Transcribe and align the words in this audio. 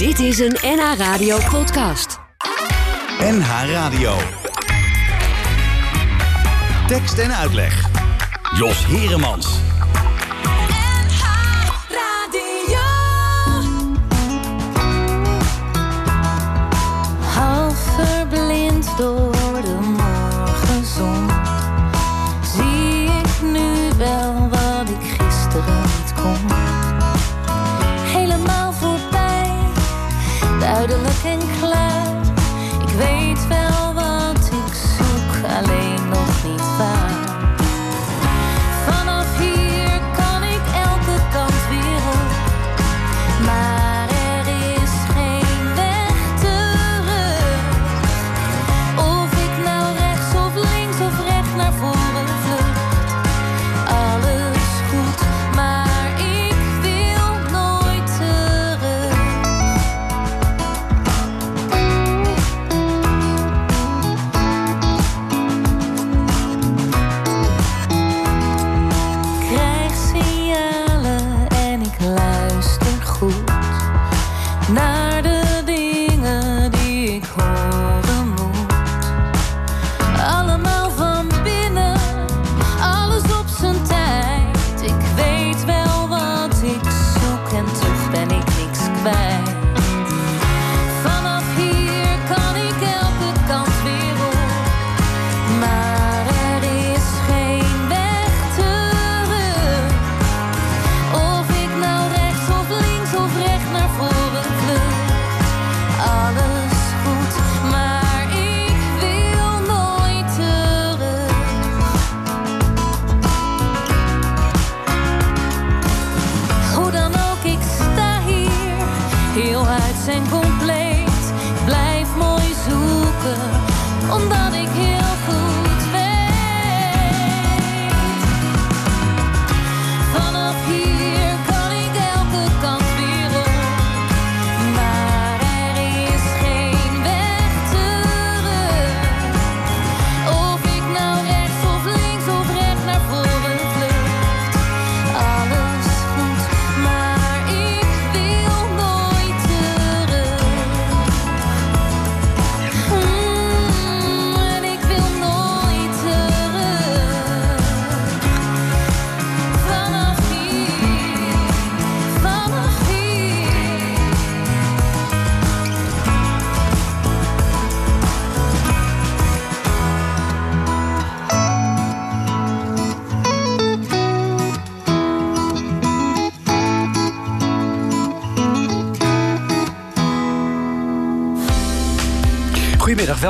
Dit 0.00 0.18
is 0.18 0.38
een 0.38 0.56
NH 0.62 0.96
Radio 0.96 1.38
podcast. 1.50 2.18
NH 3.18 3.48
Radio. 3.72 4.16
Tekst 6.86 7.18
en 7.18 7.34
uitleg. 7.34 7.88
Jos 8.58 8.86
Heremans. 8.86 9.58
Half 17.34 17.94
verblind 17.96 18.96
door 18.96 19.29
duidelijk 30.90 31.24
en 31.24 31.39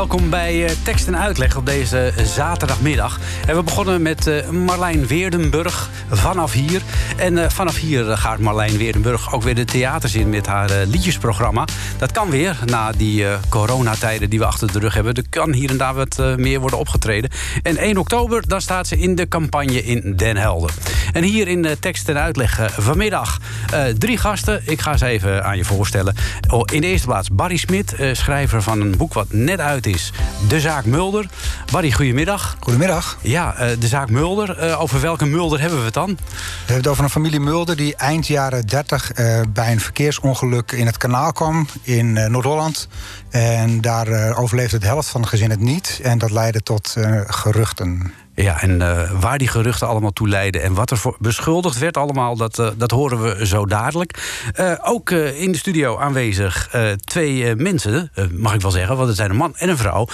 welkom 0.00 0.30
bij 0.30 0.64
eh, 0.64 0.70
Tekst 0.82 1.06
en 1.06 1.18
Uitleg 1.18 1.56
op 1.56 1.66
deze 1.66 2.12
zaterdagmiddag. 2.24 3.20
En 3.46 3.56
we 3.56 3.62
begonnen 3.62 4.02
met 4.02 4.26
eh, 4.26 4.48
Marlijn 4.48 5.06
Weerdenburg 5.06 5.90
vanaf 6.10 6.52
hier. 6.52 6.82
En 7.16 7.38
eh, 7.38 7.50
vanaf 7.50 7.76
hier 7.76 8.10
eh, 8.10 8.18
gaat 8.18 8.38
Marlijn 8.38 8.76
Weerdenburg 8.76 9.32
ook 9.34 9.42
weer 9.42 9.54
de 9.54 9.64
theaters 9.64 10.14
in 10.14 10.30
met 10.30 10.46
haar 10.46 10.70
eh, 10.70 10.86
liedjesprogramma. 10.86 11.64
Dat 11.98 12.12
kan 12.12 12.30
weer 12.30 12.58
na 12.64 12.92
die 12.92 13.26
eh, 13.26 13.34
coronatijden 13.48 14.30
die 14.30 14.38
we 14.38 14.44
achter 14.44 14.72
de 14.72 14.78
rug 14.78 14.94
hebben. 14.94 15.14
Er 15.14 15.28
kan 15.30 15.52
hier 15.52 15.70
en 15.70 15.76
daar 15.76 15.94
wat 15.94 16.18
eh, 16.18 16.34
meer 16.34 16.60
worden 16.60 16.78
opgetreden. 16.78 17.30
En 17.62 17.76
1 17.76 17.96
oktober 17.96 18.48
dan 18.48 18.60
staat 18.60 18.86
ze 18.86 18.98
in 18.98 19.14
de 19.14 19.28
campagne 19.28 19.84
in 19.84 20.16
Den 20.16 20.36
Helder. 20.36 20.70
En 21.12 21.22
hier 21.22 21.48
in 21.48 21.64
eh, 21.64 21.72
Tekst 21.80 22.08
en 22.08 22.18
Uitleg 22.18 22.58
eh, 22.58 22.68
vanmiddag 22.68 23.38
eh, 23.72 23.84
drie 23.84 24.18
gasten. 24.18 24.62
Ik 24.64 24.80
ga 24.80 24.96
ze 24.96 25.06
even 25.06 25.44
aan 25.44 25.56
je 25.56 25.64
voorstellen. 25.64 26.14
Oh, 26.48 26.62
in 26.72 26.80
de 26.80 26.86
eerste 26.86 27.06
plaats 27.06 27.28
Barry 27.32 27.56
Smit, 27.56 27.94
eh, 27.94 28.14
schrijver 28.14 28.62
van 28.62 28.80
een 28.80 28.96
boek 28.96 29.12
wat 29.12 29.26
net 29.32 29.60
uit 29.60 29.86
is. 29.86 30.12
De 30.48 30.60
zaak 30.60 30.84
Mulder. 30.84 31.26
Barry, 31.72 31.92
goedemiddag. 31.92 32.56
Goedemiddag. 32.60 33.18
Ja, 33.22 33.54
de 33.78 33.86
zaak 33.86 34.10
Mulder. 34.10 34.78
Over 34.78 35.00
welke 35.00 35.26
Mulder 35.26 35.60
hebben 35.60 35.78
we 35.78 35.84
het 35.84 35.94
dan? 35.94 36.08
We 36.08 36.16
hebben 36.56 36.76
het 36.76 36.86
over 36.86 37.04
een 37.04 37.10
familie 37.10 37.40
Mulder 37.40 37.76
die 37.76 37.96
eind 37.96 38.26
jaren 38.26 38.66
30 38.66 39.12
eh, 39.12 39.40
bij 39.48 39.72
een 39.72 39.80
verkeersongeluk 39.80 40.72
in 40.72 40.86
het 40.86 40.96
kanaal 40.96 41.32
kwam 41.32 41.66
in 41.82 42.12
Noord-Holland. 42.12 42.88
En 43.30 43.80
daar 43.80 44.36
overleefde 44.36 44.78
de 44.78 44.86
helft 44.86 45.08
van 45.08 45.20
het 45.20 45.30
gezin 45.30 45.50
het 45.50 45.60
niet. 45.60 46.00
En 46.02 46.18
dat 46.18 46.30
leidde 46.30 46.62
tot 46.62 46.96
geruchten. 47.26 48.12
Ja, 48.42 48.60
en 48.60 48.82
eh, 48.82 49.10
waar 49.20 49.38
die 49.38 49.48
geruchten 49.48 49.88
allemaal 49.88 50.12
toe 50.12 50.28
leiden 50.28 50.62
en 50.62 50.74
wat 50.74 50.90
er 50.90 50.96
voor 50.96 51.16
beschuldigd 51.18 51.78
werd 51.78 51.96
allemaal, 51.96 52.36
dat, 52.36 52.58
eh, 52.58 52.68
dat 52.76 52.90
horen 52.90 53.22
we 53.22 53.46
zo 53.46 53.66
dadelijk. 53.66 54.18
Eh, 54.54 54.72
ook 54.82 55.10
in 55.10 55.52
de 55.52 55.58
studio 55.58 55.98
aanwezig 55.98 56.70
twee 57.04 57.56
mensen, 57.56 58.10
mag 58.32 58.54
ik 58.54 58.60
wel 58.60 58.70
zeggen, 58.70 58.96
want 58.96 59.08
het 59.08 59.16
zijn 59.16 59.30
een 59.30 59.36
man 59.36 59.56
en 59.56 59.68
een 59.68 59.76
vrouw, 59.76 60.06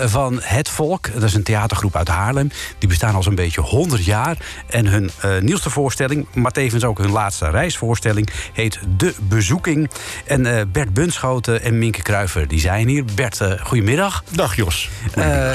van 0.00 0.38
Het 0.42 0.68
Volk. 0.68 1.12
Dat 1.12 1.22
is 1.22 1.34
een 1.34 1.42
theatergroep 1.42 1.96
uit 1.96 2.08
Haarlem. 2.08 2.50
Die 2.78 2.88
bestaan 2.88 3.14
al 3.14 3.22
zo'n 3.22 3.34
beetje 3.34 3.60
100 3.60 4.04
jaar. 4.04 4.36
En 4.68 4.86
hun 4.86 5.10
nieuwste 5.40 5.70
voorstelling, 5.70 6.26
maar 6.34 6.50
tevens 6.50 6.84
ook 6.84 6.98
hun 6.98 7.10
laatste 7.10 7.50
reisvoorstelling, 7.50 8.28
heet 8.52 8.78
De 8.96 9.14
Bezoeking. 9.28 9.90
En 10.24 10.70
Bert 10.72 10.94
Bunschoten 10.94 11.62
en 11.62 11.78
Minke 11.78 12.02
Kruiver, 12.02 12.48
die 12.48 12.60
zijn 12.60 12.88
hier. 12.88 13.04
Bert, 13.14 13.40
goedemiddag. 13.62 14.24
Dag 14.30 14.56
Jos. 14.56 14.90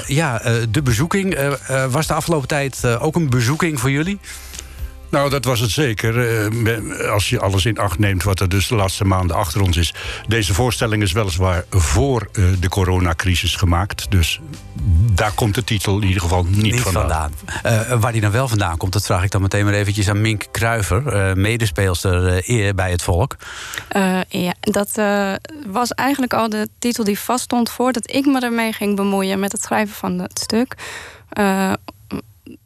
Ja, 0.06 0.42
de 0.70 0.82
bezoeking. 0.82 1.38
was 1.90 2.08
de 2.08 2.14
afgelopen 2.16 2.48
tijd 2.48 2.84
eh, 2.84 3.04
ook 3.04 3.16
een 3.16 3.30
bezoeking 3.30 3.80
voor 3.80 3.92
jullie? 3.92 4.20
Nou, 5.10 5.30
dat 5.30 5.46
was 5.46 5.60
het 5.60 5.72
zeker. 5.72 6.28
eh, 6.68 7.12
Als 7.12 7.30
je 7.30 7.40
alles 7.40 7.66
in 7.66 7.78
acht 7.78 8.00
neemt 8.00 8.24
wat 8.24 8.40
er 8.40 8.50
dus 8.50 8.68
de 8.68 8.76
laatste 8.76 9.06
maanden 9.06 9.36
achter 9.36 9.62
ons 9.62 9.78
is. 9.78 9.94
Deze 10.28 10.54
voorstelling 10.54 11.04
is 11.04 11.12
weliswaar 11.12 11.64
voor 11.70 12.30
eh, 12.34 12.44
de 12.60 12.70
coronacrisis 12.70 13.56
gemaakt. 13.56 14.12
Dus 14.12 14.40
daar 15.12 15.32
komt 15.32 15.56
de 15.56 15.64
titel 15.64 15.98
in 16.02 16.08
ieder 16.08 16.22
geval 16.22 16.46
niet, 16.50 16.80
vandaan. 16.82 17.32
Eh, 17.64 18.00
waar 18.00 18.12
die 18.12 18.22
dan 18.22 18.32
wel 18.32 18.48
vandaan 18.48 18.78
komt, 18.78 18.94
dat 18.94 19.06
vraag 19.06 19.24
ik 19.24 19.32
dan 19.32 19.42
meteen 19.42 19.66
maar 19.66 19.74
eventjes 19.74 20.10
aan 20.10 20.22
Mink 20.22 20.44
Kruiver, 20.52 21.08
eh, 21.08 21.34
medespeelster 21.34 22.28
eh, 22.28 22.48
eer 22.50 22.76
bij 22.76 22.92
het 22.92 23.02
volk. 23.04 23.36
Eh, 23.88 24.20
ja, 24.30 24.54
dat 24.60 24.90
eh, 24.94 25.34
was 25.68 25.90
eigenlijk 25.92 26.34
al 26.34 26.50
de 26.50 26.68
titel 26.80 27.04
die 27.04 27.20
vaststond 27.20 27.70
voordat 27.70 28.12
ik 28.12 28.26
me 28.26 28.40
ermee 28.40 28.74
ging 28.74 28.96
bemoeien 28.96 29.40
met 29.40 29.52
het 29.52 29.62
schrijven 29.62 29.96
van 29.96 30.20
het 30.20 30.40
stuk. 30.40 30.76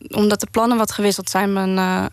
Omdat 0.10 0.40
de 0.40 0.48
plannen 0.52 0.78
wat 0.78 0.92
gewisseld 0.92 1.30
zijn, 1.30 1.54
mijn 1.54 2.10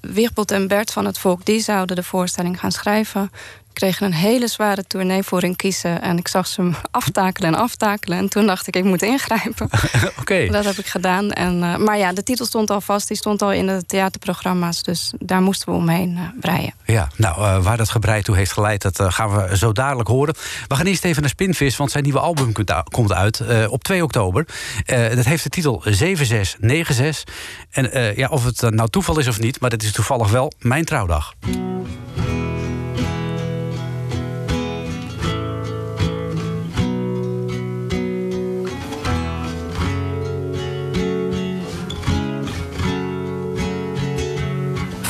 Wichtbold 0.00 0.50
en 0.50 0.68
Bert 0.68 0.92
van 0.92 1.04
het 1.04 1.18
Volk, 1.18 1.44
die 1.44 1.60
zouden 1.60 1.96
de 1.96 2.02
voorstelling 2.02 2.60
gaan 2.60 2.72
schrijven. 2.72 3.30
Kreeg 3.76 4.00
een 4.00 4.12
hele 4.12 4.48
zware 4.48 4.84
tournee 4.86 5.22
voor 5.22 5.42
in 5.42 5.56
kiezen. 5.56 6.02
En 6.02 6.18
ik 6.18 6.28
zag 6.28 6.46
ze 6.46 6.60
hem 6.60 6.76
aftakelen 6.90 7.54
en 7.54 7.58
aftakelen. 7.60 8.18
En 8.18 8.28
toen 8.28 8.46
dacht 8.46 8.66
ik, 8.66 8.76
ik 8.76 8.84
moet 8.84 9.02
ingrijpen. 9.02 9.68
Oké. 10.20 10.46
Dat 10.46 10.64
heb 10.64 10.76
ik 10.76 10.86
gedaan. 10.86 11.30
En, 11.30 11.62
eh, 11.62 11.76
maar 11.76 11.98
ja, 11.98 12.12
de 12.12 12.22
titel 12.22 12.46
stond 12.46 12.70
al 12.70 12.80
vast. 12.80 13.08
Die 13.08 13.16
stond 13.16 13.42
al 13.42 13.52
in 13.52 13.66
de 13.66 13.86
theaterprogramma's. 13.86 14.82
Dus 14.82 15.12
daar 15.18 15.42
moesten 15.42 15.68
we 15.68 15.78
omheen 15.78 16.16
eh, 16.16 16.40
breien. 16.40 16.74
Ja, 16.84 17.08
nou, 17.16 17.36
eh, 17.36 17.62
waar 17.62 17.76
dat 17.76 17.90
gebreid 17.90 18.24
toe 18.24 18.36
heeft 18.36 18.52
geleid, 18.52 18.82
dat 18.82 19.00
gaan 19.14 19.34
we 19.34 19.56
zo 19.56 19.72
dadelijk 19.72 20.08
horen. 20.08 20.34
We 20.68 20.74
gaan 20.74 20.86
eerst 20.86 21.04
even 21.04 21.20
naar 21.20 21.30
Spinvis, 21.30 21.76
want 21.76 21.90
zijn 21.90 22.04
nieuwe 22.04 22.18
album 22.18 22.52
komt 22.90 23.12
uit 23.12 23.40
eh, 23.40 23.72
op 23.72 23.84
2 23.84 24.02
oktober. 24.02 24.46
Eh, 24.84 25.14
dat 25.14 25.24
heeft 25.24 25.42
de 25.42 25.48
titel 25.48 25.82
7696. 25.84 27.34
En 27.70 27.92
eh, 27.92 28.16
ja, 28.16 28.28
of 28.28 28.44
het 28.44 28.60
nou 28.60 28.88
toeval 28.88 29.18
is 29.18 29.28
of 29.28 29.40
niet, 29.40 29.60
maar 29.60 29.70
dat 29.70 29.82
is 29.82 29.92
toevallig 29.92 30.30
wel 30.30 30.52
mijn 30.58 30.84
trouwdag. 30.84 31.34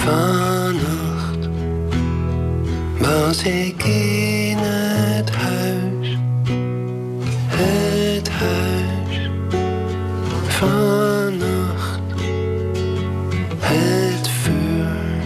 Vannacht 0.07 1.49
was 2.99 3.43
ik 3.43 3.85
in 3.85 4.57
het 4.59 5.31
huis, 5.31 6.19
het 7.47 8.29
huis. 8.29 9.31
Vannacht 10.47 12.01
het 13.61 14.29
vuur 14.29 15.21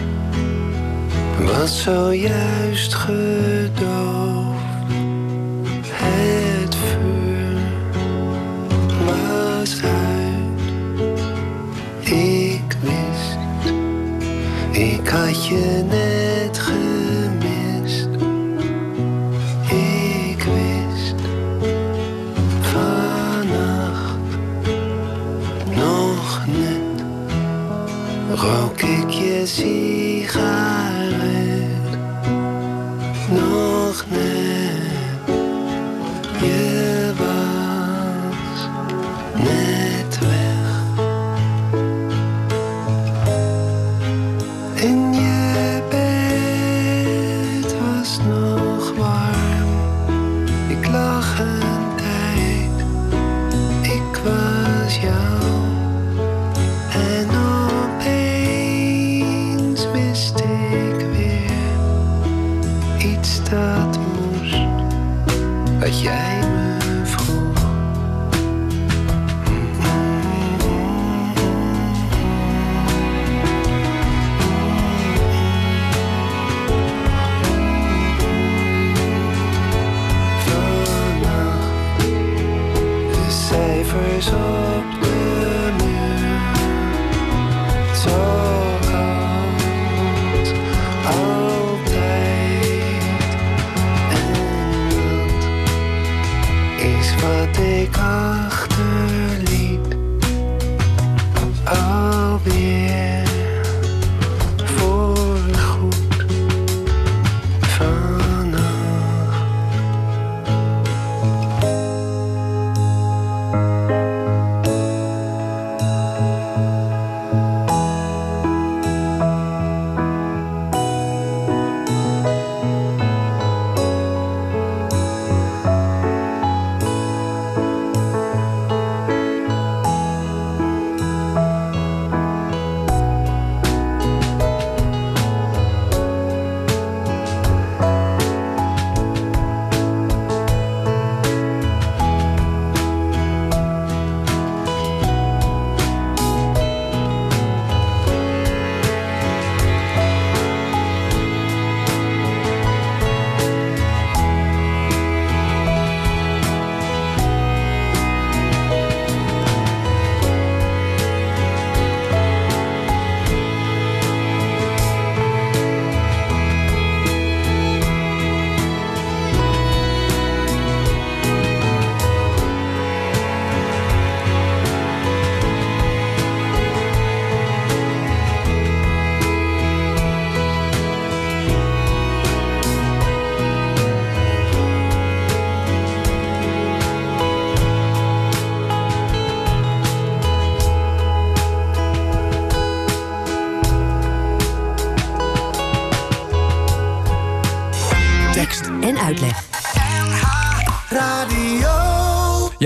was 1.45 1.83
zojuist 1.83 2.93
gedoofd. 2.93 4.30
Had 15.11 15.45
je 15.45 15.83
net 15.89 16.59
gemist. 16.59 18.07
Ik 19.69 20.43
wist 20.43 21.15
vannacht 22.61 24.17
nog 25.75 26.45
net. 26.47 27.03
Rook 28.39 28.81
ik 28.81 29.09
je 29.09 29.41
sigaret. 29.45 30.80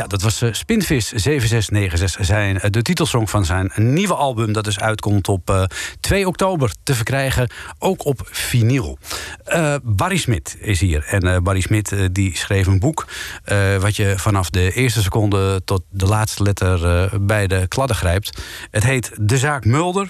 Dat 0.08 0.22
was 0.22 0.42
eh, 0.42 0.54
Spinvis 0.54 1.08
7696, 1.08 2.26
zijn, 2.26 2.60
eh, 2.60 2.70
de 2.72 2.82
titelsong 2.82 3.30
van 3.30 3.46
zijn 3.46 3.72
nieuwe 3.76 4.14
album... 4.16 4.54
dat 4.54 4.64
dus 4.64 4.80
uitkomt 4.80 5.28
op 5.28 5.50
eh, 5.50 5.64
2 6.00 6.28
oktober 6.28 6.74
te 6.84 6.96
verkrijgen, 6.96 7.50
ook 7.80 8.06
op 8.06 8.28
vinyl. 8.32 8.98
Eh, 9.44 9.76
Barry 9.84 10.18
Smit 10.18 10.58
is 10.60 10.80
hier. 10.80 11.04
En 11.06 11.22
eh, 11.34 11.38
Barry 11.38 11.62
Smit 11.62 11.92
eh, 11.92 12.00
die 12.12 12.38
schreef 12.38 12.68
een 12.68 12.80
boek... 12.80 13.08
eh, 13.44 13.76
wat 13.76 13.96
je 13.96 14.14
vanaf 14.18 14.50
de 14.50 14.72
eerste 14.74 15.02
seconde 15.02 15.62
tot 15.66 15.82
de 15.90 16.06
laatste 16.06 16.44
letter 16.44 16.86
eh, 16.86 17.20
bij 17.20 17.48
de 17.48 17.68
kladden 17.68 17.96
grijpt. 17.96 18.42
Het 18.72 18.84
heet 18.84 19.12
De 19.20 19.38
Zaak 19.38 19.66
Mulder. 19.66 20.10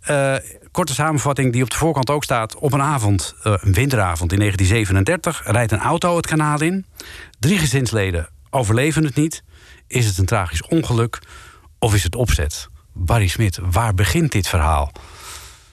Eh, 0.00 0.34
korte 0.70 0.94
samenvatting 0.94 1.52
die 1.52 1.62
op 1.62 1.70
de 1.70 1.76
voorkant 1.76 2.10
ook 2.10 2.24
staat. 2.24 2.56
Op 2.56 2.72
een 2.72 2.82
avond, 2.82 3.34
eh, 3.42 3.54
een 3.60 3.72
winteravond 3.72 4.32
in 4.32 4.38
1937, 4.38 5.42
rijdt 5.44 5.72
een 5.72 5.80
auto 5.80 6.16
het 6.16 6.26
kanaal 6.26 6.60
in. 6.60 6.86
Drie 7.38 7.58
gezinsleden 7.58 8.28
overleven 8.52 9.04
het 9.04 9.14
niet. 9.14 9.42
Is 9.86 10.06
het 10.06 10.18
een 10.18 10.26
tragisch 10.26 10.62
ongeluk 10.62 11.18
of 11.78 11.94
is 11.94 12.02
het 12.02 12.14
opzet? 12.14 12.68
Barry 12.92 13.28
Smit, 13.28 13.58
waar 13.62 13.94
begint 13.94 14.32
dit 14.32 14.48
verhaal? 14.48 14.92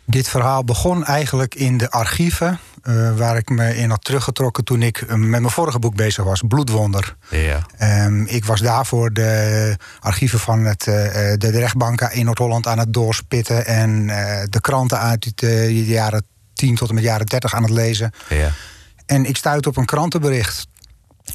Dit 0.05 0.27
verhaal 0.27 0.63
begon 0.63 1.05
eigenlijk 1.05 1.55
in 1.55 1.77
de 1.77 1.91
archieven 1.91 2.59
eh, 2.83 3.17
waar 3.17 3.37
ik 3.37 3.49
me 3.49 3.75
in 3.75 3.89
had 3.89 4.03
teruggetrokken 4.03 4.63
toen 4.63 4.81
ik 4.81 4.97
eh, 4.97 5.07
met 5.07 5.41
mijn 5.41 5.49
vorige 5.49 5.79
boek 5.79 5.95
bezig 5.95 6.23
was, 6.23 6.41
Bloedwonder. 6.47 7.15
Ja. 7.29 7.65
Ehm, 7.77 8.23
ik 8.23 8.45
was 8.45 8.61
daarvoor 8.61 9.13
de 9.13 9.75
archieven 9.99 10.39
van 10.39 10.65
het, 10.65 10.87
eh, 10.87 10.93
de, 10.93 11.37
de 11.37 11.59
rechtbanken 11.59 12.11
in 12.11 12.25
Noord-Holland 12.25 12.67
aan 12.67 12.79
het 12.79 12.93
doorspitten 12.93 13.65
en 13.65 14.07
de 14.49 14.61
kranten 14.61 14.99
uit 14.99 15.31
de 15.35 15.85
jaren 15.85 16.25
10 16.53 16.75
tot 16.75 16.89
en 16.89 16.95
met 16.95 17.03
jaren 17.03 17.25
30 17.25 17.53
aan 17.53 17.63
het 17.63 17.71
lezen. 17.71 18.11
Ja. 18.29 18.51
En 19.05 19.25
ik 19.25 19.37
stuitte 19.37 19.69
op 19.69 19.77
een 19.77 19.85
krantenbericht 19.85 20.67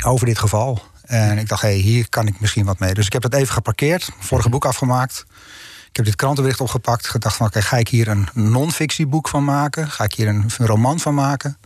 over 0.04 0.26
dit 0.26 0.38
geval. 0.38 0.82
En 1.04 1.38
ik 1.38 1.48
dacht, 1.48 1.62
hé, 1.62 1.68
hey, 1.68 1.78
hier 1.78 2.08
kan 2.08 2.26
ik 2.26 2.40
misschien 2.40 2.64
wat 2.64 2.78
mee. 2.78 2.94
Dus 2.94 3.06
ik 3.06 3.12
heb 3.12 3.22
dat 3.22 3.34
even 3.34 3.54
geparkeerd, 3.54 4.10
vorige 4.18 4.48
boek 4.48 4.64
afgemaakt. 4.64 5.24
Ik 5.88 5.96
heb 5.96 6.04
dit 6.04 6.16
krantenbericht 6.16 6.60
opgepakt. 6.60 7.06
Gedacht 7.08 7.36
van, 7.36 7.46
oké, 7.46 7.62
ga 7.62 7.76
ik 7.76 7.88
hier 7.88 8.08
een 8.08 8.28
non-fictieboek 8.32 9.28
van 9.28 9.44
maken? 9.44 9.90
Ga 9.90 10.04
ik 10.04 10.14
hier 10.14 10.28
een, 10.28 10.50
een 10.58 10.66
roman 10.66 11.00
van 11.00 11.14
maken? 11.14 11.58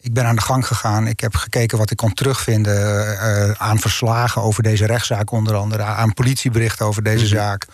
Ik 0.00 0.12
ben 0.14 0.24
aan 0.24 0.34
de 0.34 0.42
gang 0.42 0.66
gegaan. 0.66 1.06
Ik 1.06 1.20
heb 1.20 1.34
gekeken 1.34 1.78
wat 1.78 1.90
ik 1.90 1.96
kon 1.96 2.12
terugvinden 2.12 3.18
eh, 3.18 3.50
aan 3.50 3.78
verslagen 3.78 4.42
over 4.42 4.62
deze 4.62 4.86
rechtszaak, 4.86 5.30
onder 5.30 5.54
andere 5.54 5.82
aan 5.82 6.14
politieberichten 6.14 6.86
over 6.86 7.02
deze 7.02 7.26
zaak. 7.26 7.66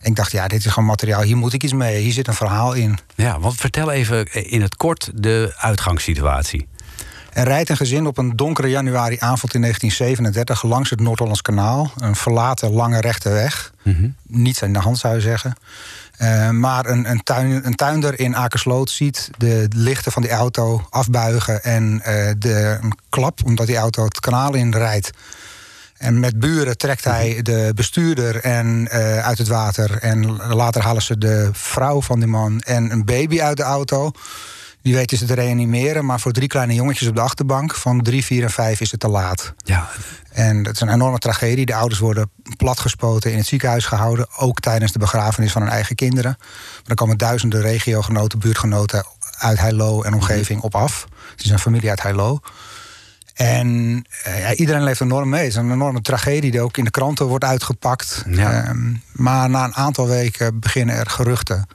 En 0.00 0.10
ik 0.10 0.16
dacht, 0.16 0.32
ja, 0.32 0.48
dit 0.48 0.64
is 0.64 0.72
gewoon 0.72 0.88
materiaal. 0.88 1.22
Hier 1.22 1.36
moet 1.36 1.52
ik 1.52 1.62
iets 1.62 1.72
mee. 1.72 2.02
Hier 2.02 2.12
zit 2.12 2.28
een 2.28 2.34
verhaal 2.34 2.72
in. 2.72 2.98
ja, 3.14 3.40
want 3.40 3.54
vertel 3.54 3.90
even 3.90 4.32
in 4.32 4.62
het 4.62 4.76
kort 4.76 5.10
de 5.14 5.54
uitgangssituatie. 5.56 6.68
Er 7.34 7.44
rijdt 7.44 7.68
een 7.68 7.76
gezin 7.76 8.06
op 8.06 8.18
een 8.18 8.36
donkere 8.36 8.68
januariavond 8.68 9.54
in 9.54 9.60
1937 9.60 10.62
langs 10.62 10.90
het 10.90 11.00
Noord-Hollands 11.00 11.42
kanaal. 11.42 11.90
Een 11.98 12.16
verlaten 12.16 12.72
lange 12.72 13.00
rechte 13.00 13.28
weg. 13.28 13.72
Niets 14.26 14.62
aan 14.62 14.72
de 14.72 14.78
hand 14.78 14.98
zou 14.98 15.14
je 15.14 15.20
zeggen. 15.20 15.54
Eh, 16.16 16.50
maar 16.50 16.86
een, 16.86 17.10
een, 17.10 17.22
tuin, 17.22 17.66
een 17.66 17.74
tuinder 17.74 18.18
in 18.18 18.36
Akersloot 18.36 18.90
ziet 18.90 19.30
de 19.36 19.68
lichten 19.76 20.12
van 20.12 20.22
die 20.22 20.30
auto 20.30 20.86
afbuigen 20.90 21.62
en 21.62 22.00
eh, 22.02 22.32
de, 22.38 22.78
een 22.80 22.98
klap, 23.08 23.40
omdat 23.44 23.66
die 23.66 23.76
auto 23.76 24.04
het 24.04 24.20
kanaal 24.20 24.54
in 24.54 24.72
rijdt. 24.72 25.10
En 25.96 26.20
met 26.20 26.38
buren 26.38 26.76
trekt 26.76 27.04
hij 27.04 27.42
de 27.42 27.72
bestuurder 27.74 28.40
en, 28.40 28.88
eh, 28.90 29.26
uit 29.26 29.38
het 29.38 29.48
water. 29.48 29.98
En 29.98 30.36
later 30.36 30.82
halen 30.82 31.02
ze 31.02 31.18
de 31.18 31.48
vrouw 31.52 32.02
van 32.02 32.18
die 32.18 32.28
man 32.28 32.60
en 32.60 32.90
een 32.90 33.04
baby 33.04 33.40
uit 33.40 33.56
de 33.56 33.62
auto. 33.62 34.12
Die 34.84 34.94
weten 34.94 35.18
ze 35.18 35.24
te 35.24 35.34
reanimeren, 35.34 36.04
maar 36.04 36.20
voor 36.20 36.32
drie 36.32 36.48
kleine 36.48 36.74
jongetjes 36.74 37.08
op 37.08 37.14
de 37.14 37.20
achterbank 37.20 37.74
van 37.74 38.02
drie, 38.02 38.24
vier 38.24 38.42
en 38.42 38.50
vijf 38.50 38.80
is 38.80 38.90
het 38.90 39.00
te 39.00 39.08
laat. 39.08 39.54
Ja, 39.56 39.88
En 40.32 40.62
dat 40.62 40.74
is 40.74 40.80
een 40.80 40.88
enorme 40.88 41.18
tragedie. 41.18 41.66
De 41.66 41.74
ouders 41.74 42.00
worden 42.00 42.30
platgespoten 42.56 43.30
in 43.30 43.36
het 43.36 43.46
ziekenhuis 43.46 43.86
gehouden, 43.86 44.26
ook 44.36 44.60
tijdens 44.60 44.92
de 44.92 44.98
begrafenis 44.98 45.52
van 45.52 45.62
hun 45.62 45.70
eigen 45.70 45.96
kinderen. 45.96 46.36
Maar 46.38 46.82
er 46.84 46.94
komen 46.94 47.18
duizenden 47.18 47.60
regiogenoten, 47.60 48.38
buurtgenoten 48.38 49.04
uit 49.38 49.58
Heilo 49.58 50.02
en 50.02 50.14
omgeving 50.14 50.60
op 50.60 50.74
af. 50.74 51.06
Het 51.30 51.44
is 51.44 51.50
een 51.50 51.58
familie 51.58 51.90
uit 51.90 52.02
Heilo. 52.02 52.40
En 53.34 54.02
eh, 54.22 54.40
ja, 54.40 54.54
iedereen 54.54 54.84
leeft 54.84 55.00
enorm 55.00 55.28
mee. 55.28 55.40
Het 55.40 55.50
is 55.50 55.56
een 55.56 55.72
enorme 55.72 56.00
tragedie 56.00 56.50
die 56.50 56.60
ook 56.60 56.76
in 56.76 56.84
de 56.84 56.90
kranten 56.90 57.26
wordt 57.26 57.44
uitgepakt. 57.44 58.24
Ja. 58.28 58.64
Ehm, 58.64 58.92
maar 59.12 59.50
na 59.50 59.64
een 59.64 59.74
aantal 59.74 60.06
weken 60.06 60.60
beginnen 60.60 60.96
er 60.96 61.10
geruchten 61.10 61.66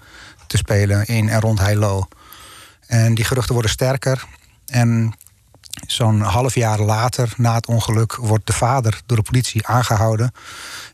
te 0.47 0.57
spelen 0.57 1.05
in 1.05 1.29
en 1.29 1.41
rond 1.41 1.59
Heilo. 1.59 2.07
En 2.89 3.15
die 3.15 3.25
geruchten 3.25 3.53
worden 3.53 3.72
sterker. 3.72 4.25
En 4.65 5.13
zo'n 5.88 6.22
half 6.22 6.55
jaar 6.55 6.79
later, 6.79 7.34
na 7.38 7.53
het 7.53 7.67
ongeluk, 7.67 8.15
wordt 8.15 8.48
de 8.48 8.53
vader 8.53 9.01
door 9.05 9.17
de 9.17 9.24
politie 9.24 9.67
aangehouden. 9.67 10.31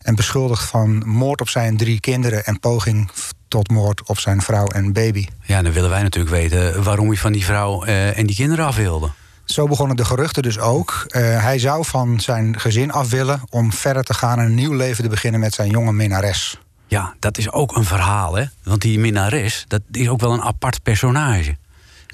En 0.02 0.16
beschuldigd 0.16 0.70
van 0.70 1.08
moord 1.08 1.42
op 1.42 1.50
zijn 1.50 1.78
drie 1.78 2.00
kinderen 2.00 2.46
en 2.46 2.60
poging 2.60 3.12
tot 3.48 3.70
moord 3.70 4.04
op 4.04 4.20
zijn 4.20 4.42
vrouw 4.42 4.68
en 4.68 4.94
baby. 4.94 5.28
ja, 5.42 5.62
dan 5.62 5.72
willen 5.72 5.90
wij 5.90 6.02
natuurlijk 6.04 6.36
weten 6.36 6.84
waarom 6.84 7.08
hij 7.08 7.18
van 7.18 7.32
die 7.32 7.46
vrouw 7.46 7.84
eh, 7.84 8.18
en 8.18 8.26
die 8.26 8.36
kinderen 8.36 8.66
af 8.66 8.76
wilde. 8.76 9.12
Zo 9.46 9.68
begonnen 9.68 9.96
de 9.96 10.06
geruchten 10.06 10.44
dus 10.44 10.60
ook. 10.60 11.06
Eh, 11.08 11.22
hij 11.22 11.60
zou 11.60 11.86
van 11.86 12.20
zijn 12.20 12.60
gezin 12.60 12.92
af 12.92 13.10
willen 13.10 13.42
om 13.50 13.74
verder 13.74 14.04
te 14.04 14.14
gaan 14.14 14.40
en 14.40 14.46
een 14.46 14.56
nieuw 14.56 14.74
leven 14.74 15.04
te 15.04 15.10
beginnen 15.10 15.40
met 15.40 15.54
zijn 15.54 15.70
jonge 15.70 15.94
minnares. 15.94 16.60
Ja, 16.88 17.16
dat 17.20 17.38
is 17.38 17.52
ook 17.52 17.76
een 17.76 17.86
verhaal, 17.86 18.36
hè? 18.36 18.46
Want 18.64 18.82
die 18.82 19.00
minnares, 19.00 19.66
dat 19.68 19.82
is 19.92 20.10
ook 20.10 20.20
wel 20.20 20.34
een 20.34 20.42
apart 20.42 20.84
personage. 20.84 21.58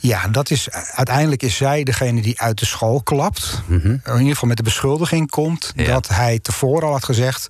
Ja, 0.01 0.27
dat 0.27 0.50
is, 0.50 0.70
uiteindelijk 0.72 1.43
is 1.43 1.55
zij 1.55 1.84
degene 1.84 2.22
die 2.22 2.41
uit 2.41 2.60
de 2.60 2.65
school 2.65 3.01
klapt. 3.03 3.62
In 3.70 4.01
ieder 4.17 4.34
geval 4.34 4.48
met 4.48 4.58
de 4.58 4.63
beschuldiging 4.63 5.29
komt 5.29 5.72
Ja. 5.75 5.86
dat 5.86 6.08
hij 6.08 6.39
tevoren 6.39 6.88
al 6.88 6.93
had 6.93 7.03
gezegd... 7.05 7.48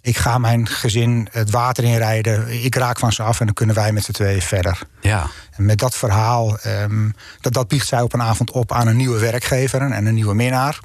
ik 0.00 0.16
ga 0.16 0.38
mijn 0.38 0.68
gezin 0.68 1.28
het 1.30 1.50
water 1.50 1.84
inrijden, 1.84 2.64
ik 2.64 2.74
raak 2.74 2.98
van 2.98 3.12
ze 3.12 3.22
af... 3.22 3.40
en 3.40 3.46
dan 3.46 3.54
kunnen 3.54 3.74
wij 3.74 3.92
met 3.92 4.04
z'n 4.04 4.12
tweeën 4.12 4.42
verder. 4.42 4.78
Ja, 5.00 5.26
En 5.56 5.64
met 5.64 5.78
dat 5.78 5.94
verhaal, 5.94 6.58
ehm, 6.58 7.10
dat, 7.40 7.52
dat 7.52 7.68
biegt 7.68 7.86
zij 7.88 8.00
op 8.00 8.12
een 8.12 8.22
avond 8.22 8.50
op 8.50 8.72
aan 8.72 8.86
een 8.86 8.96
nieuwe 8.96 9.18
werkgever 9.18 9.80
en 9.80 10.06
een 10.06 10.14
nieuwe 10.14 10.34
minnaar. 10.34 10.80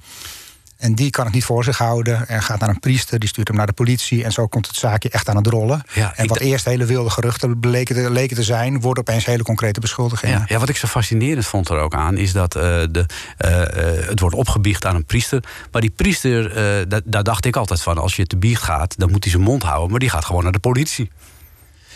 En 0.82 0.96
die 0.96 1.10
kan 1.10 1.26
het 1.26 1.34
niet 1.34 1.44
voor 1.44 1.64
zich 1.64 1.78
houden 1.78 2.28
en 2.28 2.44
gaat 2.44 2.60
naar 2.60 2.70
een 2.70 2.80
priester, 2.80 3.20
die 3.20 3.30
stuurt 3.30 3.48
hem 3.48 3.58
naar 3.58 3.66
de 3.66 3.74
politie. 3.74 4.24
En 4.24 4.32
zo 4.32 4.48
komt 4.48 4.68
het 4.68 4.76
zaakje 4.76 5.10
echt 5.10 5.30
aan 5.30 5.36
het 5.36 5.48
rollen. 5.48 5.82
Ja, 5.94 6.14
en 6.16 6.28
wat 6.28 6.38
eerst 6.40 6.66
hele 6.66 6.86
wilde 6.86 7.10
geruchten 7.10 7.60
bleken 7.60 7.96
te, 7.96 8.10
leken 8.12 8.36
te 8.36 8.44
zijn, 8.44 8.82
worden 8.82 9.04
opeens 9.08 9.26
hele 9.26 9.44
concrete 9.44 9.80
beschuldigingen. 9.80 10.38
ja, 10.40 10.46
ja, 10.48 10.60
wat 10.60 10.70
ik 10.70 10.78
zo 10.78 10.88
fascinerend 10.88 11.46
vond 11.46 11.70
er 11.70 11.78
ook 11.80 11.94
aan, 11.94 12.18
is 12.18 12.32
dat 12.34 12.56
eh, 12.56 12.62
de, 12.92 13.06
eh, 13.38 13.62
eh, 13.62 14.08
het 14.08 14.20
wordt 14.20 14.36
opgebiecht 14.36 14.86
aan 14.86 14.96
een 14.96 15.06
priester. 15.06 15.44
Maar 15.72 15.82
die 15.82 15.90
priester, 15.96 16.50
da- 16.90 17.02
daar 17.06 17.24
dacht 17.24 17.46
ik 17.46 17.56
altijd 17.56 17.82
van, 17.82 17.98
als 17.98 18.16
je 18.16 18.26
te 18.26 18.38
biecht 18.38 18.64
gaat, 18.64 18.98
dan 18.98 19.12
moet 19.12 19.24
hij 19.24 19.32
zijn 19.34 19.44
mond 19.46 19.64
houden. 19.64 19.90
Maar 19.92 20.00
die 20.00 20.10
gaat 20.10 20.26
gewoon 20.26 20.44
naar 20.44 20.52
de 20.52 20.60
politie. 20.60 21.10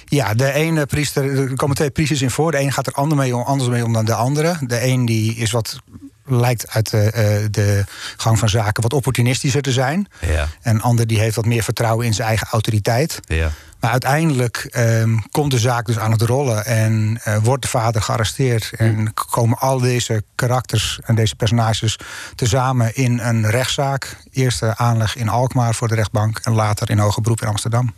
Ja, 0.06 0.34
de 0.34 0.52
ene 0.52 0.86
priester, 0.86 1.38
er 1.40 1.56
komen 1.56 1.76
twee 1.76 1.90
priesters 1.90 2.22
in 2.22 2.32
voor. 2.32 2.52
De 2.52 2.60
een 2.60 2.72
gaat 2.72 2.88
er 2.88 2.94
ander 2.94 3.18
mee 3.18 3.36
om, 3.36 3.42
anders 3.42 3.70
mee 3.70 3.84
om 3.86 3.94
dan 3.94 4.06
de 4.06 4.14
andere. 4.14 4.58
De 4.68 4.84
een 4.86 5.06
die 5.06 5.36
is 5.36 5.52
wat 5.52 5.80
lijkt 6.26 6.70
uit 6.70 6.90
de, 6.92 7.12
eh, 7.12 7.46
de 7.52 7.84
gang 8.18 8.40
van 8.40 8.50
zaken 8.50 8.84
wat 8.84 8.94
opportunistischer 8.94 9.62
te 9.62 9.72
zijn. 9.72 10.08
Ja, 10.22 10.48
En 10.62 10.82
ander 10.82 11.08
die 11.08 11.20
heeft 11.20 11.36
wat 11.36 11.46
meer 11.46 11.64
vertrouwen 11.64 12.06
in 12.06 12.14
zijn 12.14 12.28
eigen 12.28 12.48
autoriteit. 12.52 13.20
ja. 13.28 13.52
Maar 13.80 13.92
uiteindelijk 13.94 14.68
ehm, 14.72 15.18
komt 15.32 15.52
de 15.52 15.60
zaak 15.60 15.86
dus 15.86 15.98
aan 15.98 16.12
het 16.12 16.22
rollen 16.22 16.66
en 16.66 17.20
eh, 17.24 17.38
wordt 17.44 17.62
de 17.62 17.68
vader 17.68 18.02
gearresteerd. 18.02 18.72
En 18.78 19.14
k- 19.14 19.26
komen 19.30 19.58
al 19.58 19.80
deze 19.80 20.24
karakters 20.36 21.00
en 21.04 21.16
deze 21.16 21.36
personages 21.36 21.98
tezamen 22.36 22.96
in 22.96 23.20
een 23.20 23.50
rechtszaak. 23.50 24.18
Eerste 24.32 24.78
aanleg 24.78 25.16
in 25.16 25.30
Alkmaar 25.30 25.76
voor 25.76 25.88
de 25.88 25.96
rechtbank 25.96 26.40
en 26.44 26.54
later 26.54 26.90
in 26.90 26.98
hoger 27.00 27.22
beroep 27.22 27.42
in 27.42 27.48
Amsterdam. 27.48 27.94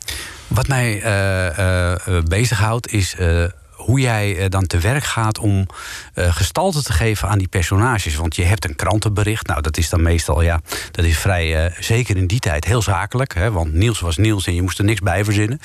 Wat 0.48 0.67
mij 0.67 1.01
eh, 1.01 1.48
eh, 1.57 1.91
eh, 2.17 2.24
bezighoudt 2.24 2.91
is 2.91 3.15
eh, 3.15 3.43
hoe 3.88 4.00
jij 4.00 4.38
eh, 4.38 4.50
dan 4.50 4.67
te 4.67 4.79
werk 4.79 5.03
gaat 5.03 5.39
om 5.39 5.65
eh, 6.13 6.36
gestalte 6.36 6.84
te 6.84 6.94
geven 6.94 7.29
aan 7.29 7.38
die 7.38 7.48
personages. 7.48 8.15
Want 8.15 8.36
je 8.36 8.44
hebt 8.44 8.65
een 8.65 8.75
krantenbericht. 8.75 9.48
Nou, 9.48 9.62
dat 9.62 9.77
is 9.77 9.89
dan 9.89 10.01
meestal, 10.01 10.41
ja, 10.41 10.62
dat 10.91 11.06
is 11.06 11.17
vrij, 11.17 11.65
eh, 11.65 11.82
zeker 11.82 12.17
in 12.17 12.27
die 12.27 12.39
tijd, 12.39 12.65
heel 12.65 12.82
zakelijk. 12.82 13.34
Hè, 13.34 13.51
want 13.51 13.74
Niels 13.74 14.00
was 14.00 14.17
Niels 14.17 14.48
en 14.48 14.56
je 14.56 14.62
moest 14.62 14.79
er 14.79 14.86
niks 14.86 15.00
bij 15.00 15.24
verzinnen. 15.24 15.60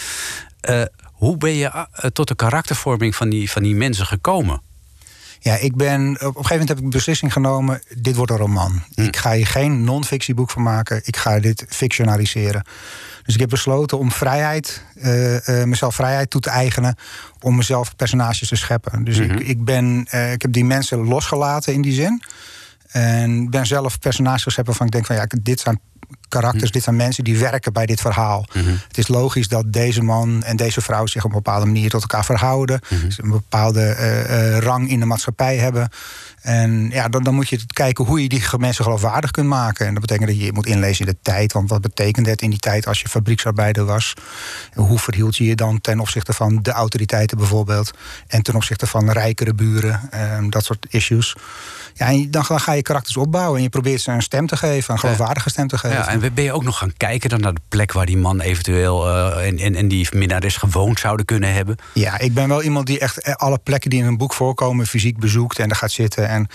Hoe 1.13 1.37
ben 1.37 1.55
je 1.55 1.87
tot 2.13 2.29
de 2.29 2.35
karaktervorming 2.35 3.17
van 3.17 3.29
die, 3.29 3.51
van 3.51 3.63
die 3.63 3.75
mensen 3.75 4.07
gekomen? 4.07 4.63
Ja, 5.45 5.57
ik 5.57 5.77
ben, 5.77 6.11
op 6.11 6.21
een 6.21 6.27
gegeven 6.27 6.51
moment 6.51 6.69
heb 6.69 6.79
ik 6.79 6.85
de 6.85 6.97
beslissing 6.97 7.33
genomen: 7.33 7.83
dit 7.97 8.17
wordt 8.17 8.33
een 8.33 8.39
roman. 8.39 8.83
Ik 8.95 9.17
ga 9.17 9.33
hier 9.33 9.47
geen 9.47 9.85
non-fictieboek 9.85 10.51
van 10.51 10.63
maken, 10.63 11.01
ik 11.05 11.17
ga 11.17 11.41
dit 11.41 11.65
fictionaliseren. 11.69 12.65
Dus 13.23 13.35
ik 13.35 13.41
heb 13.41 13.49
besloten 13.49 13.99
om 13.99 14.13
vrijheid, 14.13 14.85
eh, 14.95 15.61
eh, 15.61 15.69
mezelf 15.69 15.95
vrijheid 15.95 16.31
toe 16.31 16.41
te 16.41 16.51
eigenen. 16.51 16.97
om 17.41 17.57
mezelf 17.57 17.97
personages 17.97 18.49
te 18.49 18.57
scheppen. 18.57 19.05
Dus 19.05 19.19
ik, 19.19 19.41
ik, 19.41 19.65
ben, 19.65 20.07
eh, 20.11 20.33
ik 20.33 20.43
heb 20.43 20.53
die 20.53 20.65
mensen 20.65 20.99
losgelaten 20.99 21.73
in 21.73 21.83
die 21.83 21.93
zin. 21.93 22.23
En 22.89 23.51
ben 23.51 23.67
zelf 23.67 23.99
personages 23.99 24.43
gescheppen 24.43 24.75
van 24.75 24.87
ik 24.87 24.93
denk 24.93 25.07
van 25.07 25.17
ja, 25.17 25.27
dit 25.43 25.61
zijn 25.61 25.81
karakters, 26.33 26.71
dit 26.71 26.83
zijn 26.83 26.97
mensen 26.97 27.25
die 27.25 27.39
werken 27.39 27.73
bij 27.73 27.87
dit 27.87 28.01
verhaal. 28.01 28.47
Het 28.89 28.99
is 28.99 29.09
logisch 29.09 29.49
dat 29.49 29.73
deze 29.73 30.03
man 30.03 30.43
en 30.43 30.57
deze 30.57 30.81
vrouw 30.81 31.07
zich 31.07 31.25
op 31.25 31.31
een 31.31 31.43
bepaalde 31.43 31.67
manier 31.67 31.91
tot 31.91 32.01
elkaar 32.01 32.25
verhouden. 32.25 32.81
Ze 33.09 33.23
een 33.23 33.31
bepaalde 33.31 33.81
eh, 33.81 34.57
eh, 34.57 34.59
rang 34.59 34.91
in 34.91 35.01
de 35.01 35.07
maatschappij 35.07 35.57
hebben. 35.57 35.89
En 36.43 36.91
ja, 36.91 37.09
dan, 37.09 37.23
dan 37.23 37.35
moet 37.35 37.49
je 37.49 37.59
kijken 37.67 38.05
hoe 38.05 38.23
je 38.23 38.29
die 38.29 38.43
mensen 38.59 38.85
geloofwaardig 38.85 39.31
kunt 39.31 39.47
maken. 39.49 39.87
En 39.87 39.93
dat 39.93 40.01
betekent 40.01 40.29
dat 40.29 40.41
je 40.41 40.53
moet 40.53 40.67
inlezen 40.67 41.07
in 41.07 41.13
de 41.13 41.19
tijd. 41.23 41.53
Want 41.53 41.69
wat 41.71 41.81
betekent 41.81 42.27
het 42.27 42.43
in 42.43 42.51
die 42.51 42.59
tijd 42.59 42.87
als 42.87 43.01
je 43.01 43.09
fabrieksarbeider 43.09 43.85
was? 43.85 44.15
Hoe 44.75 44.99
verhield 44.99 45.37
je 45.37 45.45
je 45.45 45.55
dan 45.55 45.81
ten 45.81 46.01
opzichte 46.01 46.33
van 46.33 46.63
de 46.63 46.73
autoriteiten 46.73 47.37
bijvoorbeeld? 47.37 47.91
En 48.27 48.43
ten 48.43 48.55
opzichte 48.55 48.87
van 48.87 49.11
rijkere 49.11 49.55
buren? 49.55 50.11
eh, 50.11 50.39
dat 50.49 50.65
soort 50.65 50.87
issues. 50.91 51.37
Ja, 51.95 52.07
en 52.07 52.31
dan, 52.31 52.45
dan 52.49 52.61
ga 52.61 52.73
je 52.73 52.83
karakters 52.83 53.17
opbouwen 53.17 53.57
en 53.57 53.63
je 53.63 53.69
probeert 53.69 54.01
ze 54.01 54.11
een 54.11 54.23
stem 54.23 54.47
te 54.47 54.57
geven, 54.57 54.93
een 54.95 55.01
geloofwaardige 55.01 55.51
stem 55.51 55.69
te 55.69 55.79
geven. 55.79 55.97
Ja, 55.97 56.09
en 56.09 56.21
ben 56.31 56.45
je 56.45 56.53
ook 56.53 56.65
nog 56.65 56.79
gaan 56.79 56.93
kijken 56.97 57.31
dan 57.31 57.41
naar 57.41 57.55
de 57.55 57.61
plek 57.69 57.93
waar 57.93 58.07
die 58.07 58.17
man 58.17 58.41
eventueel 58.41 59.09
eh, 59.09 59.47
en, 59.47 59.59
en, 59.59 59.75
en 59.75 59.89
die 59.89 60.09
minnares 60.13 60.57
gewoond 60.57 60.99
zouden 60.99 61.27
kunnen 61.27 61.53
hebben? 61.55 61.77
Ja, 61.95 62.19
ik 62.19 62.35
ben 62.35 62.49
wel 62.49 62.63
iemand 62.63 62.87
die 62.87 62.99
echt 62.99 63.37
alle 63.37 63.59
plekken 63.59 63.91
die 63.91 64.01
in 64.01 64.07
een 64.07 64.17
boek 64.17 64.35
voorkomen 64.35 64.87
fysiek 64.87 65.19
bezoekt 65.19 65.59
en 65.59 65.69
daar 65.69 65.77
gaat 65.77 65.91
zitten. 65.91 66.29
En 66.29 66.47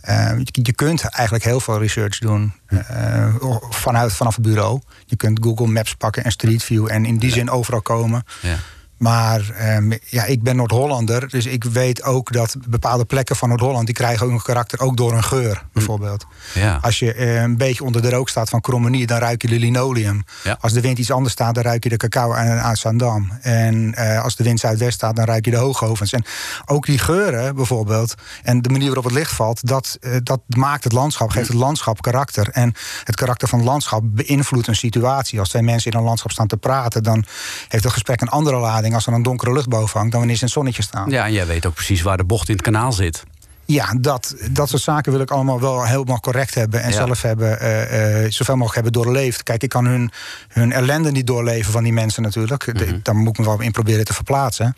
eh, 0.00 0.38
je, 0.42 0.60
je 0.62 0.72
kunt 0.72 1.04
eigenlijk 1.04 1.44
heel 1.44 1.60
veel 1.60 1.78
research 1.78 2.18
doen 2.18 2.52
eh, 2.66 3.34
vanuit, 3.70 4.12
vanaf 4.12 4.34
het 4.34 4.44
bureau. 4.44 4.80
Je 5.06 5.16
kunt 5.16 5.38
Google 5.42 5.66
Maps 5.66 5.94
pakken 5.94 6.24
en 6.24 6.30
Street 6.30 6.64
View 6.64 6.90
en 6.90 7.04
in 7.04 7.18
die 7.18 7.30
zin 7.30 7.50
overal 7.50 7.82
komen. 7.82 8.24
Ja. 8.40 8.56
Maar 9.04 9.50
ehm, 9.50 9.92
ja, 10.04 10.24
ik 10.24 10.42
ben 10.42 10.56
Noord-Hollander, 10.56 11.28
dus 11.28 11.46
ik 11.46 11.64
weet 11.64 12.02
ook 12.02 12.32
dat 12.32 12.56
bepaalde 12.68 13.04
plekken 13.04 13.36
van 13.36 13.48
Noord-Holland... 13.48 13.86
die 13.86 13.94
krijgen 13.94 14.26
ook 14.26 14.32
een 14.32 14.42
karakter, 14.42 14.80
ook 14.80 14.96
door 14.96 15.12
een 15.12 15.24
geur, 15.24 15.66
bijvoorbeeld. 15.72 16.26
Ja. 16.54 16.78
Als 16.82 16.98
je 16.98 17.14
eh, 17.14 17.42
een 17.42 17.56
beetje 17.56 17.84
onder 17.84 18.02
de 18.02 18.10
rook 18.10 18.28
staat 18.28 18.48
van 18.48 18.60
Krommenie... 18.60 19.06
dan 19.06 19.18
ruik 19.18 19.42
je 19.42 19.48
de 19.48 19.58
linoleum. 19.58 20.24
Ja. 20.44 20.56
Als 20.60 20.72
de 20.72 20.80
wind 20.80 20.98
iets 20.98 21.10
anders 21.10 21.32
staat, 21.32 21.54
dan 21.54 21.64
ruik 21.64 21.82
je 21.82 21.88
de 21.88 21.96
cacao 21.96 22.32
aan, 22.32 22.58
aan 22.58 22.76
Zandam. 22.76 23.30
En 23.40 23.94
eh, 23.94 24.22
als 24.22 24.36
de 24.36 24.44
wind 24.44 24.60
zuidwest 24.60 24.94
staat, 24.94 25.16
dan 25.16 25.24
ruik 25.24 25.44
je 25.44 25.50
de 25.50 25.56
hoogovens. 25.56 26.12
En 26.12 26.24
ook 26.66 26.86
die 26.86 26.98
geuren 26.98 27.54
bijvoorbeeld, 27.54 28.14
en 28.42 28.62
de 28.62 28.68
manier 28.68 28.86
waarop 28.86 29.04
het 29.04 29.12
licht 29.12 29.32
valt... 29.32 29.66
dat, 29.66 29.96
eh, 30.00 30.16
dat 30.22 30.40
maakt 30.56 30.84
het 30.84 30.92
landschap, 30.92 31.30
geeft 31.30 31.48
het 31.48 31.56
landschap 31.56 32.02
karakter. 32.02 32.48
En 32.48 32.74
het 33.04 33.16
karakter 33.16 33.48
van 33.48 33.58
het 33.58 33.68
landschap 33.68 34.02
beïnvloedt 34.04 34.66
een 34.66 34.76
situatie. 34.76 35.38
Als 35.38 35.48
twee 35.48 35.62
mensen 35.62 35.90
in 35.90 35.98
een 35.98 36.04
landschap 36.04 36.30
staan 36.30 36.46
te 36.46 36.56
praten... 36.56 37.02
dan 37.02 37.24
heeft 37.68 37.84
het 37.84 37.92
gesprek 37.92 38.20
een 38.20 38.28
andere 38.28 38.56
lading 38.56 38.93
als 38.94 39.06
er 39.06 39.12
een 39.12 39.22
donkere 39.22 39.52
lucht 39.52 39.68
boven 39.68 39.96
hangt... 39.98 40.10
dan 40.10 40.20
wanneer 40.20 40.36
ze 40.38 40.40
in 40.42 40.46
het 40.46 40.56
zonnetje 40.56 40.82
staan. 40.82 41.10
Ja, 41.10 41.24
en 41.24 41.32
jij 41.32 41.46
weet 41.46 41.66
ook 41.66 41.74
precies 41.74 42.02
waar 42.02 42.16
de 42.16 42.24
bocht 42.24 42.48
in 42.48 42.54
het 42.54 42.64
kanaal 42.64 42.92
zit. 42.92 43.24
Ja, 43.66 43.94
dat, 44.00 44.34
dat 44.50 44.68
soort 44.68 44.82
zaken 44.82 45.12
wil 45.12 45.20
ik 45.20 45.30
allemaal 45.30 45.60
wel 45.60 45.84
helemaal 45.86 46.20
correct 46.20 46.54
hebben. 46.54 46.82
En 46.82 46.88
Ja. 46.90 46.94
zelf 46.96 47.22
hebben, 47.22 47.60
eh, 47.60 48.24
eh, 48.24 48.30
zoveel 48.32 48.56
mogelijk 48.56 48.84
hebben 48.84 49.02
doorleefd. 49.02 49.42
Kijk, 49.42 49.62
ik 49.62 49.68
kan 49.68 49.84
hun, 49.84 50.10
hun 50.48 50.72
ellende 50.72 51.10
niet 51.10 51.26
doorleven 51.26 51.72
van 51.72 51.82
die 51.82 51.92
mensen 51.92 52.22
natuurlijk. 52.22 52.66
Mhm. 52.66 52.76
De- 52.76 53.02
Daar 53.02 53.16
moet 53.16 53.28
ik 53.28 53.38
me 53.38 53.44
wel 53.44 53.60
in 53.60 53.70
proberen 53.72 54.04
te 54.04 54.14
verplaatsen. 54.14 54.76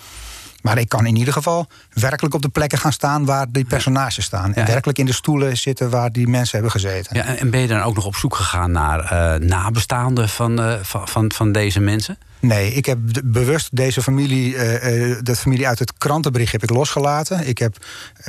Maar 0.62 0.78
ik 0.78 0.88
kan 0.88 1.06
in 1.06 1.16
ieder 1.16 1.32
geval 1.32 1.66
werkelijk 1.92 2.34
op 2.34 2.42
de 2.42 2.48
plekken 2.48 2.78
gaan 2.78 2.92
staan 2.92 3.24
waar 3.24 3.46
die 3.50 3.64
personages 3.64 4.24
staan. 4.24 4.54
En 4.54 4.60
Ja. 4.62 4.66
werkelijk 4.68 4.98
in 4.98 5.06
de 5.06 5.12
stoelen 5.12 5.56
zitten 5.56 5.90
waar 5.90 6.12
die 6.12 6.28
mensen 6.28 6.52
hebben 6.52 6.70
gezeten. 6.70 7.16
Ja, 7.16 7.24
en- 7.24 7.38
en 7.38 7.50
ben 7.50 7.60
je 7.60 7.66
dan 7.66 7.80
ook 7.82 7.94
nog 7.94 8.04
op 8.04 8.16
zoek 8.16 8.34
gegaan 8.34 8.70
naar 8.70 9.00
eh, 9.00 9.40
nabestaanden 9.40 10.28
van, 10.28 10.78
van, 10.82 11.08
van, 11.08 11.32
van 11.34 11.52
deze 11.52 11.80
mensen? 11.80 12.18
Nee, 12.40 12.72
ik 12.72 12.86
heb 12.86 12.98
bewust 13.24 13.76
deze 13.76 14.02
familie, 14.02 14.56
eh, 14.56 15.16
de 15.22 15.36
familie 15.36 15.68
uit 15.68 15.78
het 15.78 15.92
krantenbericht 15.98 16.52
heb 16.52 16.62
ik 16.62 16.70
losgelaten. 16.70 17.46
Ik 17.46 17.58
heb 17.58 17.76
eh, 18.16 18.24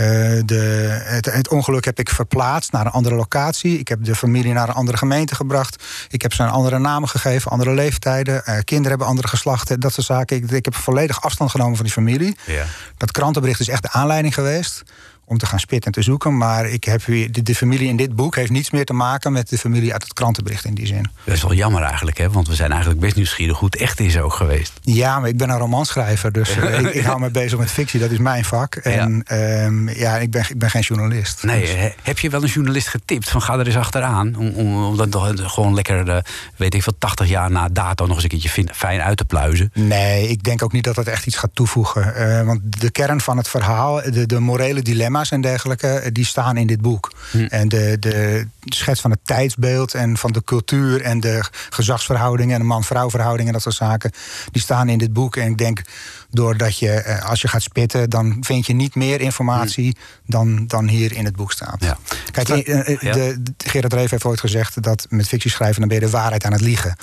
de, 0.45 0.99
het, 1.03 1.25
het 1.25 1.47
ongeluk 1.47 1.85
heb 1.85 1.99
ik 1.99 2.09
verplaatst 2.09 2.71
naar 2.71 2.85
een 2.85 2.91
andere 2.91 3.15
locatie. 3.15 3.79
Ik 3.79 3.87
heb 3.87 4.03
de 4.03 4.15
familie 4.15 4.53
naar 4.53 4.67
een 4.67 4.75
andere 4.75 4.97
gemeente 4.97 5.35
gebracht. 5.35 5.83
Ik 6.09 6.21
heb 6.21 6.33
ze 6.33 6.43
een 6.43 6.49
andere 6.49 6.79
namen 6.79 7.09
gegeven, 7.09 7.51
andere 7.51 7.73
leeftijden. 7.73 8.43
Kinderen 8.43 8.89
hebben 8.89 9.07
andere 9.07 9.27
geslachten, 9.27 9.79
dat 9.79 9.93
soort 9.93 10.07
zaken. 10.07 10.37
Ik, 10.37 10.51
ik 10.51 10.65
heb 10.65 10.75
volledig 10.75 11.21
afstand 11.21 11.51
genomen 11.51 11.75
van 11.75 11.85
die 11.85 11.93
familie. 11.93 12.37
Ja. 12.45 12.65
Dat 12.97 13.11
krantenbericht 13.11 13.59
is 13.59 13.69
echt 13.69 13.81
de 13.81 13.91
aanleiding 13.91 14.33
geweest 14.33 14.83
om 15.29 15.37
te 15.37 15.45
gaan 15.45 15.59
spitten 15.59 15.85
en 15.87 15.91
te 15.91 16.01
zoeken. 16.01 16.37
Maar 16.37 16.65
ik 16.69 16.83
heb 16.83 17.03
weer, 17.03 17.31
de, 17.31 17.43
de 17.43 17.55
familie 17.55 17.87
in 17.87 17.97
dit 17.97 18.15
boek 18.15 18.35
heeft 18.35 18.51
niets 18.51 18.71
meer 18.71 18.85
te 18.85 18.93
maken 18.93 19.31
met 19.31 19.49
de 19.49 19.57
familie 19.57 19.93
uit 19.93 20.03
het 20.03 20.13
krantenbericht 20.13 20.65
in 20.65 20.73
die 20.73 20.85
zin. 20.87 21.05
Dat 21.23 21.35
is 21.35 21.41
wel 21.41 21.53
jammer 21.53 21.81
eigenlijk, 21.81 22.17
hè? 22.17 22.29
want 22.29 22.47
we 22.47 22.55
zijn 22.55 22.71
eigenlijk 22.71 22.99
best 23.01 23.15
nieuwsgierig 23.15 23.57
hoe 23.57 23.69
het 23.71 23.81
echt 23.81 23.99
is 23.99 24.17
ook 24.17 24.33
geweest. 24.33 24.73
Ja, 24.81 25.19
maar 25.19 25.29
ik 25.29 25.37
ben 25.37 25.49
een 25.49 25.57
romanschrijver, 25.57 26.31
dus 26.31 26.49
eh, 26.57 26.79
ik, 26.79 26.93
ik 26.93 27.03
hou 27.03 27.19
me 27.19 27.29
bezig 27.29 27.59
met 27.59 27.71
fictie, 27.71 27.99
dat 27.99 28.11
is 28.11 28.17
mijn 28.17 28.45
vak. 28.45 28.75
En 28.75 29.23
ja, 29.27 29.69
ja 29.93 30.17
ik, 30.17 30.31
ben, 30.31 30.45
ik 30.49 30.57
ben 30.57 30.69
geen 30.69 30.81
journalist. 30.81 31.43
Nee, 31.43 31.61
Dus- 31.61 31.69
he- 31.75 31.93
heb 32.01 32.19
je 32.19 32.29
wel 32.29 32.43
een 32.43 32.49
journalist 32.49 32.87
getipt 32.87 33.29
van 33.29 33.41
ga 33.41 33.57
er 33.59 33.65
eens 33.65 33.77
achteraan? 33.77 34.35
Om, 34.35 34.47
om, 34.49 34.85
om 34.85 34.97
dat 34.97 35.11
toch 35.11 35.33
gewoon 35.53 35.73
lekker, 35.73 36.09
eh, 36.09 36.17
weet 36.55 36.73
ik 36.73 36.83
veel, 36.83 36.97
80 36.97 37.27
jaar 37.27 37.51
na 37.51 37.69
dato 37.69 38.05
nog 38.05 38.15
eens 38.15 38.23
een 38.23 38.29
keertje 38.39 38.65
fijn 38.73 39.01
uit 39.01 39.17
te 39.17 39.25
pluizen. 39.25 39.71
Nee, 39.73 40.27
ik 40.29 40.43
denk 40.43 40.63
ook 40.63 40.71
niet 40.71 40.83
dat 40.83 40.95
het 40.95 41.07
echt 41.07 41.25
iets 41.27 41.35
gaat 41.37 41.49
toevoegen. 41.53 42.15
Eh, 42.15 42.45
want 42.45 42.81
de 42.81 42.91
kern 42.91 43.21
van 43.21 43.37
het 43.37 43.47
verhaal, 43.47 44.01
de, 44.11 44.25
de 44.25 44.39
morele 44.39 44.81
dilemma's 45.17 45.31
en 45.31 45.41
dergelijke, 45.41 45.87
eh, 45.87 46.09
die 46.13 46.25
staan 46.25 46.57
in 46.57 46.67
dit 46.67 46.81
boek. 46.81 47.11
En 47.49 47.69
de, 47.69 47.97
de 47.99 48.47
schets 48.65 49.01
van 49.01 49.11
het 49.11 49.19
tijdsbeeld 49.23 49.93
en 49.93 50.17
van 50.17 50.31
de 50.31 50.43
cultuur 50.43 51.01
en 51.01 51.19
de 51.19 51.43
gezagsverhoudingen 51.69 52.53
en 52.53 52.61
de 52.61 52.67
man-vrouw 52.67 53.09
verhoudingen, 53.09 53.53
dat 53.53 53.61
soort 53.61 53.75
zaken, 53.75 54.11
die 54.51 54.61
staan 54.61 54.89
in 54.89 54.97
dit 54.97 55.13
boek. 55.13 55.35
En 55.35 55.51
ik 55.51 55.57
denk 55.57 55.81
doordat 56.29 56.79
je, 56.79 56.91
eh, 56.91 57.29
als 57.29 57.41
je 57.41 57.47
gaat 57.47 57.61
spitten, 57.61 58.09
dan 58.09 58.37
vind 58.41 58.65
je 58.65 58.73
niet 58.73 58.95
meer 58.95 59.21
informatie 59.21 59.95
dan, 60.25 60.67
dan 60.67 60.87
hier 60.87 61.11
in 61.13 61.25
het 61.25 61.35
boek 61.35 61.51
staat. 61.51 61.75
Ja. 61.79 61.97
Kijk, 62.31 62.49
eh, 62.49 62.99
de, 63.13 63.37
de- 63.39 63.53
Gerard 63.69 63.93
Reef 63.93 64.09
heeft 64.09 64.23
ooit 64.25 64.39
gezegd 64.39 64.83
dat 64.83 65.05
met 65.09 65.27
fictie 65.27 65.51
schrijven 65.51 65.79
dan 65.79 65.87
ben 65.89 65.99
je 65.99 66.05
de 66.05 66.11
waarheid 66.11 66.45
aan 66.45 66.51
het 66.51 66.61
liegen. 66.61 66.95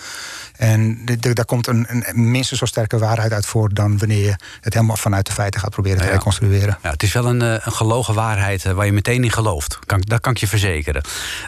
En 0.57 1.01
de- 1.05 1.17
de- 1.17 1.33
daar 1.33 1.45
komt 1.45 1.67
een, 1.67 1.87
een 1.89 2.31
minstens 2.31 2.59
zo 2.59 2.67
sterke 2.67 2.99
waarheid 2.99 3.33
uit 3.33 3.47
voort 3.47 3.77
dan 3.77 3.99
wanneer 3.99 4.25
je 4.25 4.37
het 4.61 4.75
helemaal 4.75 4.97
vanuit 4.97 5.27
de 5.27 5.33
feiten 5.33 5.61
gaat 5.61 5.71
proberen 5.71 5.99
te 5.99 6.05
Ja. 6.05 6.11
reconstrueren. 6.11 6.79
Ja, 6.83 6.91
het 6.91 7.03
is 7.03 7.13
wel 7.13 7.27
een, 7.27 7.43
eh, 7.43 7.49
een 7.65 7.73
gelogen 7.73 8.15
waarheid 8.15 8.65
eh, 8.65 8.73
waar 8.73 8.87
je 8.87 8.93
meteen 8.93 9.25
in 9.25 9.31
gelooft. 9.31 9.79
Kan, 9.87 10.01
dat 10.01 10.21
kan 10.21 10.33
ik 10.33 10.39
je 10.39 10.47
verzekeren. 10.47 11.03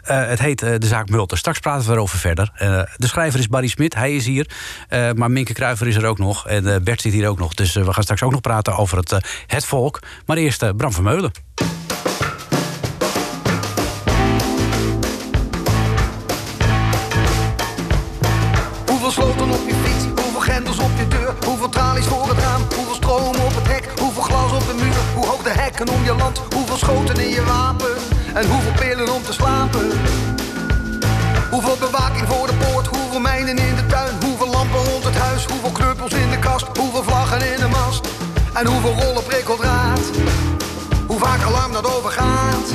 Eh, 0.05 0.27
het 0.27 0.39
heet 0.39 0.59
De 0.59 0.79
Zaak 0.87 1.09
Mulder. 1.09 1.39
Straks 1.39 1.59
praten 1.59 1.87
we 1.89 1.93
erover 1.95 2.19
verder. 2.19 2.53
De 2.97 3.07
schrijver 3.07 3.39
is 3.41 3.49
Barry 3.49 3.67
Smit, 3.69 3.95
hij 3.95 4.15
is 4.17 4.27
hier. 4.27 4.51
Maar 5.15 5.31
Minke 5.31 5.53
Kruiver 5.53 5.87
is 5.87 5.97
er 5.97 6.05
ook 6.07 6.19
nog. 6.19 6.49
En 6.49 6.85
Bert 6.85 7.01
zit 7.01 7.13
hier 7.13 7.29
ook 7.29 7.39
nog. 7.39 7.55
Dus 7.55 7.75
we 7.75 7.93
gaan 7.93 8.03
straks 8.03 8.23
ook 8.23 8.31
nog 8.33 8.41
praten 8.41 8.77
over 8.77 8.99
het, 8.99 9.17
het 9.47 9.65
volk. 9.65 9.99
Maar 10.27 10.37
eerst 10.37 10.77
Bram 10.77 10.93
Vermeulen. 10.93 11.31
Hoeveel 11.55 12.16
en 38.57 38.67
hoeveel 38.67 38.95
rollen 38.95 39.23
prikkeldraad. 39.23 40.01
Hoe 41.07 41.19
vaak 41.19 41.43
alarm 41.43 41.73
dat 41.73 41.97
overgaat. 41.97 42.69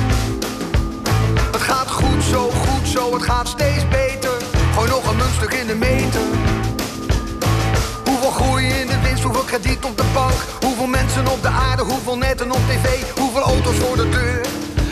Het 1.52 1.60
gaat 1.60 1.90
goed 1.90 2.22
zo, 2.30 2.50
goed 2.50 2.88
zo, 2.88 3.14
het 3.14 3.22
gaat 3.22 3.48
steeds 3.48 3.88
beter. 3.88 4.30
Gooi 4.74 4.88
nog 4.88 5.10
een 5.10 5.16
muntstuk 5.16 5.52
in 5.52 5.66
de 5.66 5.74
meter. 5.74 6.20
Hoeveel 8.04 8.30
groei 8.30 8.66
in 8.66 8.86
de 8.86 9.00
winst, 9.02 9.22
hoeveel 9.22 9.42
krediet 9.42 9.84
op 9.84 9.96
de 9.96 10.04
bank. 10.14 10.34
Hoeveel 10.60 10.86
mensen 10.86 11.26
op 11.26 11.42
de 11.42 11.48
aarde, 11.48 11.82
hoeveel 11.82 12.18
netten 12.18 12.50
op 12.50 12.60
tv. 12.68 13.18
Hoeveel 13.18 13.42
auto's 13.42 13.76
voor 13.76 13.96
de 13.96 14.08
deur 14.08 14.46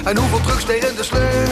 en 0.05 0.17
hoeveel 0.17 0.41
drugs 0.41 0.65
tegen 0.65 0.97
de 0.97 1.03
sleur. 1.05 1.49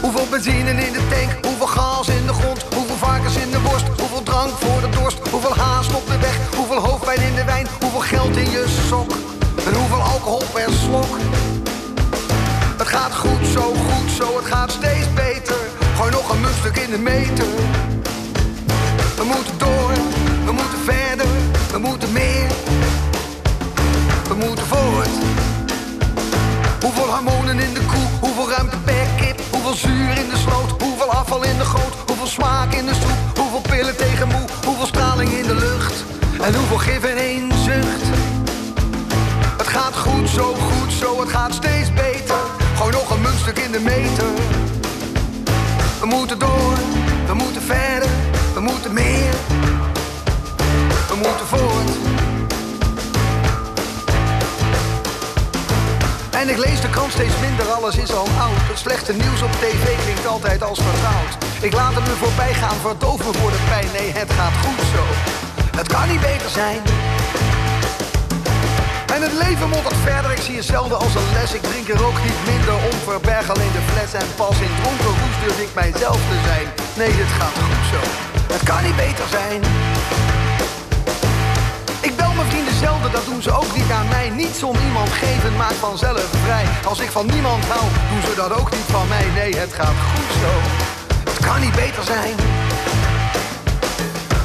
Hoeveel 0.00 0.26
benzine 0.30 0.70
in 0.70 0.92
de 0.92 1.02
tank, 1.10 1.46
hoeveel 1.46 1.66
gas 1.66 2.08
in 2.08 2.26
de 2.26 2.32
grond. 2.32 2.64
Hoeveel 2.74 2.96
varkens 2.96 3.36
in 3.36 3.50
de 3.50 3.58
borst, 3.58 3.89
alcohol 10.30 10.52
per 10.52 10.72
slok. 10.72 11.18
Het 12.78 12.88
gaat 12.88 13.14
goed 13.14 13.46
zo, 13.52 13.60
goed 13.60 14.10
zo, 14.10 14.36
het 14.36 14.46
gaat 14.46 14.70
steeds 14.70 15.12
beter. 15.14 15.56
Gooi 15.96 16.10
nog 16.10 16.30
een 16.30 16.40
muntstuk 16.40 16.76
in 16.76 16.90
de 16.90 16.98
meter. 16.98 17.46
We 19.16 19.24
moeten 19.24 19.58
door, 19.58 19.79
zo, 40.40 40.54
goed 40.54 40.92
zo, 40.92 41.20
het 41.20 41.28
gaat 41.28 41.54
steeds 41.54 41.92
beter. 41.92 42.36
Gooi 42.76 42.92
nog 42.92 43.10
een 43.10 43.20
muntstuk 43.20 43.58
in 43.58 43.72
de 43.72 43.80
meter. 43.80 44.30
We 46.00 46.06
moeten 46.06 46.38
door, 46.38 46.74
we 47.26 47.34
moeten 47.34 47.62
verder, 47.62 48.08
we 48.54 48.60
moeten 48.60 48.92
meer. 48.92 49.32
We 51.08 51.16
moeten 51.16 51.46
voort. 51.46 51.90
En 56.30 56.48
ik 56.48 56.56
lees 56.56 56.80
de 56.80 56.90
krant 56.90 57.12
steeds 57.12 57.34
minder, 57.40 57.66
alles 57.66 57.96
is 57.96 58.12
al 58.12 58.28
oud. 58.38 58.60
Het 58.70 58.78
slechte 58.78 59.12
nieuws 59.12 59.42
op 59.42 59.52
tv 59.52 60.02
klinkt 60.02 60.26
altijd 60.26 60.62
als 60.62 60.78
vertrouwd. 60.78 61.32
Ik 61.60 61.72
laat 61.72 61.94
het 61.94 62.06
me 62.06 62.14
voorbij 62.24 62.54
gaan, 62.54 62.76
verdoof 62.76 63.18
me 63.18 63.32
voor 63.38 63.50
de 63.50 63.62
pijn. 63.68 63.88
Nee, 63.92 64.10
het 64.12 64.32
gaat 64.32 64.56
goed 64.64 64.80
zo. 64.94 65.04
Het 65.76 65.88
kan 65.88 66.08
niet 66.08 66.20
beter 66.20 66.50
zijn. 66.50 66.80
En 69.20 69.26
het 69.30 69.46
leven 69.48 69.68
moddert 69.68 70.00
verder, 70.04 70.30
ik 70.30 70.42
zie 70.42 70.56
het 70.56 70.64
zelden 70.64 70.98
als 70.98 71.14
een 71.14 71.32
les. 71.32 71.52
Ik 71.54 71.62
drink 71.62 71.88
er 71.88 72.06
ook 72.06 72.18
niet 72.26 72.40
minder 72.52 72.74
om, 72.74 72.96
verberg 73.08 73.46
alleen 73.50 73.72
de 73.78 73.84
fles. 73.92 74.12
En 74.22 74.28
pas 74.36 74.56
in 74.66 74.74
dronken 74.80 75.12
roes 75.20 75.36
durf 75.42 75.58
ik 75.66 75.72
mijzelf 75.74 76.20
te 76.30 76.38
zijn. 76.48 76.66
Nee, 77.00 77.12
het 77.22 77.32
gaat 77.38 77.56
goed 77.66 77.84
zo. 77.92 78.00
Het 78.54 78.62
kan 78.70 78.82
niet 78.86 78.96
beter 78.96 79.28
zijn. 79.38 79.60
Ik 82.08 82.16
bel 82.16 82.32
mijn 82.38 82.50
vrienden 82.52 82.76
zelden, 82.84 83.12
dat 83.12 83.24
doen 83.24 83.42
ze 83.42 83.52
ook 83.60 83.72
niet 83.76 83.90
aan 83.98 84.08
mij. 84.08 84.28
Niets 84.28 84.62
om 84.62 84.76
iemand 84.88 85.10
geven 85.22 85.56
maakt 85.56 85.80
vanzelf 85.88 86.28
vrij. 86.44 86.66
Als 86.84 87.00
ik 87.00 87.10
van 87.10 87.26
niemand 87.26 87.64
hou, 87.72 87.86
doen 88.10 88.22
ze 88.28 88.34
dat 88.42 88.52
ook 88.60 88.70
niet 88.70 88.88
van 88.96 89.08
mij. 89.08 89.26
Nee, 89.40 89.52
het 89.64 89.72
gaat 89.78 89.98
goed 90.12 90.32
zo. 90.42 90.52
Het 91.30 91.40
kan 91.46 91.60
niet 91.60 91.76
beter 91.84 92.04
zijn. 92.14 92.34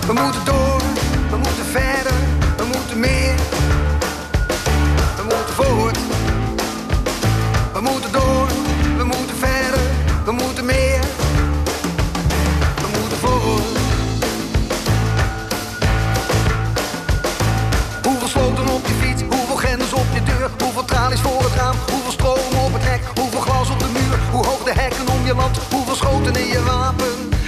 We 0.07 0.13
moeten 0.13 0.45
door, 0.45 0.84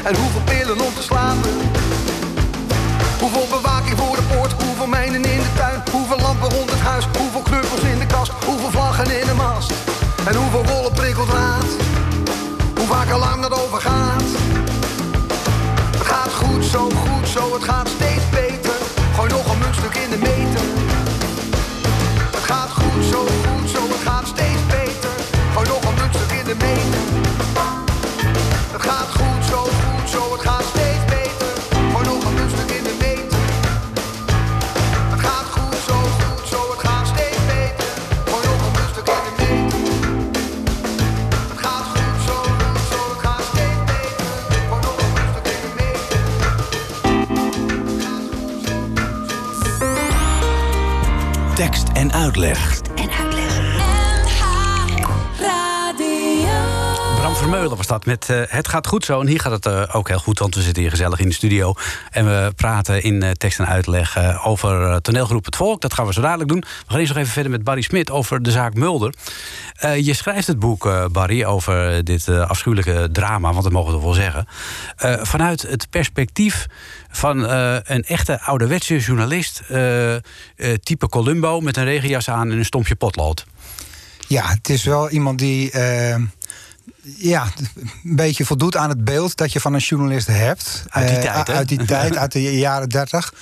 En 0.07 0.15
hoeveel 0.15 0.41
pillen 0.41 0.81
om 0.81 0.93
te 0.93 1.01
slapen? 1.01 1.51
Hoeveel 3.19 3.47
bewaking 3.49 3.97
voor 3.97 4.15
de 4.15 4.21
poort? 4.21 4.51
Hoeveel 4.63 4.87
mijnen 4.87 5.23
in 5.23 5.39
de 5.39 5.53
tuin? 5.55 5.83
Hoeveel 5.91 6.17
lampen 6.17 6.49
rond 6.49 6.69
het 6.71 6.79
huis? 6.79 7.05
Hoeveel 7.17 7.41
knuppels 7.41 7.81
in 7.81 7.99
de 7.99 8.05
kast? 8.05 8.31
Hoeveel 8.45 8.71
vlaggen 8.71 9.19
in 9.19 9.27
de 9.27 9.33
mast? 9.33 9.73
En 10.27 10.35
hoeveel 10.35 10.65
rollen 10.65 10.93
prikkeldraad? 10.93 11.65
Hoe 12.77 12.87
vaak 12.87 13.09
alarm 13.09 13.41
dat 13.41 13.63
overgaat? 13.63 14.23
Het 15.97 16.05
gaat 16.11 16.33
goed, 16.33 16.65
zo 16.65 16.89
goed, 16.89 17.27
zo, 17.27 17.53
het 17.53 17.63
gaat 17.63 17.87
steeds 17.87 18.16
Tekst 52.39 52.81
en 52.95 53.09
uitleg. 53.11 53.75
Bram 57.17 57.35
Vermeulen 57.35 57.77
was 57.77 57.87
dat 57.87 58.05
met 58.05 58.29
eh, 58.29 58.41
Het 58.47 58.67
gaat 58.67 58.87
goed 58.87 59.05
zo. 59.05 59.21
En 59.21 59.27
hier 59.27 59.39
gaat 59.39 59.51
het 59.51 59.65
eh, 59.65 59.95
ook 59.95 60.07
heel 60.07 60.19
goed, 60.19 60.39
want 60.39 60.55
we 60.55 60.61
zitten 60.61 60.81
hier 60.81 60.91
gezellig 60.91 61.19
in 61.19 61.27
de 61.27 61.33
studio. 61.33 61.73
En 62.11 62.25
we 62.25 62.51
praten 62.55 63.03
in 63.03 63.23
eh, 63.23 63.31
tekst 63.31 63.59
en 63.59 63.67
uitleg 63.67 64.17
over 64.45 65.01
toneelgroep 65.01 65.45
Het 65.45 65.55
Volk. 65.55 65.81
Dat 65.81 65.93
gaan 65.93 66.05
we 66.05 66.13
zo 66.13 66.21
dadelijk 66.21 66.49
doen. 66.49 66.59
We 66.59 66.67
gaan 66.87 66.99
eerst 66.99 67.11
nog 67.13 67.21
even 67.21 67.33
verder 67.33 67.51
met 67.51 67.63
Barry 67.63 67.81
Smit 67.81 68.11
over 68.11 68.41
de 68.43 68.51
zaak 68.51 68.73
Mulder. 68.73 69.13
Eh, 69.75 70.05
je 70.05 70.13
schrijft 70.13 70.47
het 70.47 70.59
boek, 70.59 70.85
eh, 70.85 71.05
Barry, 71.11 71.43
over 71.43 72.03
dit 72.03 72.27
eh, 72.27 72.49
afschuwelijke 72.49 73.09
drama, 73.11 73.51
want 73.51 73.63
dat 73.63 73.71
mogen 73.71 73.93
we 73.93 74.01
wel 74.01 74.13
zeggen. 74.13 74.47
eh, 74.97 75.13
vanuit 75.21 75.61
het 75.61 75.89
perspectief 75.89 76.67
van 77.17 77.47
eh, 77.47 77.77
een 77.83 78.03
echte 78.03 78.41
ouderwetse 78.41 78.97
journalist, 78.97 79.61
eh, 79.69 80.15
eh, 80.15 80.21
type 80.83 81.09
Columbo, 81.09 81.59
met 81.61 81.77
een 81.77 81.83
regenjas 81.83 82.29
aan 82.29 82.51
en 82.51 82.57
een 82.57 82.65
stompje 82.65 82.95
potlood. 82.95 83.45
Ja, 84.27 84.47
het 84.47 84.69
is 84.69 84.83
wel 84.83 85.09
iemand 85.09 85.39
die 85.39 85.71
ja, 87.17 87.47
een 88.03 88.15
beetje 88.15 88.45
voldoet 88.45 88.75
aan 88.75 88.89
het 88.89 89.03
beeld 89.03 89.37
dat 89.37 89.53
je 89.53 89.59
van 89.59 89.73
een 89.73 89.79
journalist 89.79 90.27
hebt. 90.27 90.85
Uit 90.89 91.07
die 91.07 91.19
tijd? 91.19 91.49
Uit 91.49 91.67
die 91.67 91.85
tijd, 91.85 92.17
uit 92.17 92.31
de 92.31 92.57
jaren 92.57 92.89
dertig. 92.89 93.33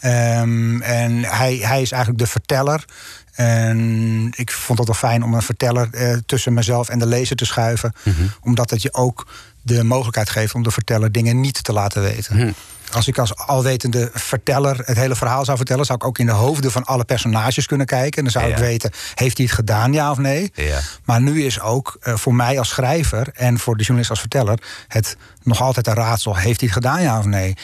Ehm, 0.00 0.80
en 0.80 1.24
hij, 1.24 1.56
hij 1.56 1.82
is 1.82 1.92
eigenlijk 1.92 2.18
de 2.18 2.26
verteller. 2.30 2.84
En 3.32 4.28
ik 4.36 4.50
vond 4.52 4.78
het 4.78 4.88
wel 4.88 4.96
fijn 4.96 5.24
om 5.24 5.34
een 5.34 5.42
verteller 5.42 5.88
eh, 5.92 6.16
tussen 6.26 6.54
mezelf 6.54 6.88
en 6.88 6.98
de 6.98 7.06
lezer 7.06 7.36
te 7.36 7.44
schuiven. 7.44 7.92
Omdat 8.40 8.70
het 8.70 8.82
je 8.82 8.94
ook 8.94 9.26
de 9.62 9.84
mogelijkheid 9.84 10.30
geeft 10.30 10.54
om 10.54 10.62
de 10.62 10.70
verteller 10.70 11.12
dingen 11.12 11.40
niet 11.40 11.64
te 11.64 11.72
laten 11.72 12.02
weten. 12.02 12.54
Als 12.92 13.08
ik 13.08 13.18
als 13.18 13.36
alwetende 13.36 14.10
verteller 14.14 14.76
het 14.84 14.96
hele 14.96 15.14
verhaal 15.14 15.44
zou 15.44 15.56
vertellen, 15.56 15.84
zou 15.84 15.98
ik 16.00 16.06
ook 16.06 16.18
in 16.18 16.26
de 16.26 16.32
hoofden 16.32 16.70
van 16.70 16.84
alle 16.84 17.04
personages 17.04 17.66
kunnen 17.66 17.86
kijken. 17.86 18.16
En 18.18 18.22
dan 18.22 18.32
zou 18.32 18.46
Ja. 18.46 18.52
ik 18.52 18.58
weten, 18.58 18.90
heeft 19.14 19.36
hij 19.36 19.46
het 19.46 19.54
gedaan, 19.54 19.92
ja 19.92 20.10
of 20.10 20.18
nee? 20.18 20.50
Ja. 20.54 20.80
Maar 21.04 21.20
nu 21.22 21.44
is 21.44 21.60
ook 21.60 21.96
eh, 22.00 22.16
voor 22.16 22.34
mij 22.34 22.58
als 22.58 22.68
schrijver 22.68 23.28
en 23.34 23.58
voor 23.58 23.74
de 23.74 23.78
journalist 23.82 24.10
als 24.10 24.20
verteller 24.20 24.58
het 24.88 25.16
nog 25.42 25.60
altijd 25.60 25.86
een 25.86 25.94
raadsel: 25.94 26.36
heeft 26.36 26.60
hij 26.60 26.68
het 26.72 26.78
gedaan, 26.84 27.02
ja 27.02 27.18
of 27.18 27.24
nee? 27.24 27.56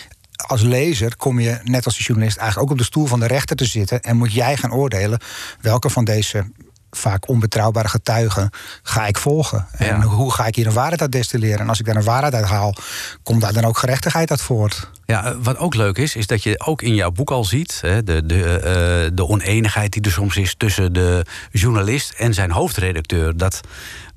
Als 0.47 0.63
lezer 0.63 1.17
kom 1.17 1.41
je, 1.41 1.59
net 1.65 1.85
als 1.85 1.97
de 1.97 2.03
journalist, 2.03 2.37
eigenlijk 2.37 2.67
ook 2.67 2.73
op 2.73 2.79
de 2.81 2.91
stoel 2.91 3.07
van 3.07 3.21
de 3.21 3.27
rechter 3.27 3.57
te 3.57 3.65
zitten 3.65 4.01
en 4.01 4.17
moet 4.17 4.33
jij 4.33 4.57
gaan 4.57 4.73
oordelen 4.73 5.21
welke 5.61 5.91
van 5.91 6.05
deze 6.05 6.47
vaak 6.91 7.29
onbetrouwbare 7.29 7.89
getuigen 7.89 8.51
ga 8.83 9.07
ik 9.07 9.19
volgen. 9.19 9.67
En 9.73 9.87
Ja. 9.87 10.01
hoe 10.03 10.33
ga 10.33 10.47
ik 10.47 10.55
hier 10.57 10.67
een 10.67 10.73
waarheid 10.73 11.01
uit 11.01 11.13
destilleren? 11.13 11.59
En 11.59 11.69
als 11.69 11.81
ik 11.81 11.87
daar 11.87 11.97
een 11.97 12.03
waarheid 12.03 12.35
uit 12.35 12.45
haal, 12.45 12.75
komt 13.23 13.41
daar 13.41 13.53
dan 13.53 13.65
ook 13.65 13.79
gerechtigheid 13.79 14.31
uit 14.31 14.41
voort? 14.41 14.91
Ja, 15.05 15.25
eh, 15.25 15.37
wat 15.43 15.57
ook 15.57 15.75
leuk 15.75 15.99
is, 15.99 16.17
is 16.17 16.27
dat 16.27 16.43
je 16.43 16.61
ook 16.67 16.83
in 16.83 16.95
jouw 16.95 17.11
boek 17.11 17.31
al 17.31 17.45
ziet... 17.45 17.79
Hè, 17.81 18.03
de, 18.03 18.27
de, 18.27 18.59
eh, 18.59 19.11
de 19.15 19.27
oneenigheid 19.27 19.93
die 19.93 20.03
er 20.03 20.11
soms 20.11 20.37
is 20.37 20.55
tussen 20.57 20.93
de 20.93 21.25
journalist 21.51 22.11
en 22.17 22.35
zijn 22.35 22.51
hoofdredacteur. 22.51 23.37
Dat, 23.37 23.61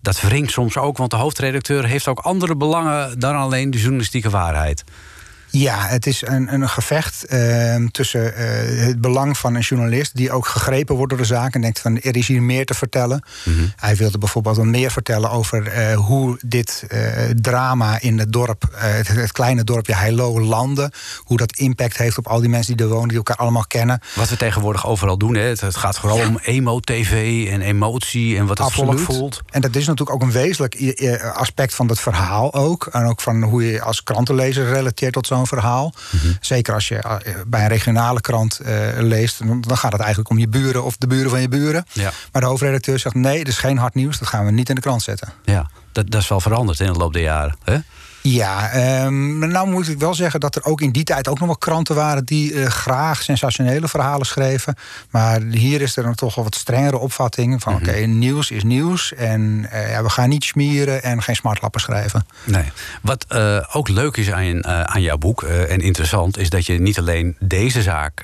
dat 0.01 0.21
wringt 0.21 0.51
soms 0.51 0.77
ook, 0.77 0.97
want 0.97 1.11
de 1.11 1.17
hoofdredacteur 1.17 1.85
heeft 1.85 2.07
ook 2.07 2.19
andere 2.19 2.55
belangen... 2.55 3.19
dan 3.19 3.35
alleen 3.35 3.71
de 3.71 3.79
journalistieke 3.79 4.29
waarheid. 4.29 4.83
Ja, 5.51 5.87
het 5.87 6.07
is 6.07 6.21
een, 6.25 6.53
een 6.53 6.69
gevecht 6.69 7.25
eh, 7.25 7.75
tussen 7.91 8.35
eh, 8.35 8.85
het 8.85 9.01
belang 9.01 9.37
van 9.37 9.55
een 9.55 9.61
journalist... 9.61 10.15
die 10.15 10.31
ook 10.31 10.47
gegrepen 10.47 10.95
wordt 10.95 11.09
door 11.09 11.21
de 11.21 11.27
zaak 11.27 11.53
en 11.53 11.61
denkt 11.61 11.79
van 11.79 11.99
er 11.99 12.17
is 12.17 12.27
hier 12.27 12.41
meer 12.41 12.65
te 12.65 12.73
vertellen. 12.73 13.23
Hij 13.75 13.95
wilde 13.95 14.17
bijvoorbeeld 14.17 14.55
wat 14.55 14.65
meer 14.65 14.91
vertellen 14.91 15.31
over 15.31 15.67
eh, 15.67 15.95
hoe 15.95 16.39
dit 16.45 16.85
eh, 16.87 17.01
drama 17.41 18.01
in 18.01 18.19
het 18.19 18.33
dorp... 18.33 18.63
het, 18.75 19.07
het 19.07 19.31
kleine 19.31 19.63
dorpje 19.63 19.95
Heilo 19.95 20.41
landde. 20.41 20.91
Hoe 21.17 21.37
dat 21.37 21.57
impact 21.57 21.97
heeft 21.97 22.17
op 22.17 22.27
al 22.27 22.39
die 22.39 22.49
mensen 22.49 22.77
die 22.77 22.85
er 22.85 22.91
wonen, 22.91 23.07
die 23.07 23.17
elkaar 23.17 23.35
allemaal 23.35 23.65
kennen. 23.67 24.01
Wat 24.15 24.29
we 24.29 24.37
tegenwoordig 24.37 24.87
overal 24.87 25.17
doen, 25.17 25.35
hè. 25.35 25.41
Het, 25.41 25.61
het 25.61 25.75
gaat 25.75 25.99
vooral 25.99 26.27
om 26.27 26.39
emo-tv 26.43 27.47
en 27.49 27.61
emotie... 27.61 28.37
en 28.37 28.45
wat 28.45 28.57
het 28.57 28.71
volk 28.71 28.99
voelt. 28.99 29.41
En 29.49 29.61
dat 29.61 29.75
is 29.75 29.87
natuurlijk 29.87 30.15
ook 30.15 30.21
een 30.21 30.31
wezenlijk 30.31 31.03
aspect 31.33 31.73
van 31.73 31.87
het 31.87 31.99
verhaal 31.99 32.53
ook. 32.53 32.85
En 32.91 33.05
ook 33.05 33.21
van 33.21 33.43
hoe 33.43 33.71
je 33.71 33.81
als 33.81 34.03
krantenlezer 34.03 34.73
relateert 34.73 35.13
tot 35.13 35.27
zo'n 35.27 35.40
verhaal. 35.47 35.93
Mhm. 36.09 36.33
Zeker 36.39 36.73
als 36.73 36.87
je 36.87 36.95
eh, 36.95 37.33
bij 37.47 37.61
een 37.61 37.67
regionale 37.67 38.21
krant 38.21 38.59
eh, 38.59 38.75
leest... 38.97 39.47
dan 39.47 39.61
dan 39.61 39.77
gaat 39.77 39.91
het 39.91 40.01
eigenlijk 40.01 40.29
om 40.29 40.37
je 40.37 40.47
buren 40.47 40.83
of 40.83 40.97
de 40.97 41.07
buren 41.07 41.29
van 41.29 41.41
je 41.41 41.47
buren. 41.47 41.85
Ja. 41.91 42.11
Maar 42.31 42.41
de 42.41 42.47
hoofdredacteur 42.47 42.99
zegt 42.99 43.15
nee, 43.15 43.37
dat 43.37 43.47
is 43.47 43.57
geen 43.57 43.77
hard 43.77 43.93
nieuws. 43.93 44.19
Dat 44.19 44.27
gaan 44.27 44.45
we 44.45 44.51
niet 44.51 44.69
in 44.69 44.75
de 44.75 44.81
krant 44.81 45.01
zetten. 45.01 45.33
Ja, 45.43 45.69
dat, 45.91 46.11
dat 46.11 46.21
is 46.21 46.27
wel 46.27 46.39
veranderd 46.39 46.79
in 46.79 46.93
de 46.93 46.99
loop 46.99 47.13
der 47.13 47.21
jaren. 47.21 47.55
Hè? 47.63 47.77
Ja, 48.21 48.71
ehm, 48.71 49.39
nou 49.47 49.69
moet 49.69 49.87
ik 49.87 49.99
wel 49.99 50.13
zeggen 50.13 50.39
dat 50.39 50.55
er 50.55 50.65
ook 50.65 50.81
in 50.81 50.91
die 50.91 51.03
tijd 51.03 51.27
ook 51.27 51.39
nog 51.39 51.47
wel 51.47 51.57
kranten 51.57 51.95
waren 51.95 52.25
die 52.25 52.53
eh, 52.53 52.65
graag 52.65 53.21
sensationele 53.21 53.87
verhalen 53.87 54.25
schreven. 54.25 54.75
Maar 55.09 55.41
hier 55.41 55.81
is 55.81 55.97
er 55.97 56.03
dan 56.03 56.15
toch 56.15 56.35
wel 56.35 56.43
wat 56.43 56.55
strengere 56.55 56.97
opvatting 56.97 57.61
van 57.61 57.75
oké, 57.75 57.97
nieuws 57.97 58.51
is 58.51 58.63
nieuws. 58.63 59.13
En 59.13 59.67
eh, 59.71 59.91
ja, 59.91 60.03
we 60.03 60.09
gaan 60.09 60.29
niet 60.29 60.43
smieren 60.43 61.03
en 61.03 61.23
geen 61.23 61.35
smartlappen 61.35 61.81
schrijven. 61.81 62.25
Nee. 62.43 62.71
Wat 63.01 63.25
eh, 63.27 63.57
ook 63.71 63.87
leuk 63.89 64.17
is 64.17 64.31
aan, 64.31 64.65
aan 64.67 65.01
jouw 65.01 65.17
boek 65.17 65.43
en 65.43 65.79
interessant, 65.79 66.37
is 66.37 66.49
dat 66.49 66.65
je 66.65 66.79
niet 66.79 66.99
alleen 66.99 67.35
deze 67.39 67.81
zaak 67.81 68.23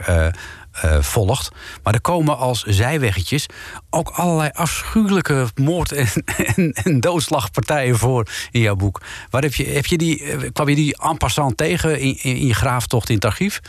eh, 0.82 1.02
volgt, 1.02 1.50
maar 1.84 1.94
er 1.94 2.02
komen 2.02 2.38
als 2.38 2.64
zijweggetjes 2.64 3.46
ook 3.90 4.10
allerlei 4.10 4.50
afschuwelijke 4.54 5.48
moord- 5.56 5.92
en, 5.92 6.08
en, 6.56 6.74
en 6.74 7.00
doodslagpartijen 7.00 7.98
voor 7.98 8.28
in 8.52 8.62
jouw 8.62 8.76
boek. 8.76 9.02
Waar 9.30 9.42
heb 9.42 9.56
je, 9.56 9.66
heb 9.66 9.86
je 9.86 9.98
die, 9.98 10.24
eh, 10.24 10.50
kwam 10.54 10.70
je 10.70 10.76
die 10.76 10.98
en 10.98 11.18
passant 11.18 11.58
tegen 11.58 12.00
in, 12.00 12.18
in, 12.22 12.36
in 12.36 12.48
je 12.48 12.54
graaftocht 12.54 13.10
in 13.10 13.16
het 13.16 13.26
archief? 13.26 13.62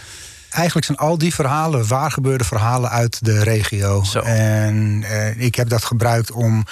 Eigenlijk 0.51 0.87
zijn 0.87 0.99
al 0.99 1.19
die 1.19 1.35
verhalen 1.35 1.89
waar 1.89 2.11
gebeurde 2.11 2.45
verhalen 2.45 2.91
uit 2.91 3.25
de 3.25 3.43
regio. 3.43 4.03
Zo. 4.05 4.21
En 4.21 5.05
eh, 5.09 5.41
ik 5.41 5.55
heb 5.55 5.69
dat 5.69 5.85
gebruikt 5.85 6.33
om 6.33 6.65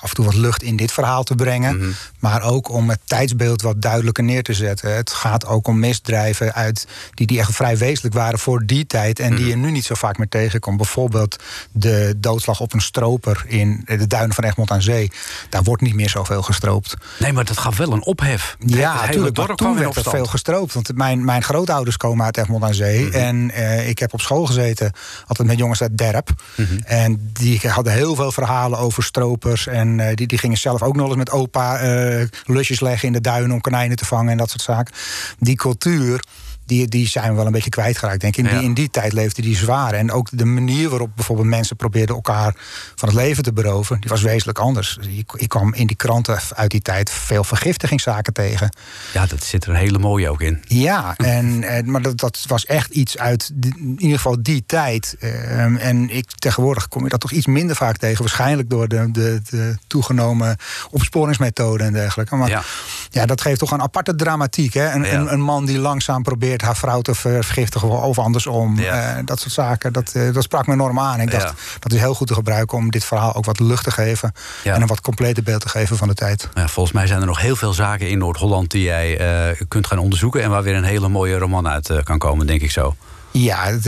af 0.00 0.08
en 0.08 0.14
toe 0.14 0.24
wat 0.24 0.34
lucht 0.34 0.62
in 0.62 0.76
dit 0.76 0.92
verhaal 0.92 1.24
te 1.24 1.34
brengen. 1.34 1.76
Mhm. 1.76 1.90
Maar 2.26 2.42
ook 2.42 2.68
om 2.70 2.88
het 2.90 2.98
tijdsbeeld 3.04 3.62
wat 3.62 3.82
duidelijker 3.82 4.24
neer 4.24 4.42
te 4.42 4.54
zetten. 4.54 4.94
Het 4.96 5.10
gaat 5.10 5.46
ook 5.46 5.68
om 5.68 5.78
misdrijven 5.78 6.54
uit, 6.54 6.86
die, 7.14 7.26
die 7.26 7.38
echt 7.38 7.54
vrij 7.54 7.76
wezenlijk 7.78 8.14
waren 8.14 8.38
voor 8.38 8.66
die 8.66 8.86
tijd. 8.86 9.18
En 9.18 9.26
Mhm. 9.32 9.36
die 9.36 9.46
je 9.46 9.56
nu 9.56 9.70
niet 9.70 9.84
zo 9.84 9.94
vaak 9.94 10.18
meer 10.18 10.28
tegenkomt. 10.28 10.76
Bijvoorbeeld 10.76 11.36
de 11.72 12.14
doodslag 12.16 12.60
op 12.60 12.72
een 12.72 12.80
stroper 12.80 13.44
in 13.46 13.82
de 13.86 14.06
duinen 14.06 14.34
van 14.34 14.44
Egmond 14.44 14.70
aan 14.70 14.82
Zee. 14.82 15.10
Daar 15.48 15.62
wordt 15.62 15.82
niet 15.82 15.94
meer 15.94 16.08
zoveel 16.08 16.42
gestroopt. 16.42 16.94
Nee, 17.18 17.32
maar 17.32 17.44
dat 17.44 17.58
gaf 17.58 17.76
wel 17.76 17.92
een 17.92 18.04
ophef. 18.04 18.56
Ja, 18.66 18.94
natuurlijk. 18.94 19.56
toen 19.56 19.78
werd 19.78 19.96
er 19.96 20.10
veel 20.10 20.26
gestroopt. 20.26 20.74
Want 20.74 20.94
mijn, 20.94 21.24
mijn 21.24 21.42
grootouders 21.42 21.96
komen 21.96 22.24
uit 22.24 22.36
Egmond 22.38 22.64
aan 22.64 22.74
Zee. 22.74 23.04
Mhm. 23.04 23.14
En 23.14 23.50
eh, 23.50 23.88
ik 23.88 23.98
heb 23.98 24.12
op 24.12 24.20
school 24.20 24.46
gezeten, 24.46 24.92
altijd 25.26 25.48
met 25.48 25.58
jongens 25.58 25.82
uit 25.82 25.98
Derp. 25.98 26.30
Mhm. 26.56 26.78
En 26.84 27.30
die 27.32 27.60
hadden 27.68 27.92
heel 27.92 28.14
veel 28.14 28.32
verhalen 28.32 28.78
over 28.78 29.02
stropers. 29.02 29.66
En 29.66 30.00
eh, 30.00 30.14
die, 30.14 30.26
die 30.26 30.38
gingen 30.38 30.58
zelf 30.58 30.82
ook 30.82 30.96
nog 30.96 31.06
eens 31.08 31.16
met 31.16 31.30
opa 31.30 31.78
eh, 31.78 32.15
lusjes 32.44 32.80
leggen 32.80 33.06
in 33.06 33.12
de 33.12 33.20
duinen 33.20 33.52
om 33.52 33.60
konijnen 33.60 33.96
te 33.96 34.04
vangen 34.04 34.30
en 34.32 34.36
dat 34.36 34.50
soort 34.50 34.62
zaken. 34.62 34.94
Die 35.38 35.56
cultuur. 35.56 36.20
Die, 36.66 36.86
die 36.88 37.08
zijn 37.08 37.30
we 37.30 37.36
wel 37.36 37.46
een 37.46 37.52
beetje 37.52 37.70
kwijtgeraakt, 37.70 38.20
denk 38.20 38.36
ik. 38.36 38.44
In, 38.44 38.50
Ja. 38.50 38.56
die, 38.58 38.68
in 38.68 38.74
die 38.74 38.90
tijd 38.90 39.12
leefde 39.12 39.42
die 39.42 39.56
zwaar. 39.56 39.92
En 39.92 40.12
ook 40.12 40.28
de 40.32 40.44
manier 40.44 40.88
waarop 40.88 41.10
bijvoorbeeld 41.14 41.48
mensen 41.48 41.76
probeerden 41.76 42.14
elkaar 42.14 42.54
van 42.94 43.08
het 43.08 43.16
leven 43.16 43.42
te 43.42 43.52
beroven, 43.52 44.00
die 44.00 44.10
was 44.10 44.22
wezenlijk 44.22 44.58
anders. 44.58 44.98
Ik, 45.16 45.32
ik 45.32 45.48
kwam 45.48 45.74
in 45.74 45.86
die 45.86 45.96
kranten 45.96 46.38
uit 46.54 46.70
die 46.70 46.82
tijd 46.82 47.10
veel 47.10 47.44
vergiftigingszaken 47.44 48.32
tegen. 48.32 48.76
Ja, 49.12 49.26
dat 49.26 49.42
zit 49.44 49.64
er 49.64 49.70
een 49.70 49.76
hele 49.76 49.98
mooie 49.98 50.30
ook 50.30 50.40
in. 50.40 50.62
Ja, 50.64 51.16
en, 51.38 51.64
maar 51.90 52.02
dat, 52.02 52.18
dat 52.18 52.44
was 52.48 52.64
echt 52.66 52.90
iets 52.90 53.18
uit 53.18 53.50
die- 53.54 53.74
in 53.78 53.94
ieder 54.00 54.16
geval 54.16 54.42
die 54.42 54.64
tijd. 54.66 55.16
Ehm, 55.20 55.76
en 55.76 56.10
ik, 56.10 56.30
tegenwoordig 56.38 56.88
kom 56.88 57.02
je 57.02 57.08
dat 57.08 57.20
toch 57.20 57.32
iets 57.32 57.46
minder 57.46 57.76
vaak 57.76 57.96
tegen. 57.96 58.18
Waarschijnlijk 58.20 58.70
door 58.70 58.88
de, 58.88 59.08
de, 59.10 59.40
de 59.50 59.76
toegenomen 59.86 60.56
opsporingsmethoden 60.90 61.86
en 61.86 61.92
dergelijke. 61.92 62.36
Maar 62.36 62.48
Ja. 62.48 62.54
ja. 63.10 63.20
Ja, 63.20 63.26
dat 63.26 63.40
geeft 63.40 63.58
toch 63.58 63.70
een 63.70 63.82
aparte 63.82 64.14
dramatiek. 64.14 64.74
Hè? 64.74 64.90
Een, 64.92 65.02
Ja. 65.04 65.12
een, 65.12 65.32
een 65.32 65.40
man 65.40 65.64
die 65.66 65.78
langzaam 65.78 66.22
probeert 66.22 66.55
haar 66.62 66.76
vrouw 66.76 67.00
te 67.00 67.14
ver- 67.14 67.44
vergiftigen 67.44 67.88
of 67.90 68.18
andersom. 68.18 68.78
Ja. 68.80 69.16
Eh, 69.16 69.22
dat 69.24 69.40
soort 69.40 69.52
zaken, 69.52 69.92
dat, 69.92 70.12
eh, 70.14 70.32
dat 70.32 70.42
sprak 70.42 70.66
me 70.66 70.72
enorm 70.72 70.98
aan. 71.00 71.20
Ik 71.20 71.30
dacht, 71.30 71.42
Ja. 71.48 71.54
dat 71.78 71.92
is 71.92 71.98
heel 72.00 72.14
goed 72.14 72.26
te 72.26 72.34
gebruiken 72.34 72.78
om 72.78 72.90
dit 72.90 73.04
verhaal 73.04 73.34
ook 73.34 73.44
wat 73.44 73.60
lucht 73.60 73.84
te 73.84 73.90
geven. 73.90 74.32
Ja. 74.64 74.74
En 74.74 74.80
een 74.80 74.86
wat 74.86 75.00
completer 75.00 75.42
beeld 75.42 75.60
te 75.60 75.68
geven 75.68 75.96
van 75.96 76.08
de 76.08 76.14
tijd. 76.14 76.48
Ja, 76.54 76.68
volgens 76.68 76.94
mij 76.94 77.06
zijn 77.06 77.20
er 77.20 77.26
nog 77.26 77.40
heel 77.40 77.56
veel 77.56 77.72
zaken 77.72 78.08
in 78.08 78.18
Noord-Holland 78.18 78.70
die 78.70 78.82
jij 78.82 79.18
eh, 79.18 79.60
kunt 79.68 79.86
gaan 79.86 79.98
onderzoeken. 79.98 80.42
En 80.42 80.50
waar 80.50 80.62
weer 80.62 80.74
een 80.76 80.84
hele 80.84 81.08
mooie 81.08 81.38
roman 81.38 81.68
uit 81.68 81.90
kan 82.02 82.18
komen, 82.18 82.46
denk 82.46 82.60
ik 82.60 82.70
zo. 82.70 82.94
Ja, 83.38 83.78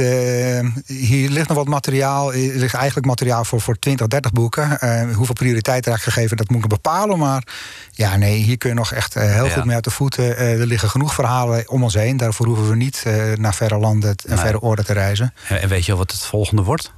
hier 0.87 1.29
ligt 1.31 1.49
nog 1.49 1.57
wat 1.57 1.67
materiaal. 1.67 2.33
Er 2.33 2.39
ligt 2.39 2.75
eigenlijk 2.75 3.07
materiaal 3.07 3.45
voor, 3.45 3.61
voor 3.61 3.79
20, 3.79 4.07
30 4.07 4.33
boeken. 4.33 4.81
Eh, 4.81 5.15
hoeveel 5.15 5.35
prioriteit 5.35 5.83
er 5.85 5.89
eigenlijk 5.89 6.17
gegeven, 6.17 6.37
dat 6.37 6.49
moet 6.51 6.63
ik 6.63 6.69
bepalen. 6.69 7.19
Maar 7.19 7.43
ja, 7.91 8.17
nee, 8.17 8.37
hier 8.43 8.59
kun 8.59 8.69
je 8.69 8.75
nog 8.75 8.93
echt 8.93 9.17
eh, 9.17 9.33
heel 9.33 9.45
Ja. 9.45 9.51
goed 9.53 9.65
mee 9.65 9.75
uit 9.75 9.85
de 9.85 9.91
voeten. 9.91 10.37
Eh, 10.37 10.61
er 10.61 10.67
liggen 10.67 10.91
genoeg 10.91 11.15
verhalen 11.15 11.69
om 11.71 11.83
ons 11.83 11.95
heen. 11.95 12.17
Daarvoor 12.17 12.47
hoeven 12.47 12.69
we 12.69 12.77
niet 12.77 13.05
naar 13.35 13.55
verre 13.55 13.79
landen 13.79 14.11
en 14.11 14.17
Nee. 14.35 14.39
verre 14.39 14.61
oorden 14.61 14.85
te 14.85 14.93
reizen. 14.93 15.35
En 15.49 15.69
weet 15.69 15.85
je 15.87 15.93
al 15.93 15.99
wat 15.99 16.11
het 16.11 16.23
volgende 16.23 16.63
wordt? 16.63 16.93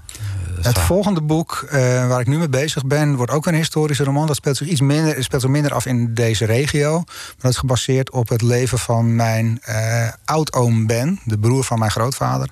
Eh, 0.59 0.65
Het 0.65 0.79
volgende 0.79 1.21
boek 1.23 1.67
eh, 1.69 1.79
waar 2.09 2.21
ik 2.21 2.27
nu 2.27 2.39
mee 2.39 2.49
bezig 2.49 2.87
ben, 2.87 3.17
wordt 3.17 3.33
ook 3.33 3.47
een 3.47 3.55
historische 3.55 4.05
roman. 4.05 4.27
Dat 4.27 4.37
speelt 4.37 4.57
zich 4.57 4.69
iets 4.69 4.81
minder, 4.81 5.25
speelt 5.25 5.43
zich 5.43 5.51
minder 5.51 5.75
af 5.75 5.87
in 5.87 6.15
deze 6.15 6.45
regio. 6.45 6.93
Maar 6.93 7.37
dat 7.39 7.51
is 7.51 7.57
gebaseerd 7.57 8.11
op 8.11 8.29
het 8.29 8.43
leven 8.43 8.79
van 8.79 9.17
mijn 9.17 9.59
eh 9.63 10.09
oud-oom 10.25 10.87
Ben, 10.87 11.21
de 11.25 11.39
broer 11.39 11.65
van 11.65 11.79
mijn 11.79 11.91
grootvader. 11.91 12.51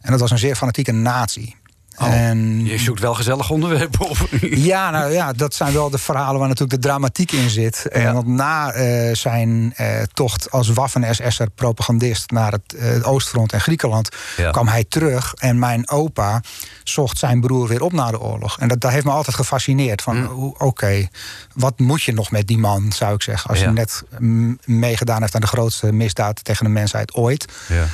En 0.00 0.10
dat 0.10 0.20
was 0.20 0.30
een 0.30 0.38
zeer 0.38 0.56
fanatieke 0.56 0.92
nazi. 0.92 1.54
Oh, 1.98 2.14
en 2.14 2.64
Je 2.64 2.78
zoekt 2.78 3.00
wel 3.00 3.14
gezellig 3.14 3.50
onderwerpen 3.50 4.08
op. 4.08 4.16
ja, 4.70 4.90
nou 4.90 5.12
ja, 5.12 5.32
dat 5.32 5.54
zijn 5.54 5.72
wel 5.72 5.90
de 5.90 5.98
verhalen 5.98 6.38
waar 6.38 6.48
natuurlijk 6.48 6.82
de 6.82 6.88
dramatiek 6.88 7.32
in 7.32 7.50
zit. 7.50 7.86
Ja. 7.92 8.12
want 8.12 8.26
na 8.26 8.72
eh, 8.72 9.14
zijn 9.14 9.72
eh, 9.76 10.02
tocht 10.12 10.50
als 10.50 10.68
Waffen-SS'er 10.68 11.50
propagandist 11.50 12.30
naar 12.30 12.52
het, 12.52 12.74
eh, 12.74 12.90
het 12.90 13.04
Oostfront 13.04 13.52
en 13.52 13.60
Griekenland 13.60 14.08
Ja. 14.36 14.50
kwam 14.50 14.68
hij 14.68 14.84
terug. 14.88 15.34
En 15.34 15.58
mijn 15.58 15.88
opa 15.90 16.42
zocht 16.84 17.18
zijn 17.18 17.40
broer 17.40 17.68
weer 17.68 17.82
op 17.82 17.92
na 17.92 18.10
de 18.10 18.20
oorlog. 18.20 18.58
En 18.58 18.68
dat, 18.68 18.80
dat 18.80 18.90
heeft 18.90 19.04
me 19.04 19.10
altijd 19.10 19.36
gefascineerd. 19.36 20.02
Van, 20.02 20.16
Mm. 20.20 20.54
oké, 20.58 21.08
wat 21.54 21.78
moet 21.78 22.02
je 22.02 22.12
nog 22.12 22.30
met 22.30 22.46
die 22.46 22.58
man, 22.58 22.92
zou 22.92 23.14
ik 23.14 23.22
zeggen. 23.22 23.50
Als 23.50 23.58
Ja. 23.58 23.64
hij 23.64 23.74
net 23.74 24.02
mm, 24.18 24.58
meegedaan 24.64 25.20
heeft 25.20 25.34
aan 25.34 25.40
de 25.40 25.46
grootste 25.46 25.92
misdaad 25.92 26.44
tegen 26.44 26.64
de 26.64 26.70
mensheid 26.70 27.14
ooit. 27.14 27.52
Ja, 27.68 27.84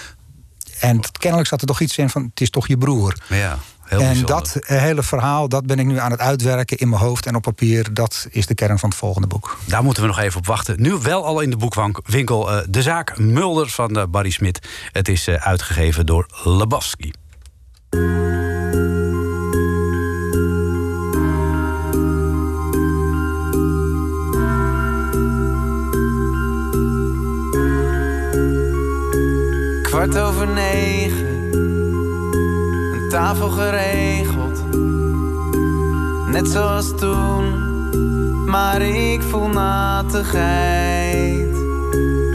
En 0.81 1.01
kennelijk 1.19 1.49
zat 1.49 1.61
er 1.61 1.67
toch 1.67 1.81
iets 1.81 1.99
in 1.99 2.11
van, 2.11 2.23
het 2.31 2.41
is 2.41 2.51
toch 2.51 2.67
je 2.69 2.79
broer. 2.79 3.17
ja 3.29 3.59
heel 3.87 4.01
En 4.01 4.07
bijzonder. 4.07 4.37
dat 4.37 4.57
eh, 4.57 4.81
hele 4.81 5.03
verhaal, 5.03 5.49
dat 5.49 5.67
ben 5.67 5.79
ik 5.79 5.87
nu 5.87 5.99
aan 5.99 6.11
het 6.11 6.21
uitwerken 6.21 6.77
in 6.77 6.89
mijn 6.89 7.03
hoofd 7.03 7.27
en 7.27 7.35
op 7.35 7.43
papier. 7.43 7.95
Dat 7.95 8.27
is 8.31 8.47
de 8.47 8.55
kern 8.55 8.79
van 8.79 8.89
het 8.89 8.99
volgende 8.99 9.27
boek. 9.29 9.57
Daar 9.65 9.83
moeten 9.83 10.03
we 10.03 10.09
nog 10.09 10.19
even 10.19 10.39
op 10.39 10.47
wachten. 10.47 10.83
Nu 10.83 10.93
wel 11.03 11.25
al 11.25 11.41
in 11.41 11.51
de 11.51 11.57
boekwinkel 11.57 12.53
eh, 12.53 12.65
De 12.69 12.83
Zaak 12.83 13.19
Mulder 13.19 13.69
van 13.69 13.97
eh, 13.97 14.05
Barry 14.09 14.31
Smit. 14.31 14.69
Het 14.93 15.09
is 15.09 15.27
eh, 15.27 15.47
uitgegeven 15.47 16.07
door 16.07 16.27
Lebowski. 16.45 17.11
Kwart 29.83 30.19
over 30.19 30.49
negen, 30.49 31.36
tafel 33.17 33.49
geregeld. 33.49 34.65
Net 36.31 36.49
zoals 36.49 36.97
toen, 36.97 37.45
maar 38.47 38.81
ik 38.83 39.23
voel 39.23 39.49
natigheid. 39.49 40.37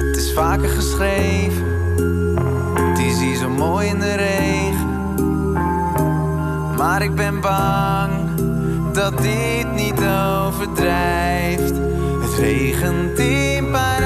Het 0.07 0.17
is 0.17 0.33
vaker 0.33 0.69
geschreven, 0.69 1.65
het 2.89 2.99
is 2.99 3.19
hier 3.19 3.35
zo 3.35 3.49
mooi 3.49 3.87
in 3.87 3.99
de 3.99 4.15
regen. 4.15 4.89
Maar 6.77 7.01
ik 7.01 7.15
ben 7.15 7.41
bang 7.41 8.11
dat 8.93 9.17
dit 9.17 9.71
niet 9.75 10.01
overdrijft. 10.45 11.73
Het 12.21 12.33
regent 12.39 13.19
in 13.19 13.71
Parijs, 13.71 14.00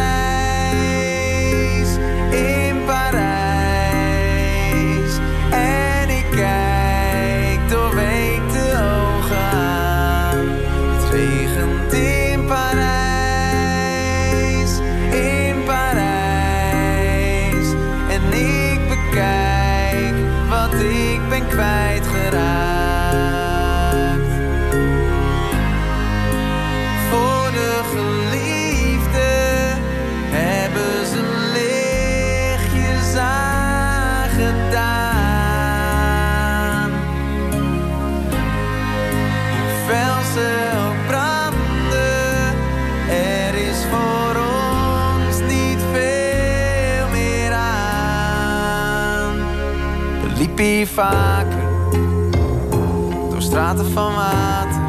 door 53.30 53.42
straten 53.42 53.92
van 53.92 54.16
water. 54.16 54.82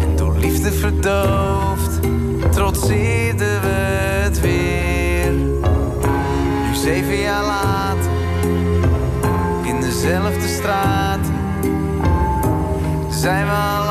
En 0.00 0.16
door 0.16 0.36
liefde 0.38 0.72
verdoofd, 0.72 2.00
trotseerden 2.50 3.60
we 3.60 3.68
het 4.22 4.40
weer. 4.40 5.32
Nu 5.32 6.74
zeven 6.74 7.16
jaar 7.16 7.44
later, 7.44 8.10
in 9.62 9.80
dezelfde 9.80 10.48
straat, 10.48 11.26
zijn 13.10 13.46
we 13.46 13.52
al 13.52 13.85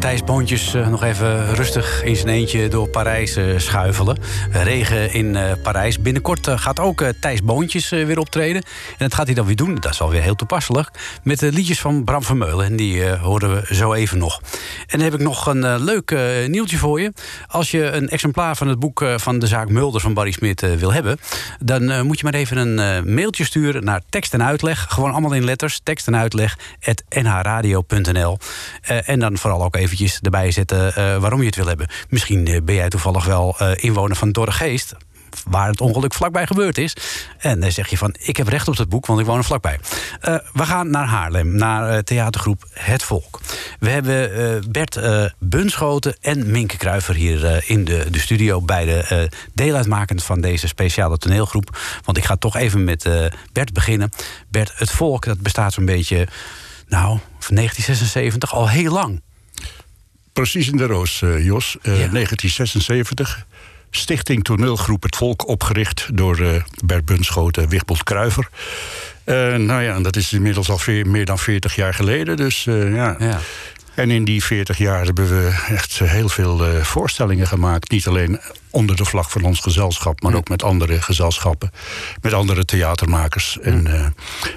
Thijs 0.00 0.24
Boontjes 0.24 0.74
eh, 0.74 0.88
nog 0.88 1.02
even 1.02 1.54
rustig 1.54 2.02
in 2.02 2.16
zijn 2.16 2.28
eentje 2.28 2.68
door 2.68 2.88
Parijs 2.88 3.36
eh, 3.36 3.44
schuifelen. 3.56 4.16
Eh, 4.52 4.62
regen 4.62 5.12
in 5.12 5.36
eh, 5.36 5.52
Parijs. 5.62 6.00
Binnenkort 6.00 6.48
gaat 6.48 6.80
ook 6.80 7.04
Thijs 7.20 7.42
Boontjes 7.42 7.88
weer 7.88 8.18
optreden. 8.18 8.62
En 8.62 8.96
dat 8.98 9.14
gaat 9.14 9.26
hij 9.26 9.34
dan 9.34 9.46
weer 9.46 9.56
doen, 9.56 9.74
dat 9.74 9.92
is 9.92 10.00
alweer 10.00 10.22
heel 10.22 10.34
toepasselijk... 10.34 10.90
met 11.22 11.38
de 11.38 11.52
liedjes 11.52 11.80
van 11.80 12.04
Bram 12.04 12.22
Vermeulen. 12.22 12.66
En 12.66 12.76
die 12.76 13.08
horen 13.08 13.54
we 13.54 13.74
zo 13.74 13.92
even 13.92 14.18
nog. 14.18 14.40
En 14.86 14.98
dan 14.98 15.00
heb 15.00 15.14
ik 15.14 15.20
nog 15.20 15.46
een 15.46 15.84
leuk 15.84 16.14
nieuwtje 16.46 16.76
voor 16.76 17.00
je. 17.00 17.12
Als 17.46 17.70
je 17.70 17.90
een 17.90 18.08
exemplaar 18.08 18.56
van 18.56 18.68
het 18.68 18.78
boek 18.78 19.04
van 19.16 19.38
de 19.38 19.46
zaak 19.46 19.68
Mulders 19.68 20.02
van 20.02 20.14
Barry 20.14 20.30
Smit 20.30 20.78
wil 20.78 20.92
hebben... 20.92 21.18
dan 21.58 22.06
moet 22.06 22.18
je 22.18 22.24
maar 22.24 22.34
even 22.34 22.56
een 22.56 23.14
mailtje 23.14 23.44
sturen 23.44 23.84
naar 23.84 24.00
tekst 24.08 24.34
en 24.34 24.42
uitleg. 24.42 24.86
Gewoon 24.88 25.12
allemaal 25.12 25.32
in 25.32 25.44
letters. 25.44 25.80
Tekst 25.82 26.06
en 26.06 26.16
uitleg 26.16 26.58
at 26.84 27.02
nhradio.nl. 27.08 28.38
En 28.82 29.18
dan 29.18 29.38
vooral 29.38 29.64
ook 29.64 29.76
eventjes 29.90 30.20
erbij 30.20 30.50
zetten 30.50 30.94
eh, 30.94 31.16
waarom 31.16 31.40
je 31.40 31.46
het 31.46 31.56
wil 31.56 31.66
hebben. 31.66 31.88
Misschien 32.08 32.46
eh, 32.46 32.62
ben 32.62 32.74
jij 32.74 32.88
toevallig 32.88 33.24
wel 33.24 33.54
eh, 33.58 33.70
inwoner 33.76 34.16
van 34.16 34.32
Dorregeest 34.32 34.94
waar 35.48 35.68
het 35.68 35.80
ongeluk 35.80 36.14
vlakbij 36.14 36.46
gebeurd 36.46 36.78
is. 36.78 36.96
En 37.38 37.60
dan 37.60 37.72
zeg 37.72 37.88
je 37.88 37.98
van, 37.98 38.14
ik 38.18 38.36
heb 38.36 38.48
recht 38.48 38.68
op 38.68 38.76
dat 38.76 38.88
boek, 38.88 39.06
want 39.06 39.20
ik 39.20 39.26
woon 39.26 39.38
er 39.38 39.44
vlakbij. 39.44 39.78
We 40.52 40.64
gaan 40.64 40.90
naar 40.90 41.06
Haarlem, 41.06 41.56
naar 41.56 42.02
theatergroep 42.02 42.64
Het 42.72 43.02
Volk. 43.02 43.40
We 43.78 43.88
hebben 43.88 44.70
Bert 44.70 45.00
Bunschoten 45.38 46.16
en 46.20 46.50
Minke 46.50 46.76
Kruiver 46.76 47.14
hier 47.14 47.64
in 47.66 47.84
de, 47.84 48.06
de 48.10 48.18
studio... 48.18 48.60
beide 48.60 49.30
deel 49.54 49.74
uitmakend 49.74 50.22
van 50.22 50.40
deze 50.40 50.66
speciale 50.66 51.18
toneelgroep. 51.18 51.78
Want 52.04 52.16
ik 52.16 52.24
ga 52.24 52.36
toch 52.36 52.56
even 52.56 52.84
met 52.84 53.08
Bert 53.52 53.72
beginnen. 53.72 54.10
Bert, 54.48 54.72
Het 54.74 54.90
Volk, 54.90 55.24
dat 55.24 55.40
bestaat 55.40 55.72
zo'n 55.72 55.84
beetje... 55.84 56.28
nou, 56.88 57.18
van 57.38 57.54
1976, 57.54 58.54
al 58.54 58.68
heel 58.68 58.92
lang. 58.92 59.20
Precies 60.32 60.68
in 60.68 60.76
de 60.76 60.86
roos, 60.86 61.22
eh, 61.22 61.44
Jos. 61.44 61.76
Eh, 61.82 61.92
1976. 61.92 63.46
Stichting 63.90 64.44
Toneelgroep 64.44 65.02
Het 65.02 65.16
Volk, 65.16 65.48
opgericht 65.48 66.08
door 66.12 66.38
eh, 66.38 66.62
Bert 66.84 67.04
en 67.56 67.68
Wigbold 67.68 68.02
Kruiver. 68.02 68.48
Eh, 69.24 69.54
nou 69.54 69.82
ja, 69.82 70.00
dat 70.00 70.16
is 70.16 70.32
inmiddels 70.32 70.70
al 70.70 70.80
meer 70.86 71.24
dan 71.24 71.38
40 71.38 71.74
jaar 71.74 71.94
geleden. 71.94 72.36
Dus 72.36 72.66
eh, 72.66 72.94
ja. 72.94 73.40
En 73.94 74.10
in 74.10 74.24
die 74.24 74.44
40 74.44 74.78
jaar 74.78 75.04
hebben 75.04 75.28
we 75.28 75.64
echt 75.68 76.00
eh, 76.00 76.10
heel 76.10 76.28
veel 76.28 76.66
eh, 76.66 76.82
voorstellingen 76.82 77.46
gemaakt. 77.46 77.90
Niet 77.90 78.06
alleen 78.06 78.40
onder 78.70 78.96
de 78.96 79.04
vlag 79.04 79.30
van 79.30 79.42
ons 79.42 79.60
gezelschap, 79.60 80.22
maar 80.22 80.34
ook 80.34 80.48
met 80.48 80.62
andere 80.62 81.02
gezelschappen. 81.02 81.70
Met 82.20 82.32
andere 82.32 82.64
theatermakers. 82.64 83.58
En, 83.62 83.86
eh, 83.86 84.06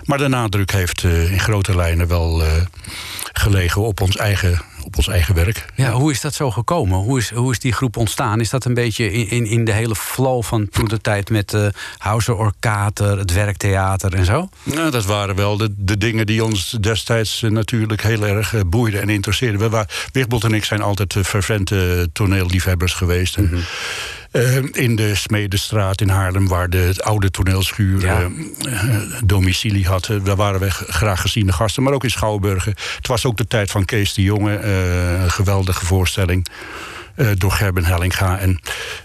maar 0.04 0.17
de 0.17 0.28
nadruk 0.28 0.71
heeft 0.71 1.04
eh, 1.04 1.32
in 1.32 1.39
grote 1.39 1.76
lijnen 1.76 2.08
wel 2.08 2.43
eh, 2.43 2.52
gelegen 3.34 3.82
op 3.82 4.02
ons 4.02 4.17
eigen, 4.17 4.62
op 4.84 4.97
ons 4.97 5.08
eigen 5.08 5.36
werk. 5.36 5.65
Ja, 5.76 5.91
hoe 5.91 6.12
is 6.12 6.21
dat 6.21 6.34
zo 6.34 6.52
gekomen? 6.52 6.97
Hoe 6.97 7.17
is, 7.17 7.32
hoe 7.32 7.52
is 7.52 7.60
die 7.60 7.73
groep 7.73 7.97
ontstaan? 7.97 8.39
Is 8.39 8.49
dat 8.49 8.65
een 8.65 8.73
beetje 8.73 9.12
in, 9.12 9.30
in, 9.30 9.45
in 9.45 9.65
de 9.65 9.71
hele 9.71 9.95
flow 9.95 10.43
van 10.43 10.69
toen 10.69 10.88
de 10.88 11.02
tijd 11.02 11.30
met 11.30 11.54
uh, 11.54 11.67
Hauser 11.97 12.36
Orkater, 12.36 13.17
het 13.17 13.34
werktheater 13.34 14.13
en 14.13 14.26
zo? 14.26 14.49
Nou, 14.63 14.91
dat 14.91 15.06
waren 15.06 15.36
wel 15.36 15.58
de, 15.58 15.73
de 15.78 15.97
dingen 15.97 16.26
die 16.26 16.43
ons 16.43 16.69
destijds 16.69 17.41
natuurlijk 17.41 18.02
heel 18.02 18.28
erg 18.28 18.54
boeiden 18.67 19.02
en 19.02 19.10
interesseerden. 19.10 19.60
We 19.60 19.69
waren, 19.69 19.88
Wigbold 20.12 20.43
en 20.43 20.54
ik 20.54 20.65
zijn 20.65 20.82
altijd 20.82 21.15
fervente 21.23 22.10
toneelliefhebbers 22.13 22.93
geweest. 22.93 23.36
En, 23.36 23.49
eh, 23.54 23.60
in 24.72 24.96
de 24.96 25.15
Smedestraat 25.15 26.02
in 26.02 26.10
Haarlem, 26.10 26.48
waar 26.48 26.69
de 26.69 26.93
oude 26.98 27.32
toneelschuur 27.32 28.06
eh, 28.06 28.22
eh, 28.22 28.32
domicilie 29.26 29.86
had. 29.88 30.10
eh, 30.10 30.17
daar 30.24 30.36
waren 30.36 30.60
we 30.60 30.69
graag 30.72 31.22
geziene 31.22 31.52
gasten, 31.52 31.84
maar 31.84 31.93
ook 31.93 32.04
in 32.04 32.10
Schouwburgen. 32.10 32.74
Het 32.96 33.08
was 33.08 33.26
ook 33.26 33.38
de 33.38 33.48
tijd 33.48 33.72
van 33.72 33.86
Kees 33.86 34.13
de 34.13 34.22
Jonge, 34.22 34.56
eh, 34.56 35.22
een 35.24 35.32
geweldige 35.32 35.86
voorstelling. 35.86 36.48
Eh, 37.15 37.28
door 37.38 37.52
Gerben 37.52 37.86
Hellinga. 37.86 38.39
En 38.39 38.60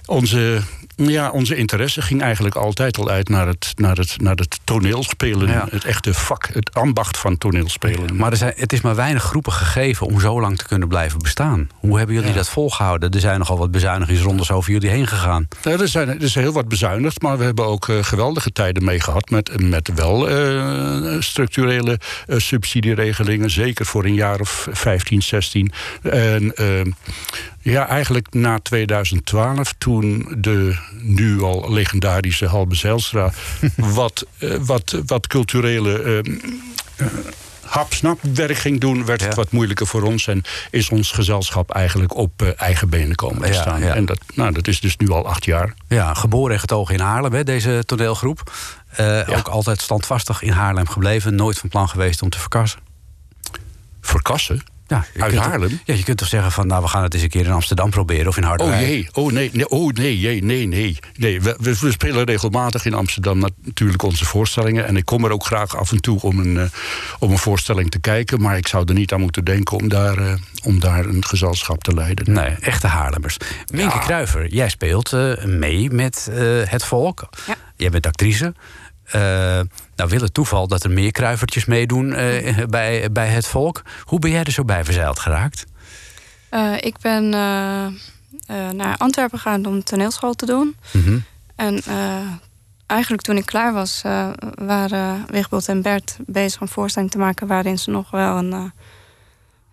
onze, 0.07 0.61
ja, 0.97 1.31
onze 1.31 1.57
interesse 1.57 2.03
ging 2.03 2.23
eigenlijk 2.23 2.55
altijd 2.55 2.99
al 2.99 3.09
uit 3.09 3.29
naar 3.29 3.47
het, 3.47 3.73
naar 3.77 3.97
het, 3.97 4.15
naar 4.21 4.35
het 4.35 4.59
toneelspelen. 4.65 5.49
Ja. 5.49 5.67
Het 5.71 5.85
echte 5.85 6.15
vak, 6.15 6.49
het 6.53 6.75
ambacht 6.75 7.19
van 7.19 7.39
toneelspelen. 7.39 8.17
Maar 8.17 8.31
er 8.31 8.37
zijn, 8.37 8.53
het 8.57 8.73
is 8.73 8.81
maar 8.81 8.95
weinig 8.95 9.23
groepen 9.23 9.53
gegeven 9.53 10.07
om 10.07 10.21
zo 10.21 10.41
lang 10.41 10.59
te 10.59 10.67
kunnen 10.67 10.89
blijven 10.89 11.19
bestaan. 11.19 11.69
Hoe 11.75 11.97
hebben 11.97 12.15
jullie 12.15 12.31
Ja. 12.31 12.37
dat 12.37 12.49
volgehouden? 12.49 13.11
Er 13.11 13.21
zijn 13.21 13.39
nogal 13.39 13.59
wat 13.59 13.71
bezuinigingsrondes 13.71 14.51
over 14.51 14.73
jullie 14.73 14.91
heen 14.91 15.07
gegaan. 15.07 15.49
Ja, 15.63 15.71
er, 15.71 15.89
zijn, 15.89 16.09
er 16.09 16.23
is 16.23 16.35
heel 16.35 16.53
wat 16.53 16.69
bezuinigd, 16.69 17.23
maar 17.23 17.39
we 17.39 17.45
hebben 17.45 17.65
ook 17.65 17.89
eh, 17.89 18.03
geweldige 18.03 18.53
tijden 18.53 18.85
mee 18.85 19.01
gehad. 19.01 19.31
Met, 19.31 19.61
met 19.63 19.91
wel 19.95 20.29
eh, 20.29 21.17
structurele 21.21 22.01
subsidieregelingen. 22.27 23.51
Zeker 23.51 23.87
voor 23.87 24.05
een 24.05 24.15
jaar 24.15 24.41
of 24.41 24.69
15, 24.71 25.23
16. 25.23 25.73
En 26.03 26.55
eh, 26.55 26.67
ja, 27.61 27.89
eigenlijk 27.89 28.35
na 28.35 28.59
2012, 28.59 29.75
toen 29.79 30.35
de 30.39 30.77
nu 31.03 31.43
al 31.43 31.73
legendarische 31.73 32.47
Halbe 32.47 32.75
Zijlstra. 32.75 33.33
wat, 33.77 34.27
eh, 34.39 34.55
wat, 34.61 34.97
wat 35.07 35.27
culturele. 35.27 36.03
eh, 36.03 36.19
eh, 36.97 37.07
hap-snap 37.65 38.19
werk 38.35 38.57
ging 38.57 38.81
doen, 38.81 39.05
werd 39.05 39.25
het 39.25 39.35
wat 39.35 39.51
moeilijker 39.51 39.87
voor 39.87 40.03
ons. 40.03 40.27
En 40.27 40.43
is 40.71 40.89
ons 40.89 41.11
gezelschap 41.11 41.71
eigenlijk 41.71 42.17
op 42.17 42.43
eigen 42.43 42.89
benen 42.89 43.15
komen 43.17 43.43
te 43.43 43.49
Ja, 43.49 43.61
staan. 43.61 43.81
ja. 43.81 43.95
En 43.95 44.05
dat, 44.07 44.19
nou, 44.35 44.53
dat 44.53 44.69
is 44.69 44.81
dus 44.81 44.97
nu 44.97 45.11
al 45.11 45.27
acht 45.27 45.45
jaar. 45.45 45.75
Ja, 45.89 46.15
geboren 46.15 46.53
en 46.55 46.61
getogen 46.61 46.95
in 46.95 47.01
Haarlem, 47.01 47.33
hè, 47.33 47.45
deze 47.45 47.83
toneelgroep. 47.87 48.53
Ook 49.37 49.49
altijd 49.49 49.81
standvastig 49.81 50.43
in 50.43 50.53
Haarlem 50.53 50.89
gebleven. 50.89 51.35
Nooit 51.35 51.59
van 51.59 51.69
plan 51.69 51.89
geweest 51.89 52.23
om 52.23 52.29
te 52.31 52.39
verkassen. 52.39 52.81
Verkassen? 54.01 54.63
Ja, 54.89 55.05
je 55.15 55.23
Uit 55.23 55.35
toch- 55.35 55.45
Haarlem? 55.45 55.81
ja, 55.85 55.95
je 55.95 56.03
kunt 56.03 56.19
toch 56.19 56.29
zeggen 56.29 56.53
van, 56.53 56.67
nou, 56.67 56.83
we 56.83 56.89
gaan 56.89 57.03
het 57.03 57.15
eens 57.15 57.23
een 57.23 57.29
keer 57.29 57.45
in 57.45 57.53
Amsterdam 57.53 57.91
proberen 57.91 58.27
of 58.27 58.37
in 58.37 58.43
Oh 58.43 58.49
Harderwijk. 58.49 58.81
jee, 58.87 59.09
oh 59.13 59.33
nee, 59.33 59.51
nee, 59.53 59.69
oh 59.69 59.93
nee, 59.93 60.19
jee, 60.19 60.45
nee, 60.45 60.67
nee. 60.67 60.99
nee 61.17 61.41
we, 61.41 61.57
we, 61.81 61.91
spelen 61.91 62.25
regelmatig 62.25 62.85
in 62.85 62.95
Amsterdam 62.95 63.39
natuurlijk 63.65 64.03
onze 64.03 64.25
voorstellingen. 64.25 64.87
En 64.87 64.97
ik 64.97 65.05
kom 65.05 65.25
er 65.25 65.31
ook 65.31 65.45
graag 65.47 65.77
af 65.77 65.93
en 65.93 66.01
toe 66.01 66.21
om 66.21 66.39
een, 66.39 66.57
eh, 66.59 66.65
om 67.19 67.31
een 67.31 67.39
voorstelling 67.39 67.91
te 67.91 67.99
kijken. 67.99 68.41
Maar 68.41 68.57
ik 68.57 68.69
zou 68.69 68.85
er 68.89 68.95
niet 68.95 69.13
aan 69.13 69.21
moeten 69.21 69.45
denken 69.45 69.77
om 69.77 69.89
daar, 69.89 70.19
eh, 70.19 70.33
om 70.65 70.81
daar 70.81 71.05
een 71.07 71.25
gezelschap 71.25 71.83
te 71.85 71.95
leiden. 71.95 72.33
Nee, 72.33 72.57
echte 72.61 72.87
Haarlemmers. 72.87 73.37
Minke 73.73 73.99
Kruiver, 73.99 74.47
jij 74.47 74.69
speelt 74.69 75.13
eh, 75.13 75.45
mee 75.45 75.91
met 75.91 76.29
eh, 76.33 76.39
het 76.65 76.85
volk. 76.85 77.29
Jij 77.77 77.91
bent 77.91 78.07
actrice. 78.07 78.55
Nou 79.99 80.11
wil 80.11 80.21
het 80.21 80.35
toeval 80.35 80.69
dat 80.69 80.85
er 80.85 80.91
meer 80.91 81.11
kruivertjes 81.11 81.65
meedoen 81.65 82.13
eh, 82.13 82.65
bij, 82.67 83.13
bij 83.13 83.29
het 83.29 83.47
volk. 83.47 83.83
Hoe 84.03 84.19
ben 84.19 84.31
jij 84.31 84.45
er 84.45 84.53
zo 84.53 84.65
bij 84.65 84.85
verzeild 84.85 85.19
geraakt? 85.19 85.65
Eh, 86.49 86.75
ik 86.81 86.99
ben 87.01 87.25
eh, 87.35 88.71
naar 88.71 88.97
Antwerpen 88.97 89.39
gegaan 89.39 89.67
om 89.67 89.85
toneelschool 89.85 90.35
te 90.35 90.47
doen. 90.47 90.77
Mhm. 90.93 91.19
En 91.57 91.83
eigenlijk 92.87 93.23
toen 93.23 93.37
ik 93.37 93.47
klaar 93.47 93.73
was, 93.73 94.03
waren 94.55 95.25
Wigbold 95.31 95.69
en 95.69 95.83
Bert 95.83 96.17
bezig 96.27 96.61
een 96.61 96.69
voorstelling 96.69 97.11
te 97.11 97.19
maken 97.19 97.47
waarin 97.47 97.79
ze 97.79 97.91
nog 97.91 98.11
wel 98.11 98.37
een, 98.37 98.73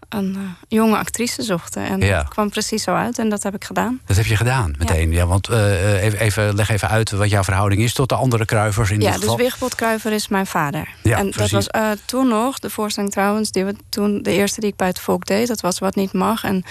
een 0.10 0.36
eh, 0.36 0.42
jonge 0.68 0.98
actrice 0.98 1.42
zochten. 1.42 1.86
En 1.86 2.00
Ja. 2.00 2.18
dat 2.18 2.28
kwam 2.28 2.50
precies 2.50 2.84
zo 2.84 2.94
uit 2.94 3.20
en 3.20 3.30
dat 3.30 3.44
heb 3.44 3.56
ik 3.56 3.64
gedaan. 3.64 4.02
Dat 4.06 4.16
heb 4.16 4.26
je 4.26 4.36
gedaan 4.36 4.76
meteen. 4.78 5.12
Ja. 5.12 5.26
want 5.26 5.48
eh, 5.48 5.96
eh, 5.96 6.04
even, 6.04 6.20
even, 6.20 6.56
leg 6.56 6.70
even 6.70 6.90
uit 6.90 7.12
wat 7.12 7.30
jouw 7.30 7.44
verhouding 7.44 7.82
is 7.82 7.94
tot 7.94 8.10
de 8.10 8.16
andere 8.16 8.46
kruivers 8.46 8.92
in 8.92 9.02
ja, 9.02 9.12
dit 9.12 9.14
dus 9.14 9.30
geval. 9.30 9.38
Wigbold 9.38 9.76
Kruiver 9.76 10.12
is 10.12 10.28
mijn 10.28 10.48
vader. 10.48 10.88
Ja, 11.02 11.18
en 11.18 11.32
dat 11.32 11.50
was 11.50 11.68
toen 12.06 12.28
nog, 12.28 12.60
de 12.60 12.70
voorstelling 12.70 13.12
trouwens, 13.12 13.52
die 13.52 13.66
we 13.66 13.76
toen, 13.90 14.22
de 14.22 14.32
eerste 14.32 14.60
die 14.60 14.70
ik 14.70 14.76
bij 14.76 14.88
het 14.88 15.00
volk 15.00 15.26
deed, 15.26 15.48
dat 15.48 15.62
was 15.62 15.80
Wat 15.80 15.96
Niet 15.96 16.14
Mag. 16.14 16.44
En 16.44 16.64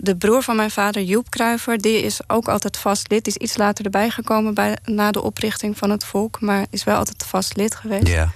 de 0.00 0.16
broer 0.18 0.42
van 0.42 0.56
mijn 0.56 0.70
vader, 0.70 1.02
Joep 1.02 1.30
Kruiver, 1.30 1.78
die 1.78 2.02
is 2.02 2.20
ook 2.26 2.48
altijd 2.48 2.76
vast 2.76 3.10
lid. 3.10 3.24
Die 3.24 3.34
is 3.34 3.42
iets 3.42 3.56
later 3.56 3.84
erbij 3.84 4.10
gekomen 4.10 4.54
bij, 4.54 4.76
na 4.84 5.10
de 5.10 5.22
oprichting 5.22 5.78
van 5.78 5.90
het 5.90 6.04
volk, 6.04 6.40
maar 6.40 6.66
is 6.70 6.84
wel 6.84 6.96
altijd 6.96 7.24
vast 7.26 7.56
lid 7.56 7.74
geweest. 7.74 8.08
Ja. 8.08 8.30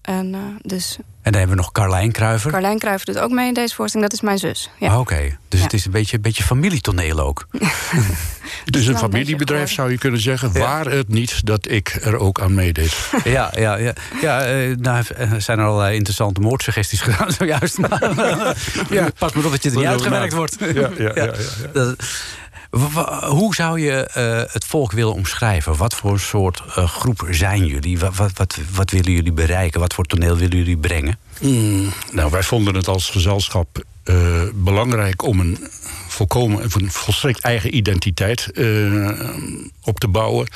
En 0.00 0.58
dus 0.62 0.98
En 1.22 1.32
dan 1.32 1.40
hebben 1.40 1.56
we 1.56 1.62
nog 1.62 1.72
Carlijn 1.72 2.12
Kruiver. 2.12 2.50
Carlijn 2.50 2.78
Kruiver 2.78 3.06
doet 3.06 3.18
ook 3.18 3.30
mee 3.30 3.48
in 3.48 3.54
deze 3.54 3.74
voorstelling, 3.74 4.10
dat 4.10 4.18
is 4.18 4.24
mijn 4.24 4.38
zus. 4.38 4.70
Ja. 4.78 4.88
Ah, 4.88 4.98
Oké, 4.98 5.38
dus 5.48 5.62
het 5.62 5.72
is 5.72 5.84
een 5.84 5.90
beetje, 5.90 6.16
een 6.16 6.22
beetje 6.22 6.42
familietoneel 6.42 7.20
ook. 7.20 7.46
Het 8.64 8.76
is 8.76 8.86
een 8.86 8.98
familiebedrijf, 8.98 9.72
zou 9.72 9.90
je 9.90 9.98
kunnen 9.98 10.20
zeggen. 10.20 10.52
Waar 10.52 10.86
het 10.86 11.08
niet 11.08 11.46
dat 11.46 11.70
ik 11.70 11.98
er 12.02 12.18
ook 12.18 12.40
aan 12.40 12.54
meedeed. 12.54 12.96
Ja, 13.24 13.52
ja, 13.56 13.76
ja. 13.76 13.92
ja 14.20 14.44
eh, 14.44 14.76
nou 14.76 15.04
eh, 15.16 15.32
zijn 15.38 15.58
er 15.58 15.64
allerlei 15.64 15.94
interessante 15.94 16.40
moordsuggesties 16.40 17.00
gedaan 17.10 17.32
zojuist. 17.32 17.78
Maar, 17.78 18.14
ja. 18.90 19.08
Pas 19.18 19.32
maar 19.32 19.44
op 19.44 19.50
dat 19.50 19.62
je 19.62 19.70
er 19.70 19.76
niet 19.76 19.86
uitgewerkt 19.86 20.32
wordt. 20.32 20.56
Ja, 20.58 20.90
ja, 20.98 21.12
ja, 21.14 21.94
hoe 23.28 23.54
zou 23.54 23.80
je 23.80 24.06
eh, 24.06 24.52
het 24.52 24.64
volk 24.64 24.92
willen 24.92 25.14
omschrijven? 25.14 25.76
Wat 25.76 25.94
voor 25.94 26.20
soort 26.20 26.62
eh, 26.74 26.88
groep 26.88 27.26
zijn 27.30 27.66
jullie? 27.66 27.98
Wat, 27.98 28.16
wat, 28.16 28.58
wat, 28.74 28.90
willen 28.90 29.12
jullie 29.12 29.32
bereiken? 29.32 29.80
Wat 29.80 29.94
voor 29.94 30.04
toneel 30.04 30.36
willen 30.36 30.56
jullie 30.56 30.76
brengen? 30.76 31.18
Mm, 31.40 31.92
nou, 32.12 32.30
wij 32.30 32.42
vonden 32.42 32.74
het 32.74 32.88
als 32.88 33.10
gezelschap 33.10 33.84
eh, 34.02 34.42
belangrijk 34.54 35.22
om 35.22 35.40
een 35.40 35.58
volkomen, 36.08 36.62
een 36.62 36.90
volstrekt 36.90 37.40
eigen 37.40 37.76
identiteit 37.76 38.46
op 39.82 40.00
te 40.00 40.08
bouwen. 40.08 40.48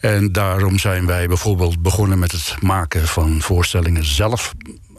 En 0.00 0.32
daarom 0.32 0.78
zijn 0.78 1.06
wij 1.06 1.26
bijvoorbeeld 1.26 1.82
begonnen 1.82 2.18
met 2.18 2.32
het 2.32 2.56
maken 2.60 3.06
van 3.08 3.42
voorstellingen 3.42 4.04
zelf. 4.04 4.54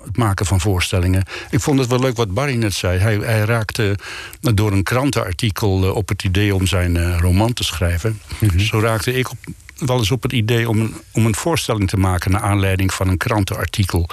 Het 0.06 0.18
maken 0.18 0.45
van 0.45 0.60
voorstellingen. 0.60 1.24
Ik 1.49 1.60
vond 1.60 1.80
het 1.80 1.89
wel 1.89 1.99
leuk 1.99 2.16
wat 2.16 2.34
Barry 2.34 2.56
net 2.56 2.74
zei. 2.74 2.99
Hij, 2.99 3.16
hij 3.16 3.39
raakte 3.39 3.97
door 4.41 4.72
een 4.72 4.84
krantenartikel 4.84 5.84
eh, 5.84 5.95
op 5.95 6.10
het 6.10 6.24
idee 6.24 6.56
om 6.56 6.68
zijn 6.68 6.97
eh, 6.97 7.18
roman 7.20 7.54
te 7.54 7.64
schrijven. 7.64 8.20
Zo 8.58 8.80
raakte 8.80 9.14
ik 9.14 9.32
op, 9.32 9.38
wel 9.78 9.97
eens 9.97 10.12
op 10.12 10.24
het 10.24 10.34
idee 10.34 10.70
om 10.70 10.80
een, 10.80 10.93
om 11.12 11.26
een 11.26 11.36
voorstelling 11.36 11.89
te 11.89 11.97
maken... 11.97 12.32
naar 12.32 12.41
aanleiding 12.41 12.93
van 12.93 13.08
een 13.08 13.18
krantenartikel. 13.18 14.10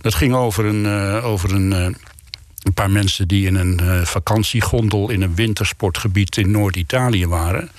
Dat 0.00 0.14
ging 0.14 0.34
over 0.34 0.64
een... 0.64 0.86
eh, 0.86 1.24
over 1.24 1.54
een 1.54 1.96
een 2.62 2.74
paar 2.74 2.90
mensen 2.90 3.28
die 3.28 3.46
in 3.46 3.54
een 3.54 4.06
vakantiegondel 4.06 5.10
in 5.10 5.22
een 5.22 5.34
wintersportgebied 5.34 6.36
in 6.36 6.50
Noord-Italië 6.50 7.26
waren. 7.26 7.70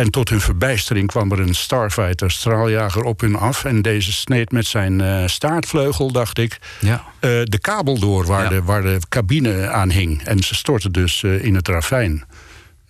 En 0.00 0.10
tot 0.10 0.28
hun 0.28 0.40
verbijstering 0.40 1.06
kwam 1.06 1.32
er 1.32 1.40
een 1.40 1.54
starfighter, 1.54 2.30
straaljager, 2.30 3.02
op 3.02 3.20
hun 3.20 3.36
af. 3.36 3.64
En 3.64 3.82
deze 3.82 4.12
sneed 4.12 4.52
met 4.52 4.66
zijn 4.66 5.00
eh, 5.00 5.26
staartvleugel, 5.26 6.12
dacht 6.12 6.38
ik, 6.38 6.58
Ja. 6.80 7.04
eh, 7.18 7.30
de 7.44 7.58
kabel 7.60 7.98
door 7.98 8.26
waar, 8.26 8.42
Ja. 8.42 8.48
de, 8.48 8.62
waar 8.62 8.82
de 8.82 8.98
cabine 9.08 9.68
aan 9.68 9.90
hing. 9.90 10.22
En 10.22 10.42
ze 10.42 10.54
stortten 10.54 10.92
dus 10.92 11.22
eh, 11.22 11.44
in 11.44 11.54
het 11.54 11.68
ravijn. 11.68 12.24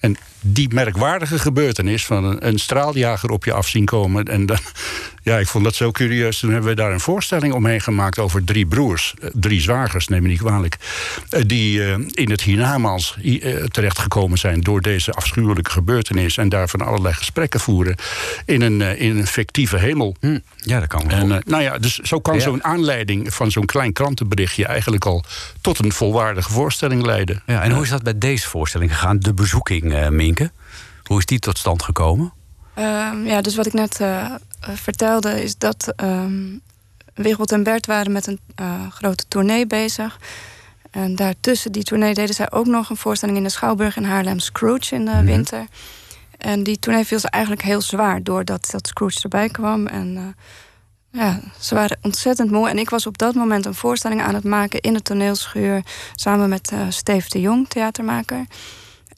En 0.01 0.17
die 0.41 0.75
merkwaardige 0.75 1.39
gebeurtenis 1.39 2.07
van 2.07 2.25
een, 2.25 2.47
een 2.47 2.59
straaljager 2.59 3.31
op 3.31 3.45
je 3.45 3.53
af 3.53 3.69
zien 3.69 3.85
komen. 3.85 4.25
En 4.25 4.47
dan, 4.47 4.59
ja, 5.31 5.39
ik 5.39 5.47
vond 5.47 5.65
dat 5.65 5.75
zo 5.75 5.91
curieus. 5.91 6.39
Toen 6.39 6.51
hebben 6.51 6.69
we 6.71 6.77
daar 6.77 6.93
een 6.93 7.01
voorstelling 7.01 7.53
omheen 7.53 7.81
gemaakt 7.81 8.19
over 8.19 8.45
drie 8.45 8.67
broers. 8.67 9.15
eh, 9.23 9.29
Drie 9.33 9.61
zwagers, 9.61 10.09
neem 10.09 10.23
me 10.23 10.29
niet 10.29 10.39
kwalijk. 10.39 10.77
eh, 11.31 11.43
Die 11.47 11.85
eh, 11.85 11.95
in 12.11 12.31
het 12.31 12.41
hiernamaals 12.41 13.17
terechtgekomen 13.69 14.39
zijn 14.39 14.61
door 14.61 14.81
deze 14.81 15.13
afschuwelijke 15.13 15.71
gebeurtenis. 15.71 16.37
En 16.37 16.49
daarvan 16.49 16.81
allerlei 16.81 17.15
gesprekken 17.15 17.61
voeren 17.61 17.97
in 18.45 18.61
een, 18.63 18.81
in 18.99 19.17
een 19.17 19.27
fictieve 19.27 19.77
hemel. 19.79 20.17
Hm, 20.21 20.39
ja, 20.57 20.79
dat 20.81 20.89
kan 20.89 21.09
wel. 21.09 21.19
En, 21.19 21.43
nou 21.47 21.63
ja, 21.63 21.79
dus 21.79 21.99
zo 21.99 22.21
kan 22.21 22.35
Ja. 22.35 22.41
zo'n 22.41 22.65
aanleiding 22.65 23.35
van 23.35 23.51
zo'n 23.51 23.65
klein 23.67 23.93
krantenberichtje 23.93 24.67
eigenlijk 24.67 25.05
al 25.05 25.25
tot 25.61 25.79
een 25.79 25.93
volwaardige 25.93 26.51
voorstelling 26.53 27.03
leiden. 27.05 27.43
ja, 27.47 27.63
en 27.63 27.71
hoe 27.73 27.83
is 27.83 27.89
dat 27.91 28.03
bij 28.03 28.19
deze 28.19 28.49
voorstelling 28.49 28.91
gegaan? 28.93 29.19
De 29.19 29.35
bezoeking, 29.35 30.09
Minke. 30.09 30.51
Hoe 31.05 31.19
is 31.19 31.25
die 31.27 31.39
tot 31.39 31.59
stand 31.59 31.83
gekomen? 31.83 32.33
Ehm, 32.81 33.27
ja, 33.27 33.41
dus 33.41 33.55
wat 33.55 33.67
ik 33.67 33.73
net 33.73 34.01
eh, 34.01 34.35
vertelde 34.61 35.43
is 35.43 35.59
dat 35.59 35.95
Wigbold 37.15 37.53
en 37.53 37.63
Bert 37.63 37.87
waren 37.87 38.13
met 38.13 38.27
een 38.27 38.41
eh, 38.55 38.91
grote 38.91 39.25
tournee 39.29 39.67
bezig. 39.67 40.19
En 40.91 41.17
daartussen 41.17 41.73
die 41.73 41.83
tournee 41.83 42.15
deden 42.15 42.35
zij 42.35 42.53
ook 42.53 42.67
nog 42.67 42.91
een 42.91 42.97
voorstelling 42.97 43.39
in 43.39 43.43
de 43.45 43.51
Schouwburg 43.51 43.97
in 43.97 44.05
Haarlem, 44.05 44.39
Scrooge 44.39 44.95
in 44.95 45.05
de 45.05 45.25
winter. 45.25 45.67
En 46.39 46.63
die 46.63 46.79
tournee 46.79 47.05
viel 47.05 47.19
ze 47.19 47.31
eigenlijk 47.31 47.65
heel 47.65 47.81
zwaar 47.81 48.23
doordat 48.23 48.69
dat 48.71 48.87
Scrooge 48.87 49.23
erbij 49.23 49.49
kwam. 49.49 49.87
En 49.87 50.17
eh, 50.17 51.21
ja, 51.21 51.41
ze 51.59 51.75
waren 51.75 51.99
ontzettend 52.03 52.51
moe. 52.51 52.69
En 52.69 52.79
ik 52.79 52.91
was 52.91 53.07
op 53.07 53.19
dat 53.19 53.35
moment 53.35 53.67
een 53.67 53.75
voorstelling 53.75 54.23
aan 54.23 54.35
het 54.35 54.45
maken 54.45 54.81
in 54.81 54.93
de 54.93 55.03
toneelschuur 55.03 55.83
samen 56.15 56.49
met 56.49 56.73
Steve 56.89 57.29
de 57.29 57.41
Jong, 57.41 57.69
theatermaker. 57.69 58.47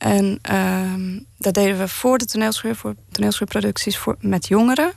En 0.03 0.39
ehm, 0.43 1.19
dat 1.39 1.55
deden 1.55 1.79
we 1.79 1.89
voor 1.89 2.19
de 2.19 2.25
toneelschuur, 2.25 2.77
voor 2.77 2.95
toneelschuurproducties 3.13 3.99
voor, 3.99 4.17
met 4.21 4.49
jongeren. 4.49 4.93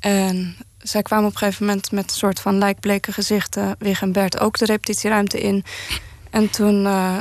En 0.00 0.56
zij 0.78 1.02
kwamen 1.02 1.26
op 1.26 1.32
een 1.32 1.38
gegeven 1.38 1.66
moment 1.66 1.92
met 1.92 2.04
een 2.10 2.16
soort 2.16 2.40
van 2.40 2.58
lijkbleke 2.58 3.12
gezichten, 3.12 3.76
Wig 3.78 4.02
en 4.02 4.12
Bert, 4.12 4.38
ook 4.40 4.58
de 4.58 4.64
repetitieruimte 4.64 5.40
in. 5.40 5.64
En 6.30 6.50
toen 6.50 6.86
eh, 6.86 7.18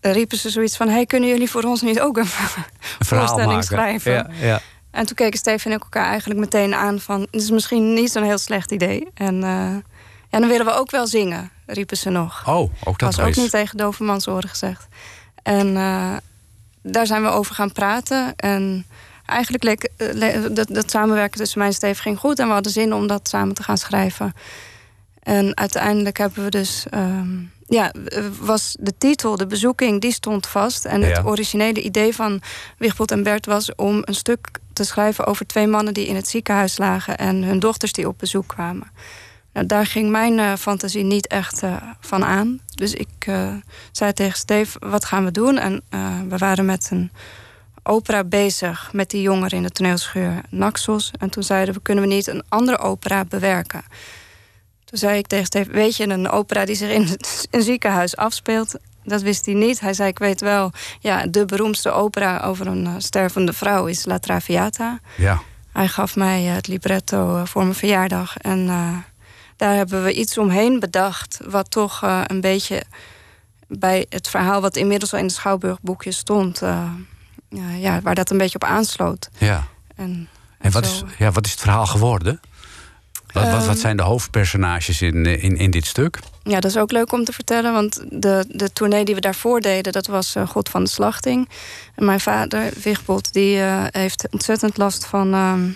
riepen 0.00 0.38
ze 0.38 0.50
zoiets 0.50 0.76
van: 0.76 0.88
Hey, 0.88 1.06
kunnen 1.06 1.28
jullie 1.28 1.50
voor 1.50 1.62
ons 1.62 1.82
niet 1.82 2.00
ook 2.00 2.16
een, 2.16 2.22
Een 2.28 2.28
verhaal 2.30 3.26
voorstelling 3.26 3.46
maken. 3.46 3.64
schrijven? 3.64 4.12
Ja, 4.12 4.26
ja. 4.40 4.60
En 4.90 5.06
toen 5.06 5.16
keken 5.16 5.38
Steven 5.38 5.70
en 5.70 5.76
ik 5.76 5.82
elkaar 5.82 6.08
eigenlijk 6.08 6.40
meteen 6.40 6.74
aan 6.74 7.00
van... 7.00 7.20
het 7.20 7.42
is 7.42 7.50
misschien 7.50 7.94
niet 7.94 8.12
zo'n 8.12 8.22
heel 8.22 8.38
slecht 8.38 8.72
idee. 8.72 9.08
En 9.14 9.34
eh, 9.34 9.76
ja, 10.30 10.38
dan 10.38 10.48
willen 10.48 10.66
we 10.66 10.72
ook 10.72 10.90
wel 10.90 11.06
zingen, 11.06 11.50
riepen 11.66 11.96
ze 11.96 12.10
nog. 12.10 12.42
Oh, 12.48 12.72
ook 12.84 12.98
dat 12.98 13.16
was 13.16 13.26
ook 13.26 13.36
niet 13.36 13.50
tegen 13.50 13.76
Dovermans 13.76 14.28
oren 14.28 14.48
gezegd. 14.48 14.86
En 15.42 15.76
eh, 15.76 16.16
daar 16.86 17.06
zijn 17.06 17.22
we 17.22 17.28
over 17.28 17.54
gaan 17.54 17.72
praten. 17.72 18.32
En 18.36 18.86
eigenlijk 19.26 19.64
leek, 19.64 19.88
eh, 19.96 20.08
le- 20.12 20.52
dat, 20.52 20.68
dat 20.68 20.90
samenwerken 20.90 21.38
tussen 21.38 21.58
mij 21.58 21.68
en 21.68 21.74
Steve 21.74 22.02
ging 22.02 22.18
goed. 22.18 22.38
En 22.38 22.46
we 22.46 22.52
hadden 22.52 22.72
zin 22.72 22.92
om 22.94 23.06
dat 23.06 23.28
samen 23.28 23.54
te 23.54 23.62
gaan 23.62 23.78
schrijven. 23.78 24.34
En 25.22 25.56
uiteindelijk 25.56 26.18
hebben 26.18 26.44
we 26.44 26.50
dus... 26.50 26.86
ehm, 26.90 27.28
ja, 27.68 27.92
was 28.40 28.76
de 28.80 28.94
titel, 28.98 29.36
de 29.36 29.46
bezoeking, 29.46 30.00
die 30.00 30.12
stond 30.12 30.46
vast. 30.46 30.84
En 30.84 31.00
Ja. 31.00 31.06
het 31.06 31.24
originele 31.24 31.82
idee 31.82 32.14
van 32.14 32.40
Wigbold 32.78 33.10
en 33.10 33.22
Bert 33.22 33.46
was 33.46 33.74
om 33.74 34.02
een 34.04 34.14
stuk 34.14 34.48
te 34.72 34.84
schrijven 34.84 35.26
over 35.26 35.46
twee 35.46 35.66
mannen 35.66 35.94
die 35.94 36.06
in 36.06 36.16
het 36.16 36.28
ziekenhuis 36.28 36.78
lagen 36.78 37.16
en 37.18 37.42
hun 37.42 37.58
dochters 37.58 37.92
die 37.92 38.08
op 38.08 38.18
bezoek 38.18 38.46
kwamen. 38.48 38.90
Nou, 39.54 39.66
daar 39.66 39.86
ging 39.86 40.10
mijn 40.10 40.38
eh, 40.38 40.52
fantasie 40.58 41.04
niet 41.04 41.26
echt 41.26 41.62
eh, 41.62 41.76
van 42.00 42.24
aan. 42.24 42.60
Dus 42.74 42.94
ik 42.94 43.08
eh, 43.18 43.52
zei 43.92 44.12
tegen 44.12 44.38
Steve, 44.38 44.78
wat 44.78 45.04
gaan 45.04 45.24
we 45.24 45.30
doen? 45.30 45.58
En 45.58 45.82
we 46.28 46.38
waren 46.38 46.64
met 46.64 46.88
een 46.90 47.10
opera 47.82 48.24
bezig 48.24 48.92
met 48.92 49.10
die 49.10 49.22
jongeren 49.22 49.56
in 49.56 49.62
de 49.62 49.70
toneelschuur 49.70 50.40
Naxos. 50.48 51.10
En 51.18 51.30
toen 51.30 51.42
zeiden 51.42 51.74
we, 51.74 51.80
kunnen 51.82 52.04
we 52.04 52.14
niet 52.14 52.26
een 52.26 52.42
andere 52.48 52.78
opera 52.78 53.24
bewerken? 53.24 53.82
Toen 54.84 54.98
zei 54.98 55.18
ik 55.18 55.26
tegen 55.26 55.46
Steve, 55.46 55.70
weet 55.70 55.96
je 55.96 56.08
een 56.08 56.30
opera 56.30 56.64
die 56.64 56.74
zich 56.74 56.90
in 56.90 57.08
een 57.50 57.62
ziekenhuis 57.62 58.16
afspeelt? 58.16 58.74
Dat 59.04 59.22
wist 59.22 59.46
hij 59.46 59.54
niet. 59.54 59.80
Hij 59.80 59.94
zei, 59.94 60.08
ik 60.08 60.18
weet 60.18 60.40
wel, 60.40 60.72
ja, 61.00 61.26
de 61.26 61.44
beroemdste 61.44 61.90
opera 61.90 62.40
over 62.40 62.66
een 62.66 63.02
stervende 63.02 63.52
vrouw 63.52 63.86
is 63.86 64.04
La 64.04 64.18
Traviata. 64.18 65.00
Ja. 65.16 65.42
Hij 65.72 65.88
gaf 65.88 66.16
mij 66.16 66.42
het 66.42 66.66
libretto 66.66 67.44
voor 67.44 67.62
mijn 67.62 67.74
verjaardag. 67.74 68.36
En 68.36 68.68
daar 69.56 69.74
hebben 69.74 70.04
we 70.04 70.12
iets 70.12 70.38
omheen 70.38 70.80
bedacht. 70.80 71.38
Wat 71.46 71.70
toch 71.70 72.02
eh, 72.02 72.20
een 72.26 72.40
beetje 72.40 72.82
bij 73.68 74.06
het 74.08 74.28
verhaal 74.28 74.60
wat 74.60 74.76
inmiddels 74.76 75.12
al 75.12 75.18
in 75.18 75.26
de 75.26 75.32
Schouwburgboekje 75.32 76.12
stond. 76.12 76.62
eh, 76.62 76.86
ja, 77.48 77.70
ja, 77.70 78.00
waar 78.00 78.14
dat 78.14 78.30
een 78.30 78.38
beetje 78.38 78.54
op 78.60 78.64
aansloot. 78.64 79.28
ja. 79.38 79.64
En, 79.96 80.28
En 80.58 80.70
wat 80.70 80.86
zo- 80.86 81.04
is, 81.06 81.12
ja, 81.18 81.30
wat 81.30 81.44
is 81.44 81.50
het 81.50 81.60
verhaal 81.60 81.86
geworden? 81.86 82.40
Wat, 83.32 83.42
wat, 83.44 83.52
wat 83.52 83.66
Ehm, 83.68 83.76
zijn 83.76 83.96
de 83.96 84.02
hoofdpersonages 84.02 85.02
in, 85.02 85.26
in, 85.26 85.56
in 85.56 85.70
dit 85.70 85.86
stuk? 85.86 86.18
Ja, 86.42 86.60
dat 86.60 86.70
is 86.70 86.76
ook 86.76 86.90
leuk 86.92 87.12
om 87.12 87.24
te 87.24 87.32
vertellen. 87.32 87.72
Want 87.72 88.04
de, 88.10 88.44
de 88.48 88.72
tournee 88.72 89.04
die 89.04 89.14
we 89.14 89.20
daarvoor 89.20 89.60
deden, 89.60 89.92
dat 89.92 90.06
was 90.06 90.34
eh, 90.34 90.48
God 90.48 90.68
van 90.68 90.84
de 90.84 90.90
Slachting. 90.90 91.48
En 91.94 92.04
mijn 92.04 92.20
vader, 92.20 92.72
Wigbold, 92.82 93.32
die 93.32 93.58
heeft 93.90 94.26
ontzettend 94.30 94.76
last 94.76 95.06
van 95.06 95.32
ehm, 95.34 95.68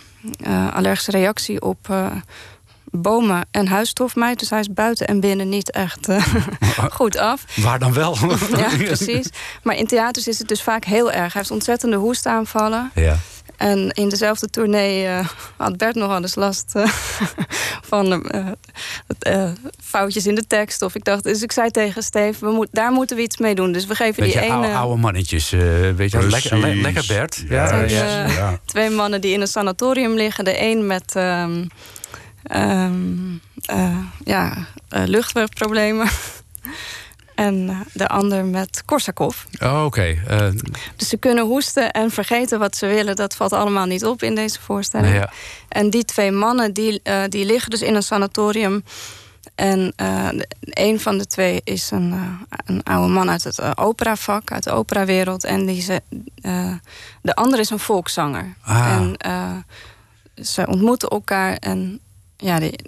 eh, 0.42 0.74
allergische 0.74 1.10
reactie 1.10 1.62
op 1.62 1.94
bomen 2.90 3.46
en 3.50 3.66
huisstofmijt. 3.68 4.38
Dus 4.38 4.50
hij 4.50 4.60
is 4.60 4.72
buiten 4.72 5.06
en 5.06 5.20
binnen 5.20 5.48
niet 5.48 5.70
echt 5.70 6.08
eh, 6.08 6.24
goed 6.90 7.16
af. 7.16 7.44
Waar 7.56 7.78
dan 7.78 7.92
wel? 7.92 8.16
Ja, 8.56 8.68
precies. 8.76 9.28
Maar 9.62 9.76
in 9.76 9.86
theaters 9.86 10.28
is 10.28 10.38
het 10.38 10.48
dus 10.48 10.62
vaak 10.62 10.84
heel 10.84 11.06
erg. 11.12 11.32
Hij 11.32 11.42
heeft 11.42 11.50
ontzettende 11.50 11.96
hoestaanvallen. 11.96 12.90
Ja. 12.94 13.16
En 13.56 13.90
in 13.90 14.08
dezelfde 14.08 14.50
tournee 14.50 15.06
eh, 15.06 15.28
had 15.56 15.76
Bert 15.76 15.94
nogal 15.94 16.20
eens 16.22 16.34
last 16.34 16.70
eh, 16.74 16.86
van 17.90 18.24
foutjes 19.84 20.26
in 20.26 20.34
de 20.34 20.46
tekst. 20.46 20.82
Of 20.82 20.94
ik 20.94 21.04
dacht, 21.04 21.22
dus 21.24 21.42
ik 21.42 21.52
zei 21.52 21.70
tegen 21.70 22.02
Steve, 22.02 22.44
we 22.46 22.52
moet, 22.52 22.68
daar 22.72 22.92
moeten 22.92 23.16
we 23.16 23.22
iets 23.22 23.36
mee 23.36 23.54
doen. 23.54 23.72
Dus 23.72 23.86
we 23.86 23.94
geven 23.94 24.22
die 24.22 24.32
je, 24.32 24.50
oude, 24.50 24.66
ene 24.66 24.76
oude 24.76 25.00
mannetjes. 25.00 25.52
eh, 25.52 25.60
weet 25.96 26.10
je, 26.10 26.28
lekker, 26.28 26.58
le- 26.58 26.74
lekker 26.74 27.04
Bert. 27.06 27.44
Ja, 27.48 27.80
ja. 27.82 28.58
twee 28.64 28.90
mannen 28.90 29.20
die 29.20 29.32
in 29.32 29.40
een 29.40 29.46
sanatorium 29.46 30.14
liggen. 30.14 30.44
De 30.44 30.60
een 30.62 30.86
met 30.86 31.14
ehm, 31.16 31.64
ehm, 32.48 33.36
eh, 33.68 33.98
ja, 34.24 34.66
eh, 34.88 35.02
luchtwegproblemen. 35.06 36.08
en 37.34 37.68
eh, 37.68 37.76
de 37.92 38.08
ander 38.08 38.44
met 38.44 38.82
Korsakoff. 38.84 39.46
Oh, 39.62 39.84
Oké. 39.84 40.18
Dus 40.96 41.08
ze 41.08 41.16
kunnen 41.16 41.44
hoesten 41.44 41.90
en 41.90 42.10
vergeten 42.10 42.58
wat 42.58 42.76
ze 42.76 42.86
willen. 42.86 43.16
Dat 43.16 43.36
valt 43.36 43.52
allemaal 43.52 43.86
niet 43.86 44.04
op 44.04 44.22
in 44.22 44.34
deze 44.34 44.60
voorstelling. 44.60 45.14
ja. 45.14 45.32
En 45.68 45.90
die 45.90 46.04
twee 46.04 46.30
mannen 46.30 46.72
die, 46.72 47.02
die 47.28 47.44
liggen 47.44 47.70
dus 47.70 47.82
in 47.82 47.94
een 47.94 48.02
sanatorium. 48.02 48.84
En 49.54 49.92
een 50.60 51.00
van 51.00 51.18
de 51.18 51.26
twee 51.26 51.60
is 51.64 51.90
een, 51.90 52.38
een 52.64 52.82
oude 52.82 53.12
man 53.12 53.30
uit 53.30 53.44
het 53.44 53.78
operavak, 53.78 54.52
uit 54.52 54.64
de 54.64 54.70
operawereld. 54.70 55.44
En 55.44 55.66
die 55.66 55.82
ze, 55.82 56.02
de 57.22 57.34
andere 57.34 57.62
is 57.62 57.70
een 57.70 57.78
volkszanger. 57.78 58.54
Ah. 58.62 58.96
En 58.96 59.16
ze 60.44 60.66
ontmoeten 60.66 61.08
elkaar 61.08 61.56
en 61.56 62.00
ja, 62.38 62.58
die, 62.58 62.78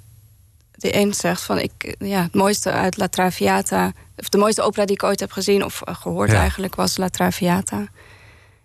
die 0.72 0.96
een 0.96 1.14
zegt 1.14 1.42
van 1.42 1.58
ik, 1.58 1.94
ja, 1.98 2.22
het 2.22 2.34
mooiste 2.34 2.70
uit 2.70 2.96
La 2.96 3.08
Traviata, 3.08 3.92
of 4.16 4.28
de 4.28 4.38
mooiste 4.38 4.62
opera 4.62 4.84
die 4.84 4.94
ik 4.94 5.02
ooit 5.02 5.20
heb 5.20 5.32
gezien 5.32 5.64
of 5.64 5.82
eh, 5.82 5.94
gehoord 5.94 6.30
Ja. 6.30 6.36
eigenlijk, 6.38 6.74
was 6.74 6.96
La 6.96 7.08
Traviata. 7.08 7.84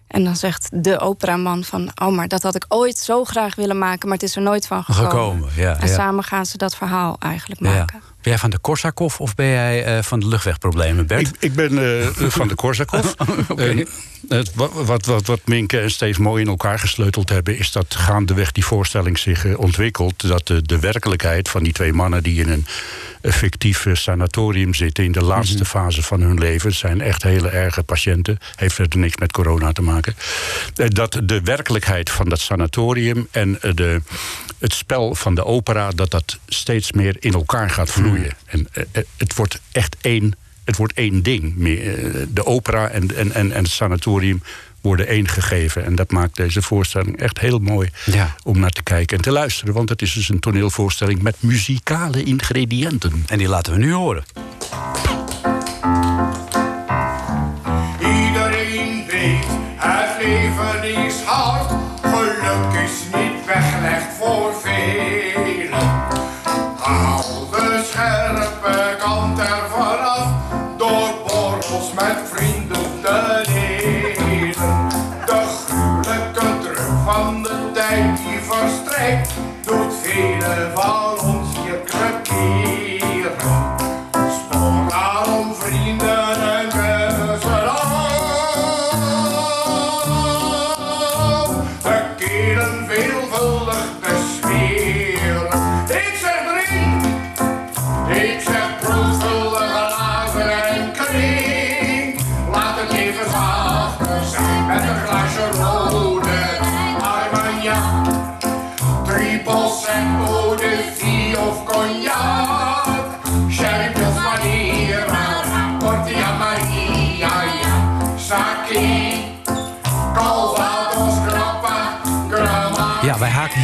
En 0.08 0.24
dan 0.24 0.36
zegt 0.36 0.70
de 0.84 1.00
operaman 1.00 1.64
van, 1.64 1.92
oh, 2.02 2.16
maar 2.16 2.28
dat 2.28 2.44
had 2.44 2.56
ik 2.56 2.66
ooit 2.68 2.98
zo 2.98 3.24
graag 3.24 3.56
willen 3.56 3.78
maken, 3.78 4.08
maar 4.10 4.18
het 4.18 4.28
is 4.28 4.36
er 4.36 4.42
nooit 4.42 4.68
van 4.68 4.84
gekomen. 4.84 5.10
Gekomen, 5.10 5.50
ja. 5.56 5.80
En 5.80 5.88
ja. 5.88 5.94
samen 5.94 6.24
gaan 6.24 6.46
ze 6.46 6.58
dat 6.58 6.76
verhaal 6.76 7.16
eigenlijk 7.20 7.62
Ja. 7.62 7.70
maken. 7.70 8.00
Ben 8.00 8.34
jij 8.34 8.38
van 8.38 8.50
de 8.50 8.60
Korsakoff 8.60 9.20
of 9.20 9.36
ben 9.36 9.46
jij 9.48 9.84
eh, 9.98 10.04
van 10.04 10.20
de 10.20 10.28
luchtwegproblemen, 10.28 11.08
Bert? 11.08 11.28
Ik, 11.28 11.36
ik 11.40 11.54
ben 11.54 12.00
eh, 12.02 12.08
van 12.38 12.48
de 12.48 12.56
Korsakoff. 12.56 13.16
Oké. 13.50 13.86
Het, 14.28 14.54
wat, 14.56 15.06
wat, 15.06 15.26
wat 15.26 15.42
Minke 15.46 15.80
en 15.80 15.92
Steve 15.92 16.22
mooi 16.22 16.44
in 16.44 16.50
elkaar 16.50 16.80
gesleuteld 16.80 17.30
hebben... 17.30 17.58
is 17.58 17.72
dat 17.72 17.96
gaandeweg 17.96 18.52
die 18.52 18.66
voorstelling 18.66 19.18
zich 19.18 19.46
eh, 19.46 19.60
ontwikkelt... 19.60 20.28
dat 20.28 20.48
de, 20.48 20.62
de 20.62 20.80
werkelijkheid 20.80 21.50
van 21.50 21.64
die 21.64 21.74
twee 21.74 21.94
mannen 21.94 22.24
die 22.24 22.42
in 22.42 22.50
een 22.50 22.66
fictief 23.32 23.86
eh, 23.86 23.96
sanatorium 23.96 24.74
zitten... 24.74 25.04
in 25.04 25.12
de 25.12 25.24
laatste 25.24 25.66
fase 25.66 26.04
van 26.04 26.22
hun 26.22 26.38
leven, 26.38 26.74
zijn 26.74 27.02
echt 27.02 27.24
hele 27.24 27.50
erge 27.50 27.84
patiënten... 27.84 28.38
heeft 28.56 28.76
verder 28.76 29.00
niks 29.00 29.18
met 29.18 29.32
corona 29.32 29.72
te 29.72 29.82
maken... 29.82 30.16
eh, 30.76 30.88
dat 30.88 31.20
de 31.24 31.42
werkelijkheid 31.42 32.10
van 32.10 32.30
dat 32.30 32.40
sanatorium 32.40 33.28
en 33.32 33.60
de, 33.62 34.02
het 34.60 34.74
spel 34.74 35.16
van 35.16 35.36
de 35.36 35.46
opera... 35.46 35.90
dat 35.90 36.12
dat 36.12 36.40
steeds 36.48 36.92
meer 36.92 37.16
in 37.20 37.34
elkaar 37.34 37.70
gaat 37.70 37.92
vloeien. 37.92 38.32
En 38.46 38.68
eh, 38.72 38.84
eh, 38.92 39.04
het 39.18 39.36
wordt 39.36 39.60
echt 39.72 39.96
één 40.02 40.36
het 40.66 40.78
wordt 40.78 40.94
één 40.94 41.24
ding. 41.24 41.56
Meer, 41.56 42.06
eh, 42.16 42.22
De 42.30 42.46
opera 42.46 42.88
en, 42.90 43.16
en, 43.16 43.32
en, 43.34 43.52
en 43.52 43.64
het 43.64 43.72
sanatorium 43.72 44.42
worden 44.82 45.08
één 45.08 45.28
gegeven. 45.28 45.86
En 45.86 45.96
dat 45.96 46.12
maakt 46.12 46.36
deze 46.36 46.62
voorstelling 46.62 47.20
echt 47.20 47.40
heel 47.40 47.60
mooi 47.60 47.90
Ja. 48.06 48.36
om 48.44 48.60
naar 48.60 48.70
te 48.72 48.84
kijken 48.84 49.18
en 49.18 49.24
te 49.24 49.32
luisteren. 49.32 49.74
Want 49.74 49.90
het 49.90 50.02
is 50.02 50.14
dus 50.14 50.30
een 50.30 50.40
toneelvoorstelling 50.40 51.22
met 51.22 51.36
muzikale 51.40 52.24
ingrediënten. 52.24 53.24
En 53.28 53.38
die 53.38 53.48
laten 53.48 53.74
we 53.74 53.80
nu 53.80 53.94
horen. 53.94 54.24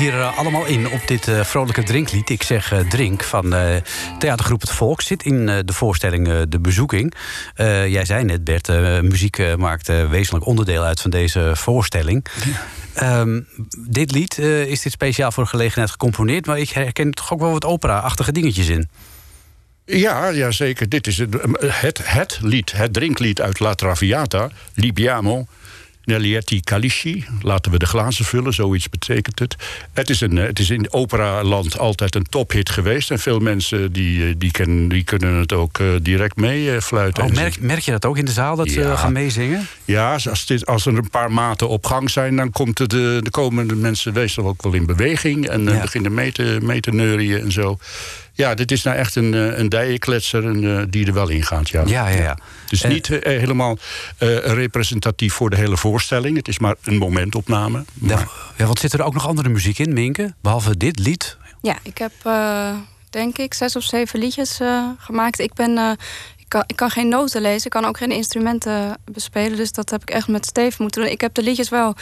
Hier 0.02 0.20
eh, 0.20 0.38
allemaal 0.38 0.66
in 0.66 0.90
op 0.90 1.08
dit 1.08 1.28
eh, 1.28 1.44
vrolijke 1.44 1.84
drinklied. 1.84 2.30
Ik 2.30 2.44
zeg 2.44 2.72
eh, 2.72 2.80
drink 2.80 3.24
van 3.24 3.56
theatergroep 4.20 4.62
Het 4.62 4.70
Volk. 4.70 5.02
Zit 5.02 5.24
in 5.24 5.46
de 5.46 5.74
voorstelling 5.74 6.44
De 6.50 6.60
Bezoeking. 6.60 7.14
Jij 7.88 8.06
zei 8.06 8.24
net, 8.24 8.44
Bert, 8.44 8.68
muziek 9.02 9.58
maakt 9.58 9.88
wezenlijk 9.88 10.46
onderdeel 10.46 10.84
uit 10.84 11.02
van 11.02 11.12
deze 11.12 11.52
voorstelling. 11.54 12.26
Ehm, 12.94 13.42
dit 13.88 14.12
lied, 14.12 14.38
is 14.38 14.82
dit 14.82 14.92
speciaal 14.92 15.32
voor 15.32 15.48
gelegenheid 15.48 15.92
gecomponeerd... 15.92 16.46
maar 16.46 16.60
ik 16.60 16.70
herken 16.70 17.08
er 17.08 17.14
toch 17.14 17.34
ook 17.34 17.40
wel 17.40 17.52
wat 17.52 17.66
opera-achtige 17.66 18.32
dingetjes 18.32 18.68
in. 18.68 18.90
Ja, 19.86 20.28
ja 20.28 20.52
zeker. 20.52 20.90
Dit 20.90 21.08
is 21.08 21.18
het, 21.18 21.36
het, 21.60 22.00
het 22.04 22.40
lied, 22.42 22.72
het 22.72 22.94
drinklied 22.94 23.42
uit 23.42 23.60
La 23.60 23.74
Traviata. 23.74 24.50
Libiamo, 24.74 25.46
Nelietti 26.04 26.60
Calici. 26.62 27.26
Laten 27.42 27.72
we 27.72 27.78
de 27.78 27.86
glazen 27.86 28.26
vullen, 28.26 28.54
zoiets 28.54 28.90
betekent 28.90 29.40
het. 29.40 29.56
Het 29.94 30.10
is, 30.10 30.22
een, 30.22 30.38
eh, 30.38 30.46
het 30.46 30.60
is 30.60 30.70
in 30.70 30.94
operaland 30.94 31.78
altijd 31.80 32.16
een 32.16 32.26
tophit 32.30 32.70
geweest. 32.70 33.12
En 33.12 33.20
veel 33.20 33.40
mensen 33.40 33.92
die, 33.92 34.28
eh, 34.28 34.34
die, 34.38 34.52
kennen, 34.52 34.88
die 34.88 35.04
kunnen 35.04 35.34
het 35.36 35.54
ook 35.54 35.80
eh, 35.80 35.88
direct 36.02 36.36
meefluiten. 36.36 37.24
Oh, 37.24 37.30
En 37.30 37.36
merk, 37.36 37.60
merk 37.60 37.80
je 37.82 37.92
dat 37.92 38.06
ook 38.06 38.18
in 38.18 38.26
de 38.26 38.32
zaal, 38.32 38.56
dat 38.56 38.70
ze 38.70 38.98
gaan 38.98 39.12
meezingen? 39.14 39.68
Ja, 39.86 40.14
als, 40.30 40.46
dit, 40.46 40.66
als 40.66 40.86
er 40.86 40.98
een 40.98 41.10
paar 41.10 41.32
maten 41.32 41.70
op 41.70 41.86
gang 41.86 42.10
zijn, 42.10 42.36
dan 42.36 42.52
komt 42.52 42.78
het, 42.78 42.90
de, 42.90 43.20
de 43.24 43.30
komende 43.30 43.76
mensen 43.76 44.14
meestal 44.14 44.46
ook 44.46 44.62
wel 44.64 44.74
in 44.74 44.86
beweging. 44.86 45.48
En 45.48 45.64
Ja. 45.64 45.82
beginnen 45.82 46.14
mee 46.14 46.32
te, 46.32 46.58
mee 46.62 46.80
te 46.80 46.92
neurien 46.92 47.42
en 47.42 47.52
zo. 47.52 47.78
Ja, 48.42 48.54
dit 48.54 48.72
is 48.72 48.84
nou 48.84 48.98
echt 48.98 49.16
een, 49.16 49.34
eh, 49.34 49.58
een 49.58 49.70
dijenkletser 49.70 50.46
en, 50.46 50.78
eh, 50.80 50.84
die 50.90 51.06
er 51.08 51.14
wel 51.14 51.30
in 51.30 51.44
gaat. 51.44 51.70
Ja. 51.70 51.84
Ja, 51.86 52.08
ja, 52.08 52.22
ja. 52.22 52.38
Het 52.64 52.72
is 52.72 52.84
Eh, 52.84 52.92
niet 52.92 53.10
eh, 53.10 53.40
helemaal 53.40 53.78
eh, 54.18 54.38
representatief 54.38 55.34
voor 55.34 55.50
de 55.50 55.56
hele 55.56 55.78
voorstelling. 55.78 56.38
Het 56.38 56.48
is 56.48 56.60
maar 56.60 56.76
een 56.84 56.98
momentopname. 56.98 57.84
Ja, 57.94 58.16
Maar- 58.16 58.28
ja, 58.58 58.66
want 58.66 58.80
zit 58.80 58.94
er 58.94 59.04
ook 59.04 59.14
nog 59.14 59.28
andere 59.28 59.50
muziek 59.50 59.80
in, 59.80 59.94
Minke? 59.94 60.34
Behalve 60.42 60.78
dit 60.78 61.00
lied? 61.00 61.38
Ja, 61.62 61.76
ik 61.84 61.98
heb 61.98 62.12
eh, 62.24 62.76
denk 63.10 63.38
ik 63.38 63.54
zes 63.54 63.76
of 63.76 63.84
zeven 63.84 64.20
liedjes 64.20 64.60
eh, 64.60 64.86
gemaakt. 64.98 65.40
Ik 65.40 65.54
ben. 65.54 65.78
eh, 65.78 65.92
ik 66.38 66.46
kan, 66.60 66.64
ik 66.68 66.76
kan 66.76 66.90
geen 66.90 67.08
noten 67.10 67.42
lezen, 67.42 67.66
ik 67.66 67.72
kan 67.72 67.86
ook 67.86 67.98
geen 67.98 68.12
instrumenten 68.12 68.98
bespelen. 69.12 69.58
Dus 69.58 69.72
dat 69.72 69.90
heb 69.90 70.02
ik 70.02 70.10
echt 70.10 70.28
met 70.28 70.46
Steve 70.46 70.82
moeten 70.82 71.02
doen. 71.02 71.12
Ik 71.12 71.22
heb 71.22 71.34
de 71.34 71.44
liedjes 71.44 71.70
wel 71.70 71.96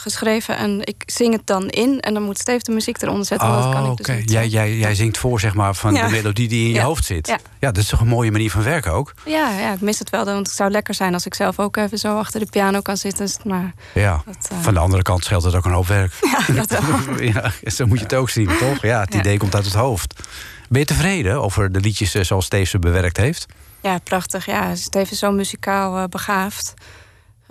geschreven 0.00 0.56
en 0.56 0.80
ik 0.84 1.02
zing 1.06 1.32
het 1.32 1.46
dan 1.46 1.68
in. 1.68 2.00
En 2.00 2.14
dan 2.14 2.22
moet 2.22 2.38
Steve 2.38 2.62
de 2.62 2.72
muziek 2.72 3.02
eronder 3.02 3.24
zetten. 3.26 3.48
dat 3.48 3.72
kan 3.72 3.90
ik 3.90 3.96
dus 3.96 4.16
Oh. 4.16 4.22
Jij, 4.24 4.46
jij, 4.48 4.76
jij 4.76 4.94
zingt 4.94 5.18
voor 5.18 5.40
zeg 5.40 5.54
maar, 5.54 5.74
van 5.74 5.94
Ja. 5.94 6.04
de 6.06 6.10
melodie 6.12 6.48
die 6.48 6.62
in 6.62 6.68
je 6.68 6.74
Ja. 6.74 6.84
hoofd 6.84 7.04
zit. 7.04 7.26
Ja. 7.26 7.38
ja, 7.58 7.70
dat 7.72 7.82
is 7.82 7.88
toch 7.88 8.00
een 8.00 8.06
mooie 8.08 8.30
manier 8.30 8.50
van 8.50 8.62
werken 8.62 8.92
ook? 8.92 9.14
Ja, 9.24 9.50
ja, 9.58 9.72
ik 9.72 9.80
mis 9.80 9.98
het 9.98 10.10
wel. 10.10 10.24
Want 10.24 10.46
het 10.46 10.56
zou 10.56 10.70
lekker 10.70 10.94
zijn 10.94 11.14
als 11.14 11.26
ik 11.26 11.34
zelf 11.34 11.58
ook 11.58 11.76
even 11.76 11.98
zo 11.98 12.18
achter 12.18 12.40
de 12.40 12.46
piano 12.50 12.80
kan 12.80 12.96
zitten. 12.96 13.26
Dus, 13.26 13.36
Maar 13.44 13.74
Ja. 13.94 14.22
Dat, 14.26 14.48
eh, 14.50 14.58
Van 14.60 14.74
de 14.74 14.80
andere 14.80 15.02
kant 15.02 15.24
scheelt 15.24 15.42
het 15.42 15.54
ook 15.54 15.64
een 15.64 15.72
hoop 15.72 15.86
werk. 15.86 16.12
ja, 16.46 16.54
dat 16.54 16.70
wel. 16.70 17.22
ja, 17.32 17.52
zo 17.64 17.86
moet 17.86 17.98
je 17.98 18.04
het 18.04 18.14
ook 18.14 18.30
zien, 18.30 18.50
toch? 18.58 18.82
Ja, 18.82 19.00
het 19.00 19.14
idee 19.14 19.38
komt 19.38 19.54
uit 19.54 19.64
het 19.64 19.74
hoofd. 19.74 20.22
Ben 20.68 20.80
je 20.80 20.86
tevreden 20.86 21.42
over 21.42 21.72
de 21.72 21.80
liedjes 21.80 22.14
eh, 22.14 22.22
zoals 22.24 22.44
Steve 22.44 22.64
ze 22.64 22.78
bewerkt 22.78 23.16
heeft? 23.16 23.46
Ja, 23.82 23.98
prachtig. 23.98 24.46
Ja, 24.46 24.74
Steve 24.74 25.12
is 25.12 25.18
zo 25.18 25.30
muzikaal 25.32 25.96
eh, 25.96 26.04
begaafd. 26.04 26.74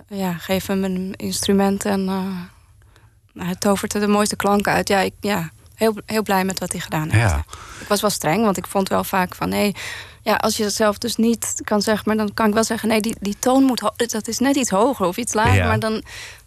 Ja, 0.08 0.32
geef 0.32 0.66
hem 0.66 0.84
een 0.84 1.14
instrument 1.16 1.84
en 1.84 2.08
eh, 2.08 3.44
hij 3.44 3.54
tovert 3.54 3.94
er 3.94 4.00
de 4.00 4.06
mooiste 4.06 4.36
klanken 4.36 4.72
uit. 4.72 4.88
Ja, 4.88 5.00
ik 5.00 5.12
ja, 5.20 5.50
heel, 5.74 5.96
heel 6.06 6.22
blij 6.22 6.44
met 6.44 6.58
wat 6.58 6.72
hij 6.72 6.80
gedaan 6.80 7.10
heeft. 7.10 7.30
Ja. 7.30 7.44
Ik 7.80 7.88
was 7.88 8.00
wel 8.00 8.10
streng, 8.10 8.44
want 8.44 8.56
ik 8.56 8.66
vond 8.66 8.88
wel 8.88 9.04
vaak 9.04 9.34
van... 9.34 9.48
nee, 9.48 9.74
ja, 10.22 10.34
als 10.34 10.56
je 10.56 10.64
het 10.64 10.74
zelf 10.74 10.98
dus 10.98 11.16
niet 11.16 11.60
kan 11.64 11.82
zeggen... 11.82 12.02
maar 12.06 12.16
dan 12.16 12.34
kan 12.34 12.48
ik 12.48 12.54
wel 12.54 12.64
zeggen, 12.64 12.88
nee, 12.88 13.00
die, 13.00 13.16
die 13.20 13.36
toon 13.38 13.62
moet... 13.62 13.90
dat 13.96 14.28
is 14.28 14.38
net 14.38 14.56
iets 14.56 14.70
hoger 14.70 15.06
of 15.06 15.16
iets 15.16 15.34
lager. 15.34 15.54
Ja. 15.54 15.66
Maar 15.66 15.80
dan... 15.80 16.02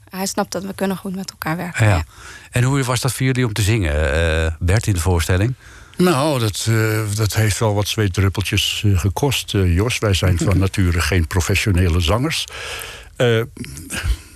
Hij 0.09 0.26
snapt 0.26 0.51
dat 0.51 0.64
we 0.64 0.74
kunnen 0.74 0.97
goed 0.97 1.16
met 1.16 1.30
elkaar 1.30 1.57
werken. 1.57 1.86
Ja. 1.86 1.95
Ja. 1.95 2.03
En 2.51 2.64
hoe 2.64 2.84
was 2.84 3.01
dat 3.01 3.14
voor 3.14 3.26
jullie 3.26 3.45
om 3.45 3.53
te 3.53 3.62
zingen, 3.62 4.14
eh, 4.14 4.53
Bert, 4.59 4.88
in 4.88 4.93
de 4.93 4.99
voorstelling? 4.99 5.53
Nou, 5.97 6.39
dat, 6.39 6.66
eh, 6.70 6.99
dat 7.16 7.34
heeft 7.34 7.59
wel 7.59 7.74
wat 7.74 7.88
zweetdruppeltjes 7.88 8.84
gekost, 8.93 9.51
Jos. 9.51 9.99
Wij 9.99 10.14
zijn 10.14 10.38
van 10.38 10.57
nature 10.68 11.01
geen 11.01 11.28
professionele 11.28 11.99
zangers. 11.99 12.45
Eh, 13.22 13.41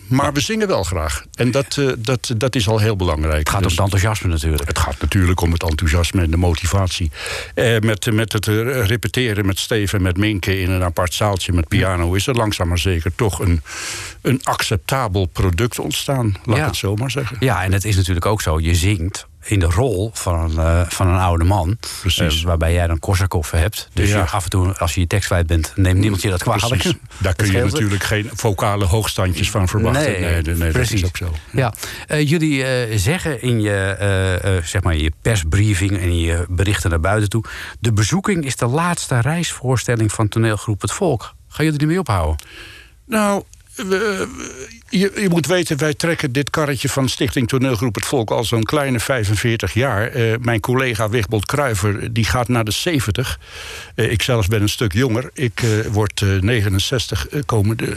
maar 0.08 0.34
we 0.34 0.40
zingen 0.40 0.68
wel 0.68 0.84
graag. 0.84 1.24
En 1.34 1.52
dat, 1.52 1.78
eh, 1.78 1.90
dat, 1.98 2.32
dat 2.38 2.56
is 2.56 2.68
al 2.68 2.80
heel 2.80 2.96
belangrijk. 2.96 3.38
Het 3.40 3.50
gaat 3.50 3.64
Dus- 3.64 3.78
om 3.78 3.84
het 3.84 3.94
enthousiasme 3.94 4.30
natuurlijk. 4.30 4.68
Het 4.68 4.80
gaat 4.80 5.02
natuurlijk 5.02 5.42
om 5.42 5.52
het 5.52 5.64
enthousiasme 5.64 6.22
en 6.22 6.32
de 6.32 6.38
motivatie. 6.38 7.12
Eh, 7.54 7.80
met, 7.80 8.12
met 8.14 8.34
het 8.34 8.46
repeteren 8.88 9.46
met 9.46 9.60
Steven 9.60 9.98
en 9.98 10.04
met 10.04 10.18
Minke 10.18 10.60
in 10.60 10.70
een 10.72 10.84
apart 10.84 11.14
zaaltje 11.14 11.54
met 11.54 11.68
piano... 11.68 12.14
is 12.14 12.28
er 12.28 12.36
langzaam 12.36 12.68
maar 12.68 12.78
zeker 12.80 13.16
toch 13.16 13.40
een, 13.40 13.62
een 14.22 14.40
acceptabel 14.44 15.26
product 15.26 15.80
ontstaan. 15.80 16.36
Laat 16.44 16.56
Ja. 16.58 16.62
ik 16.62 16.68
het 16.70 16.78
zo 16.80 16.96
maar 16.96 17.12
zeggen. 17.12 17.38
Ja, 17.40 17.64
en 17.64 17.74
het 17.74 17.86
is 17.86 17.96
natuurlijk 17.96 18.26
ook 18.26 18.42
zo. 18.42 18.60
Je 18.60 18.76
zingt 18.76 19.28
in 19.48 19.60
de 19.60 19.66
rol 19.66 20.10
van 20.14 20.39
een, 20.39 20.58
eh, 20.66 20.82
van 20.89 21.08
een 21.08 21.20
oude 21.20 21.43
man. 21.43 21.78
Precies. 22.02 22.39
eh, 22.39 22.46
waarbij 22.46 22.74
jij 22.74 22.88
dan 22.88 23.00
Korsakov 23.00 23.52
hebt. 23.52 23.89
Dus 23.93 24.10
Ja. 24.10 24.18
je, 24.18 24.30
af 24.30 24.43
en 24.43 24.50
toe, 24.50 24.78
als 24.78 24.93
je 24.93 25.00
je 25.02 25.08
tekst 25.08 25.28
kwijt 25.28 25.48
bent, 25.48 25.72
neemt 25.76 26.00
niemand 26.00 26.22
je 26.22 26.30
dat 26.30 26.41
kwalijk. 26.43 26.68
Precies. 26.68 26.93
Daar 27.18 27.36
kun 27.36 27.52
je 27.52 27.64
natuurlijk 27.64 28.04
geen 28.04 28.30
vocale 28.34 28.86
hoogstandjes 28.86 29.50
van 29.50 29.68
verwachten. 29.68 30.02
Nee, 30.04 30.20
nee, 30.20 30.41
nee, 30.41 30.56
nee, 30.56 30.72
precies. 30.72 31.02
dat 31.02 31.12
is 31.14 31.22
ook 31.24 31.32
zo. 31.32 31.58
Ja, 31.58 31.74
Eh, 32.08 32.30
jullie 32.30 32.66
zeggen 32.98 33.41
in 33.41 33.62
je, 33.62 34.62
zeg 34.66 34.84
maar 34.84 34.96
je 34.96 35.12
persbriefing 35.22 35.91
en 35.91 36.00
in 36.10 36.20
je 36.20 36.46
berichten 36.50 36.89
naar 36.89 37.00
buiten 37.00 37.30
toe... 37.30 37.43
de 37.80 37.93
bezoeking 37.93 38.46
is 38.46 38.56
de 38.56 38.66
laatste 38.68 39.20
reisvoorstelling 39.20 40.12
van 40.12 40.28
toneelgroep 40.28 40.82
Het 40.82 40.91
Volk. 40.91 41.34
Gaan 41.48 41.66
jullie 41.66 41.80
ermee 41.80 42.00
ophouden? 42.00 42.36
Nou, 43.06 43.43
we- 43.76 44.28
je, 45.00 45.12
je 45.22 45.30
moet 45.30 45.46
weten, 45.46 45.78
wij 45.78 45.93
trekken 45.93 46.32
dit 46.32 46.50
karretje 46.50 46.89
van 46.89 47.10
Stichting 47.10 47.48
Toneelgroep 47.48 47.96
Het 47.96 48.06
Volk 48.06 48.32
al 48.32 48.43
zo'n 48.43 48.64
kleine 48.64 49.00
45 49.00 49.74
jaar. 49.74 50.08
Eh, 50.08 50.34
mijn 50.41 50.60
collega 50.60 51.10
Wigbold 51.10 51.46
Kruiver 51.46 52.14
die 52.14 52.26
gaat 52.26 52.48
naar 52.48 52.64
de 52.64 52.72
70. 52.72 53.39
Eh, 53.96 54.12
ik 54.12 54.22
zelf 54.22 54.48
ben 54.48 54.62
een 54.62 54.70
stuk 54.70 54.93
jonger. 54.93 55.30
Ik 55.34 55.62
eh, 55.64 55.70
word 55.91 56.22
eh, 56.22 56.30
69 56.41 57.28
eh, 57.28 57.39
komende 57.46 57.96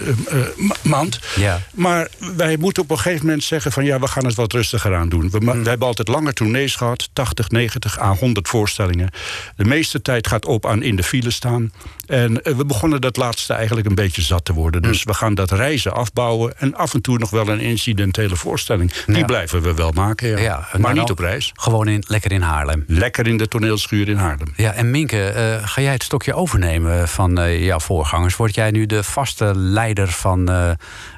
ma- 0.57 0.75
maand. 0.83 1.21
Ja. 1.37 1.61
Maar 1.75 2.09
wij 2.37 2.57
moeten 2.57 2.83
op 2.83 2.91
een 2.91 2.99
gegeven 2.99 3.27
moment 3.27 3.45
zeggen 3.45 3.73
van 3.73 3.85
ja, 3.85 4.01
we 4.01 4.07
gaan 4.07 4.25
het 4.25 4.35
wat 4.35 4.53
rustiger 4.53 4.95
aan 4.95 5.09
doen. 5.09 5.31
We, 5.31 5.39
we 5.39 5.69
hebben 5.69 5.87
altijd 5.87 6.09
lange 6.09 6.33
tournees 6.33 6.75
gehad, 6.77 7.09
80, 7.13 7.51
90 7.51 8.01
à 8.01 8.15
100 8.15 8.49
voorstellingen. 8.49 9.11
De 9.57 9.65
meeste 9.65 10.03
tijd 10.03 10.27
gaat 10.27 10.47
op 10.47 10.67
aan 10.67 10.83
in 10.83 10.97
de 10.97 11.03
file 11.03 11.31
staan. 11.31 11.73
En 12.07 12.35
we 12.43 12.65
begonnen 12.65 13.01
dat 13.01 13.17
laatste 13.17 13.53
eigenlijk 13.53 13.87
een 13.87 13.95
beetje 13.95 14.23
zat 14.23 14.45
te 14.45 14.53
worden. 14.53 14.83
Dus 14.83 15.03
we 15.05 15.15
gaan 15.15 15.35
dat 15.35 15.51
reizen 15.51 15.95
afbouwen 15.95 16.59
en 16.59 16.75
af 16.75 16.88
en 16.95 17.01
toe 17.03 17.19
nog 17.19 17.31
wel 17.31 17.49
een 17.49 17.61
incidentele 17.61 18.37
voorstelling. 18.37 18.93
Die 18.93 19.17
Ja. 19.17 19.25
blijven 19.25 19.63
we 19.63 19.75
wel 19.75 19.91
maken, 19.93 20.29
ja. 20.29 20.39
Ja, 20.39 20.57
maar 20.59 20.81
maar 20.81 20.93
niet 20.93 21.01
dan 21.07 21.11
op 21.11 21.19
reis. 21.19 21.53
Gewoon 21.55 21.89
in, 21.89 22.05
lekker 22.07 22.33
in 22.33 22.43
Haarlem. 22.43 22.85
Lekker 22.87 23.27
in 23.27 23.37
de 23.37 23.49
toneelschuur 23.49 24.09
in 24.09 24.17
Haarlem. 24.17 24.53
Ja, 24.57 24.73
en 24.73 24.91
Minke, 24.91 25.29
eh, 25.29 25.69
ga 25.69 25.81
jij 25.81 25.93
het 25.93 26.03
stokje 26.03 26.35
overnemen 26.35 27.09
van 27.09 27.39
eh, 27.39 27.65
jouw 27.65 27.81
voorgangers? 27.81 28.37
Word 28.37 28.55
jij 28.55 28.71
nu 28.71 28.87
de 28.87 29.03
vaste 29.03 29.53
leider 29.55 30.09
van 30.09 30.49
eh, 30.49 30.71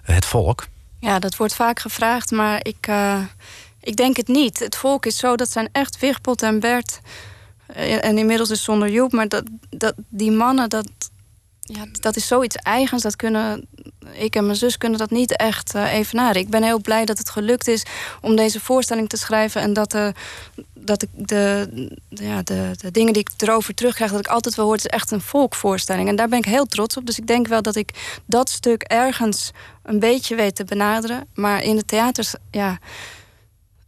het 0.03 0.25
volk? 0.25 0.67
Ja, 1.01 1.19
dat 1.19 1.37
wordt 1.37 1.55
vaak 1.55 1.81
gevraagd, 1.81 2.31
maar 2.31 2.59
ik, 2.63 2.87
eh, 2.87 3.19
ik 3.81 3.97
denk 3.97 4.17
het 4.17 4.29
niet. 4.29 4.59
Het 4.59 4.77
volk 4.77 5.07
is 5.07 5.17
zo, 5.17 5.37
dat 5.37 5.51
zijn 5.51 5.69
echt 5.73 5.99
Wigpot 6.01 6.43
en 6.43 6.61
Bert. 6.61 7.01
En 8.01 8.19
inmiddels 8.19 8.49
dus 8.49 8.65
zonder 8.65 8.91
Joep. 8.91 9.13
Maar 9.13 9.29
dat, 9.29 9.45
dat, 9.71 9.95
die 10.09 10.31
mannen, 10.31 10.69
dat, 10.69 10.89
ja, 11.61 11.85
dat 11.93 12.17
is 12.17 12.27
zoiets 12.27 12.57
eigens. 12.57 13.03
Dat 13.03 13.17
kunnen, 13.17 13.67
ik 14.13 14.37
en 14.37 14.45
mijn 14.45 14.57
zus 14.57 14.79
kunnen 14.79 14.99
dat 14.99 15.11
niet 15.11 15.37
echt 15.37 15.75
eh, 15.75 15.93
evenaren. 15.93 16.41
Ik 16.41 16.49
ben 16.49 16.63
heel 16.63 16.81
blij 16.81 17.05
dat 17.05 17.19
het 17.19 17.31
gelukt 17.31 17.69
is 17.69 17.83
om 18.21 18.37
deze 18.37 18.61
voorstelling 18.61 19.09
te 19.09 19.17
schrijven. 19.17 19.61
En 19.61 19.73
dat, 19.73 19.91
de, 19.91 20.13
dat 20.75 21.03
ik 21.03 21.09
de- 21.13 21.97
ja, 22.09 22.43
de, 22.43 22.71
de 22.77 22.91
dingen 22.91 23.13
die 23.13 23.23
ik 23.23 23.31
erover 23.43 23.75
terugkrijg... 23.75 24.11
dat 24.11 24.21
ik 24.21 24.27
altijd 24.27 24.55
wel 24.55 24.65
hoor, 24.65 24.75
het 24.75 24.85
is 24.85 24.91
echt 24.91 25.11
een 25.11 25.21
volkvoorstelling. 25.21 26.09
En 26.09 26.17
daar 26.17 26.29
ben 26.29 26.39
ik 26.39 26.45
heel 26.45 26.67
trots 26.67 26.97
op. 26.97 27.07
Dus 27.07 27.19
ik 27.19 27.27
denk 27.27 27.47
wel 27.47 27.63
dat 27.63 27.77
ik 27.77 28.19
dat 28.27 28.49
stuk 28.51 28.83
ergens 28.83 29.51
een 29.83 29.99
beetje 29.99 30.35
weet 30.37 30.55
te 30.55 30.65
benaderen. 30.65 31.27
Maar 31.35 31.63
in 31.63 31.77
de 31.77 31.85
theaters, 31.85 32.35
ja... 32.51 32.79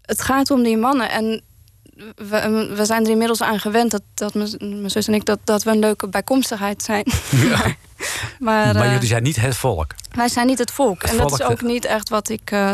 Het 0.03 0.23
gaat 0.23 0.51
om 0.51 0.63
die 0.63 0.77
mannen. 0.77 1.11
En 1.11 1.43
we, 2.17 2.73
we 2.77 2.85
zijn 2.85 3.05
er 3.05 3.11
inmiddels 3.11 3.43
aan 3.43 3.59
gewend 3.61 3.91
dat, 3.91 4.03
dat 4.15 4.35
mijn, 4.35 4.91
zus 4.91 5.07
en 5.07 5.15
ik 5.15 5.25
dat, 5.25 5.39
dat 5.45 5.63
we 5.63 5.71
een 5.71 5.79
leuke 5.79 6.09
bijkomstigheid 6.09 6.83
zijn. 6.83 7.05
maar 7.51 7.77
Maar, 8.39 8.75
eh, 8.77 8.93
jullie 8.93 9.09
zijn 9.09 9.23
niet 9.23 9.37
het 9.41 9.57
volk. 9.57 9.95
wij 10.15 10.29
zijn 10.29 10.47
niet 10.47 10.59
het 10.59 10.71
volk. 10.71 11.03
Het 11.03 11.11
en 11.11 11.17
dat 11.17 11.33
is 11.41 11.43
ook 11.43 11.61
eh, 11.61 11.67
niet 11.69 11.85
echt 11.85 12.09
wat 12.09 12.29
ik, 12.29 12.51
eh, 12.51 12.73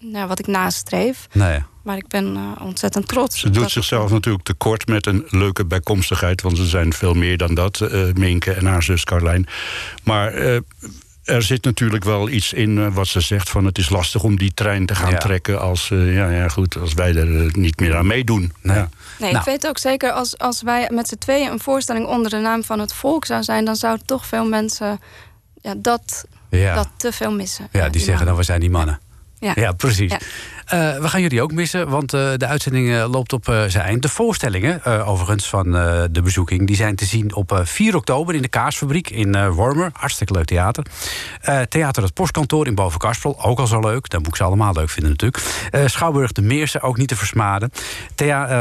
nou, 0.00 0.26
wat 0.28 0.38
ik 0.38 0.46
nastreef. 0.46 1.26
Nee. 1.32 1.62
Maar 1.82 1.96
ik 1.96 2.08
ben 2.08 2.56
ontzettend 2.60 3.08
trots. 3.08 3.40
Ze 3.40 3.50
doet 3.50 3.62
dat- 3.62 3.70
zichzelf 3.70 4.10
natuurlijk 4.10 4.44
tekort 4.44 4.86
met 4.86 5.06
een 5.06 5.24
leuke 5.28 5.64
bijkomstigheid. 5.64 6.42
Want 6.42 6.56
ze 6.56 6.66
zijn 6.66 6.92
veel 6.92 7.14
meer 7.14 7.36
dan 7.36 7.54
dat, 7.54 7.80
eh 7.80 8.02
Minke 8.14 8.52
en 8.52 8.66
haar 8.66 8.82
zus 8.82 9.04
Carlijn. 9.04 9.46
Maar 10.02 10.32
eh, 10.32 10.58
er 11.28 11.42
zit 11.42 11.64
natuurlijk 11.64 12.04
wel 12.04 12.28
iets 12.28 12.52
in 12.52 12.78
eh, 12.78 12.94
wat 12.94 13.06
ze 13.06 13.20
zegt... 13.20 13.48
van 13.50 13.64
het 13.64 13.78
is 13.78 13.88
lastig 13.88 14.22
om 14.22 14.38
die 14.38 14.54
trein 14.54 14.86
te 14.86 14.94
gaan 14.94 15.10
Ja. 15.10 15.18
trekken... 15.18 15.60
Als, 15.60 15.90
eh, 15.90 16.14
ja, 16.14 16.30
ja, 16.30 16.48
goed, 16.48 16.76
als 16.76 16.94
wij 16.94 17.14
er 17.14 17.46
eh, 17.46 17.52
niet 17.52 17.80
meer 17.80 17.96
aan 17.96 18.06
meedoen. 18.06 18.52
Nee. 18.62 18.76
Ja. 18.76 18.88
Nee, 19.18 19.32
Nou. 19.32 19.38
ik 19.44 19.50
weet 19.50 19.66
ook 19.68 19.78
zeker 19.78 20.12
als, 20.12 20.38
als 20.38 20.62
wij 20.62 20.88
met 20.92 21.08
z'n 21.08 21.18
tweeën 21.18 21.50
een 21.50 21.60
voorstelling 21.60 22.06
onder 22.06 22.30
de 22.30 22.36
naam 22.36 22.64
van 22.64 22.78
het 22.80 22.92
volk 22.94 23.24
zou 23.24 23.42
zijn, 23.42 23.64
dan 23.64 23.76
zouden 23.76 24.06
toch 24.06 24.26
veel 24.26 24.44
mensen 24.48 25.00
ja, 25.62 25.74
dat, 25.76 26.24
Ja. 26.50 26.74
dat 26.74 26.88
te 26.96 27.12
veel 27.12 27.32
missen. 27.32 27.68
Ja, 27.72 27.88
die 27.88 28.00
zeggen 28.00 28.26
dan, 28.26 28.36
we 28.36 28.42
zijn 28.42 28.60
die 28.60 28.70
mannen. 28.70 29.00
Ja. 29.40 29.52
Ja, 29.54 29.72
precies. 29.72 30.12
Eh, 30.68 30.98
we 30.98 31.08
gaan 31.08 31.20
jullie 31.20 31.42
ook 31.42 31.52
missen, 31.52 31.88
want 31.88 32.12
eh, 32.12 32.30
de 32.36 32.46
uitzending 32.46 32.94
eh, 32.94 33.10
loopt 33.10 33.32
op 33.32 33.44
zijn 33.44 33.84
eind. 33.84 34.02
De 34.02 34.08
voorstellingen, 34.08 34.84
overigens, 34.84 35.48
van 35.48 35.72
de 36.10 36.20
bezoeking... 36.22 36.66
die 36.66 36.76
zijn 36.76 36.96
te 36.96 37.04
zien 37.04 37.34
op 37.34 37.52
eh, 37.52 37.64
4 37.64 37.96
oktober 37.96 38.34
in 38.34 38.42
de 38.42 38.48
Kaasfabriek 38.48 39.10
in 39.10 39.50
Wormer. 39.50 39.90
Hartstikke 39.92 40.32
leuk 40.32 40.44
theater. 40.44 40.84
Theater 41.68 42.02
Het 42.02 42.14
Postkantoor 42.14 42.66
in 42.66 42.74
Bovenkarspel, 42.74 43.44
ook 43.44 43.58
al 43.58 43.66
zo 43.66 43.80
leuk. 43.80 44.08
Dat 44.08 44.20
moet 44.20 44.28
ik 44.28 44.36
ze 44.36 44.42
allemaal 44.42 44.72
leuk 44.72 44.90
vinden 44.90 45.10
natuurlijk. 45.10 45.44
Schouwburg 45.90 46.32
de 46.32 46.42
Meersen, 46.42 46.82
ook 46.82 46.96
niet 46.96 47.08
te 47.08 47.16
versmaden. 47.16 47.70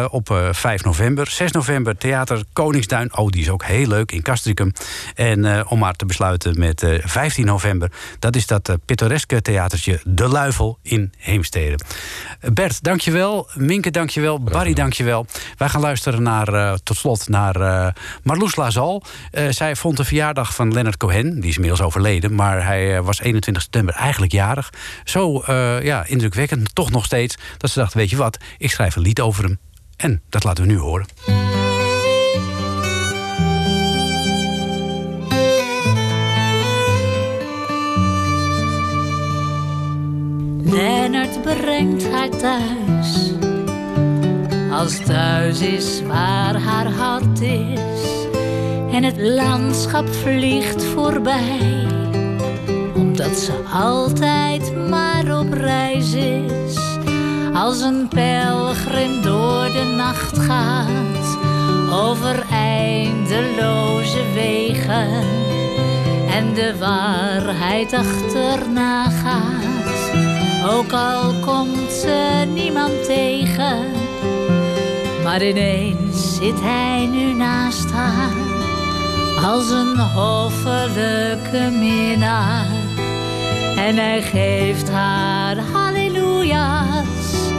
Op 0.09 0.29
eh, 0.29 0.47
5 0.51 0.83
november. 0.83 1.27
6 1.27 1.51
november 1.51 1.97
Theater 1.97 2.43
Koningsduin. 2.53 3.17
Oh, 3.17 3.29
die 3.29 3.41
is 3.41 3.49
ook 3.49 3.63
heel 3.63 3.87
leuk 3.87 4.11
in 4.11 4.21
Castricum. 4.21 4.73
En 5.15 5.67
om 5.67 5.79
maar 5.79 5.93
te 5.93 6.05
besluiten 6.05 6.59
met 6.59 6.83
eh, 6.83 6.99
15 7.03 7.45
november... 7.45 7.91
dat 8.19 8.35
is 8.35 8.47
dat 8.47 8.77
pittoreske 8.85 9.41
theatertje 9.41 9.99
De 10.05 10.27
Luifel 10.27 10.77
in 10.81 11.13
Heemstede. 11.17 11.77
Bert, 12.53 12.83
dankjewel. 12.83 13.49
Minke, 13.55 13.91
dankjewel. 13.91 14.43
Barry, 14.43 14.73
dankjewel. 14.73 15.25
Wij 15.57 15.69
gaan 15.69 15.81
luisteren 15.81 16.23
naar, 16.23 16.47
eh, 16.53 16.73
tot 16.83 16.97
slot 16.97 17.29
naar 17.29 17.55
eh, 17.61 17.87
Marloes 18.23 18.55
Lazal. 18.55 19.03
Eh, 19.31 19.49
zij 19.49 19.75
vond 19.75 19.97
de 19.97 20.05
verjaardag 20.05 20.55
van 20.55 20.73
Leonard 20.73 20.97
Cohen. 20.97 21.39
Die 21.39 21.49
is 21.49 21.55
inmiddels 21.55 21.81
overleden, 21.81 22.35
maar 22.35 22.65
hij 22.65 22.97
eh, 22.97 23.05
was 23.05 23.19
21 23.21 23.63
september 23.63 23.93
eigenlijk 23.93 24.31
jarig. 24.31 24.73
Zo 25.03 25.39
eh, 25.39 25.83
ja, 25.83 26.05
indrukwekkend, 26.05 26.75
toch 26.75 26.91
nog 26.91 27.05
steeds, 27.05 27.37
dat 27.57 27.69
ze 27.69 27.79
dacht, 27.79 27.93
weet 27.93 28.09
je 28.09 28.15
wat, 28.15 28.37
ik 28.57 28.71
schrijf 28.71 28.95
een 28.95 29.01
lied 29.01 29.19
over 29.21 29.43
hem. 29.43 29.59
En 29.97 30.21
dat 30.29 30.43
laten 30.43 30.63
we 30.63 30.69
nu 30.69 30.77
horen. 30.77 31.05
Lennart 40.63 41.26
brengt 41.57 42.11
haar 42.11 42.29
thuis. 42.29 43.31
Als 44.71 44.97
thuis 44.97 45.61
is 45.61 46.01
waar 46.01 46.55
haar 46.55 46.91
hart 46.91 47.41
is. 47.41 48.27
En 48.91 49.03
het 49.03 49.17
landschap 49.17 50.07
vliegt 50.07 50.83
voorbij. 50.83 51.87
Omdat 52.95 53.37
ze 53.37 53.53
altijd 53.73 54.89
maar 54.89 55.39
op 55.39 55.53
reis 55.53 56.13
is. 56.13 56.77
Als 57.53 57.81
een 57.81 58.07
pelgrim 58.07 59.21
door 59.21 59.71
de 59.71 59.93
nacht 59.97 60.37
gaat. 60.37 61.37
Over 61.91 62.45
eindeloze 62.51 64.23
wegen. 64.33 65.25
En 66.29 66.53
de 66.53 66.75
waarheid 66.79 67.93
achterna 67.93 69.09
gaat. 69.09 69.66
Ook 70.65 70.91
al 70.91 71.33
komt 71.45 71.91
ze 71.91 72.45
niemand 72.53 73.03
tegen. 73.05 73.85
Maar 75.23 75.43
ineens 75.43 76.35
zit 76.35 76.61
hij 76.61 77.05
nu 77.11 77.33
naast 77.33 77.91
haar. 77.91 78.35
Als 79.45 79.69
een 79.69 79.99
hoffelijke 79.99 81.69
minnaar. 81.71 82.67
En 83.77 83.95
hij 83.95 84.21
geeft 84.21 84.89
haar 84.89 85.57
halleluja's. 85.57 87.51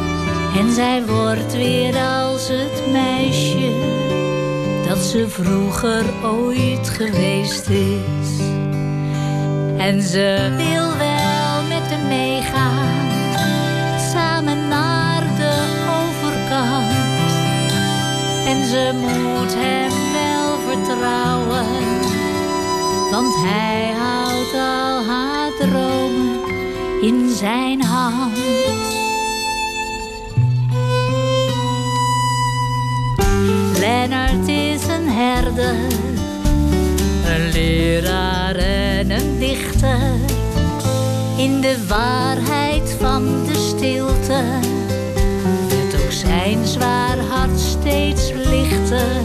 En 0.59 0.73
zij 0.73 1.07
wordt 1.07 1.53
weer 1.53 1.97
als 1.97 2.49
het 2.49 2.93
meisje. 2.93 3.73
Dat 4.89 4.99
ze 4.99 5.29
vroeger 5.29 6.05
ooit 6.23 6.89
geweest 6.89 7.69
is. 7.69 8.39
En 9.79 10.03
ze 10.03 10.55
wil 10.57 10.97
wel 10.97 11.63
met 11.69 11.91
hem 11.91 12.09
meegaan, 12.09 12.78
ze 18.69 18.91
moet 18.95 19.55
hem 19.57 19.93
wel 20.13 20.59
vertrouwen, 20.69 21.67
want 23.11 23.35
hij 23.37 23.93
houdt 23.99 24.55
al 24.55 25.05
haar 25.05 25.51
dromen 25.59 26.41
in 27.01 27.31
zijn 27.35 27.83
hand. 27.83 28.39
Lennart 33.79 34.49
is 34.49 34.87
een 34.87 35.09
herder 35.09 35.77
een 37.29 37.53
leraar 37.53 38.57
en 38.57 39.11
een 39.11 39.39
dichter. 39.39 39.99
In 41.37 41.61
de 41.61 41.87
waarheid 41.89 42.97
van 43.01 43.45
de 43.47 43.55
stilte 43.55 44.68
steeds 48.17 48.33
lichter. 48.49 49.23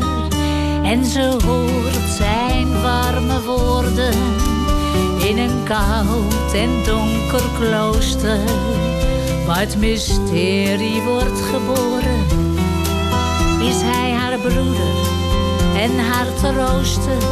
En 0.83 1.05
ze 1.05 1.37
hoort 1.45 2.09
zijn 2.17 2.81
warme 2.81 3.41
woorden 3.41 4.13
in 5.19 5.37
een 5.37 5.63
koud 5.63 6.53
en 6.53 6.83
donker 6.85 7.43
klooster. 7.59 8.39
Waar 9.45 9.59
het 9.59 9.77
mysterie 9.77 11.01
wordt 11.01 11.41
geboren, 11.41 12.25
is 13.59 13.81
hij 13.81 14.11
haar 14.11 14.37
broeder 14.39 14.95
en 15.75 15.99
haar 15.99 16.27
trooster. 16.35 17.23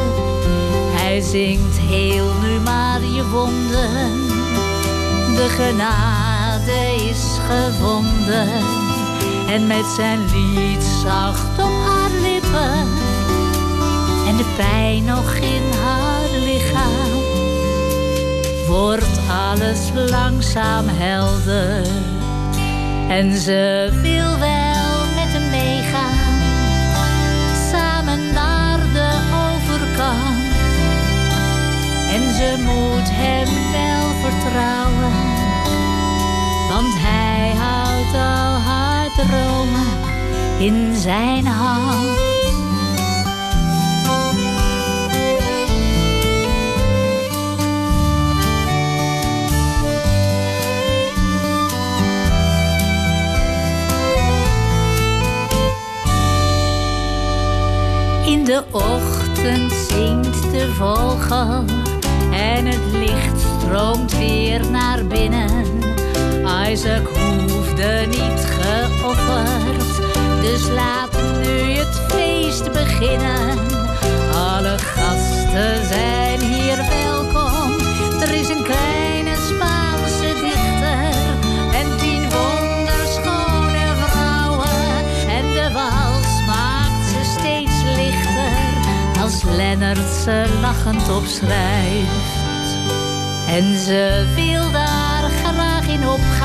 Hij 0.94 1.22
zingt 1.22 1.78
heel 1.78 2.32
nu 2.44 2.60
maar 2.60 3.02
je 3.02 3.30
wonden. 3.30 4.30
De 5.36 5.48
genade 5.50 7.10
is 7.10 7.38
gevonden 7.48 8.81
en 9.52 9.68
met 9.68 9.86
zijn 9.86 10.20
lied 10.34 10.84
zacht 10.84 11.60
op 11.60 11.72
haar 11.86 12.10
lippen. 12.22 12.88
En 14.28 14.38
de 14.38 14.54
pijn 14.58 15.04
nog 15.04 15.34
in 15.34 15.64
haar 15.84 16.30
lichaam. 16.40 17.12
Wordt 18.68 19.20
alles 19.30 20.12
langzaam 20.12 20.86
helder. 20.88 21.86
En 23.10 23.38
ze 23.38 23.90
wil 24.02 24.40
wel 24.40 24.96
met 25.16 25.32
hem 25.34 25.50
meegaan. 25.50 26.40
Samen 27.72 28.34
naar 28.34 28.80
de 28.94 29.12
overkant. 29.48 30.42
En 32.16 32.34
ze 32.36 32.56
moet 32.58 33.10
hem 33.12 33.48
wel 33.72 34.30
vertrouwen. 34.30 35.30
Want 36.70 36.94
hij 36.98 37.56
houdt 37.58 38.14
al 38.14 38.62
haar 38.68 38.81
dromen 39.28 39.88
in 40.60 40.96
zijn 40.96 41.46
hand. 41.46 42.20
In 58.26 58.44
de 58.44 58.64
ochtend 58.72 59.72
zingt 59.72 60.52
de 60.52 60.74
vogel 60.74 61.64
en 62.32 62.66
het 62.66 62.92
licht 62.92 63.42
stroomt 63.60 64.18
weer 64.18 64.72
naar 64.72 65.06
binnen. 65.06 65.80
Isaac 66.72 67.08
hoefde 67.08 68.06
niet 68.10 68.21
dus 70.62 70.70
laat 70.70 71.12
nu 71.42 71.78
het 71.78 72.02
feest 72.08 72.72
beginnen. 72.72 73.58
Alle 74.34 74.78
gasten 74.78 75.88
zijn 75.88 76.42
hier 76.42 76.78
welkom. 76.78 77.72
Er 78.22 78.34
is 78.34 78.50
een 78.50 78.64
kleine 78.64 79.36
Spaanse 79.36 80.34
dichter 80.42 81.14
en 81.80 81.98
tien 81.98 82.30
wonderschone 82.30 83.86
vrouwen. 83.98 85.06
En 85.30 85.54
de 85.54 85.70
wals 85.74 86.46
maakt 86.48 87.06
ze 87.10 87.36
steeds 87.40 87.84
lichter 87.96 89.22
als 89.22 89.44
Lennart 89.44 90.14
ze 90.24 90.58
lachend 90.62 91.10
opschrijft. 91.10 92.40
En 93.48 93.78
ze 93.78 94.32
wil 94.36 94.72
daar 94.72 95.30
graag 95.44 95.88
in 95.88 96.08
opgaan, 96.08 96.41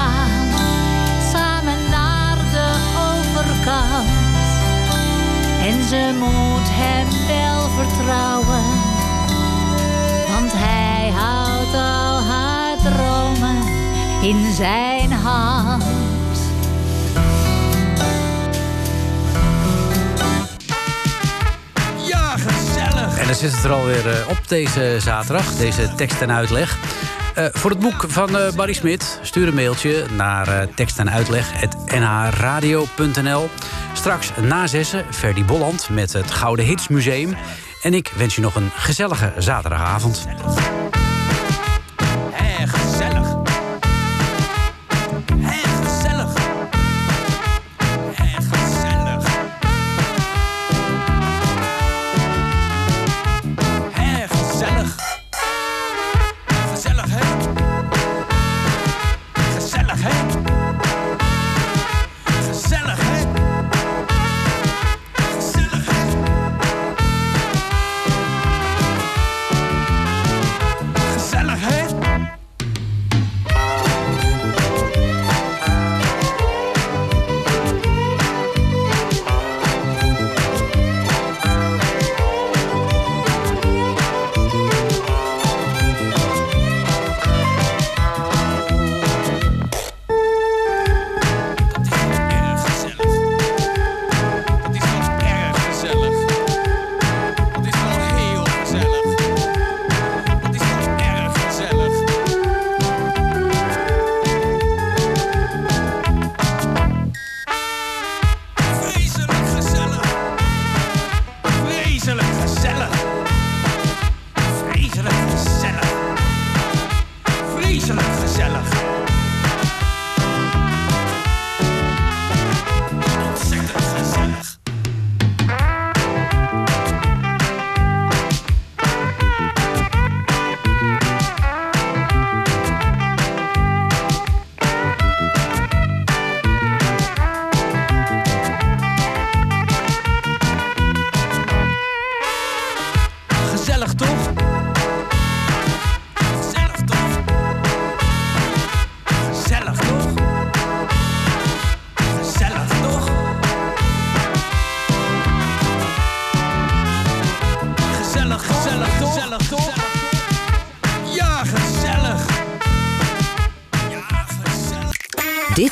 ze 5.88 6.14
moet 6.18 6.68
hem 6.70 7.06
wel 7.26 7.68
vertrouwen, 7.68 8.64
want 10.28 10.52
hij 10.54 11.10
houdt 11.10 11.74
al 11.74 12.22
haar 12.22 12.76
dromen 12.76 13.56
in 14.22 14.54
zijn 14.54 15.12
hand. 15.12 15.84
Ja, 22.06 22.36
gezellig. 22.36 23.18
En 23.18 23.26
dan 23.26 23.34
zit 23.34 23.54
het 23.54 23.64
er 23.64 23.72
alweer 23.72 24.10
eh, 24.10 24.28
op 24.28 24.48
deze 24.48 24.96
zaterdag, 25.00 25.56
deze 25.56 25.92
tekst 25.96 26.20
en 26.20 26.32
uitleg. 26.32 26.78
Eh, 27.34 27.44
voor 27.52 27.70
het 27.70 27.80
boek 27.80 28.04
van 28.08 28.38
eh, 28.38 28.52
Barry 28.52 28.72
Smit, 28.72 29.18
stuur 29.22 29.48
een 29.48 29.54
mailtje 29.54 30.04
naar 30.16 30.48
uh, 30.48 30.62
tekst 30.74 30.98
en 30.98 31.10
uitleg.nhradio.nl. 31.10 33.48
Straks 34.06 34.30
na 34.40 34.66
zessen, 34.66 35.04
Ferdy 35.10 35.44
Bolland 35.44 35.88
met 35.88 36.12
het 36.12 36.30
Gouden 36.30 36.64
Hits 36.64 36.88
Museum. 36.88 37.36
En 37.82 37.94
ik 37.94 38.12
wens 38.16 38.34
je 38.34 38.40
nog 38.40 38.54
een 38.54 38.70
gezellige 38.74 39.32
zaterdagavond. 39.38 40.26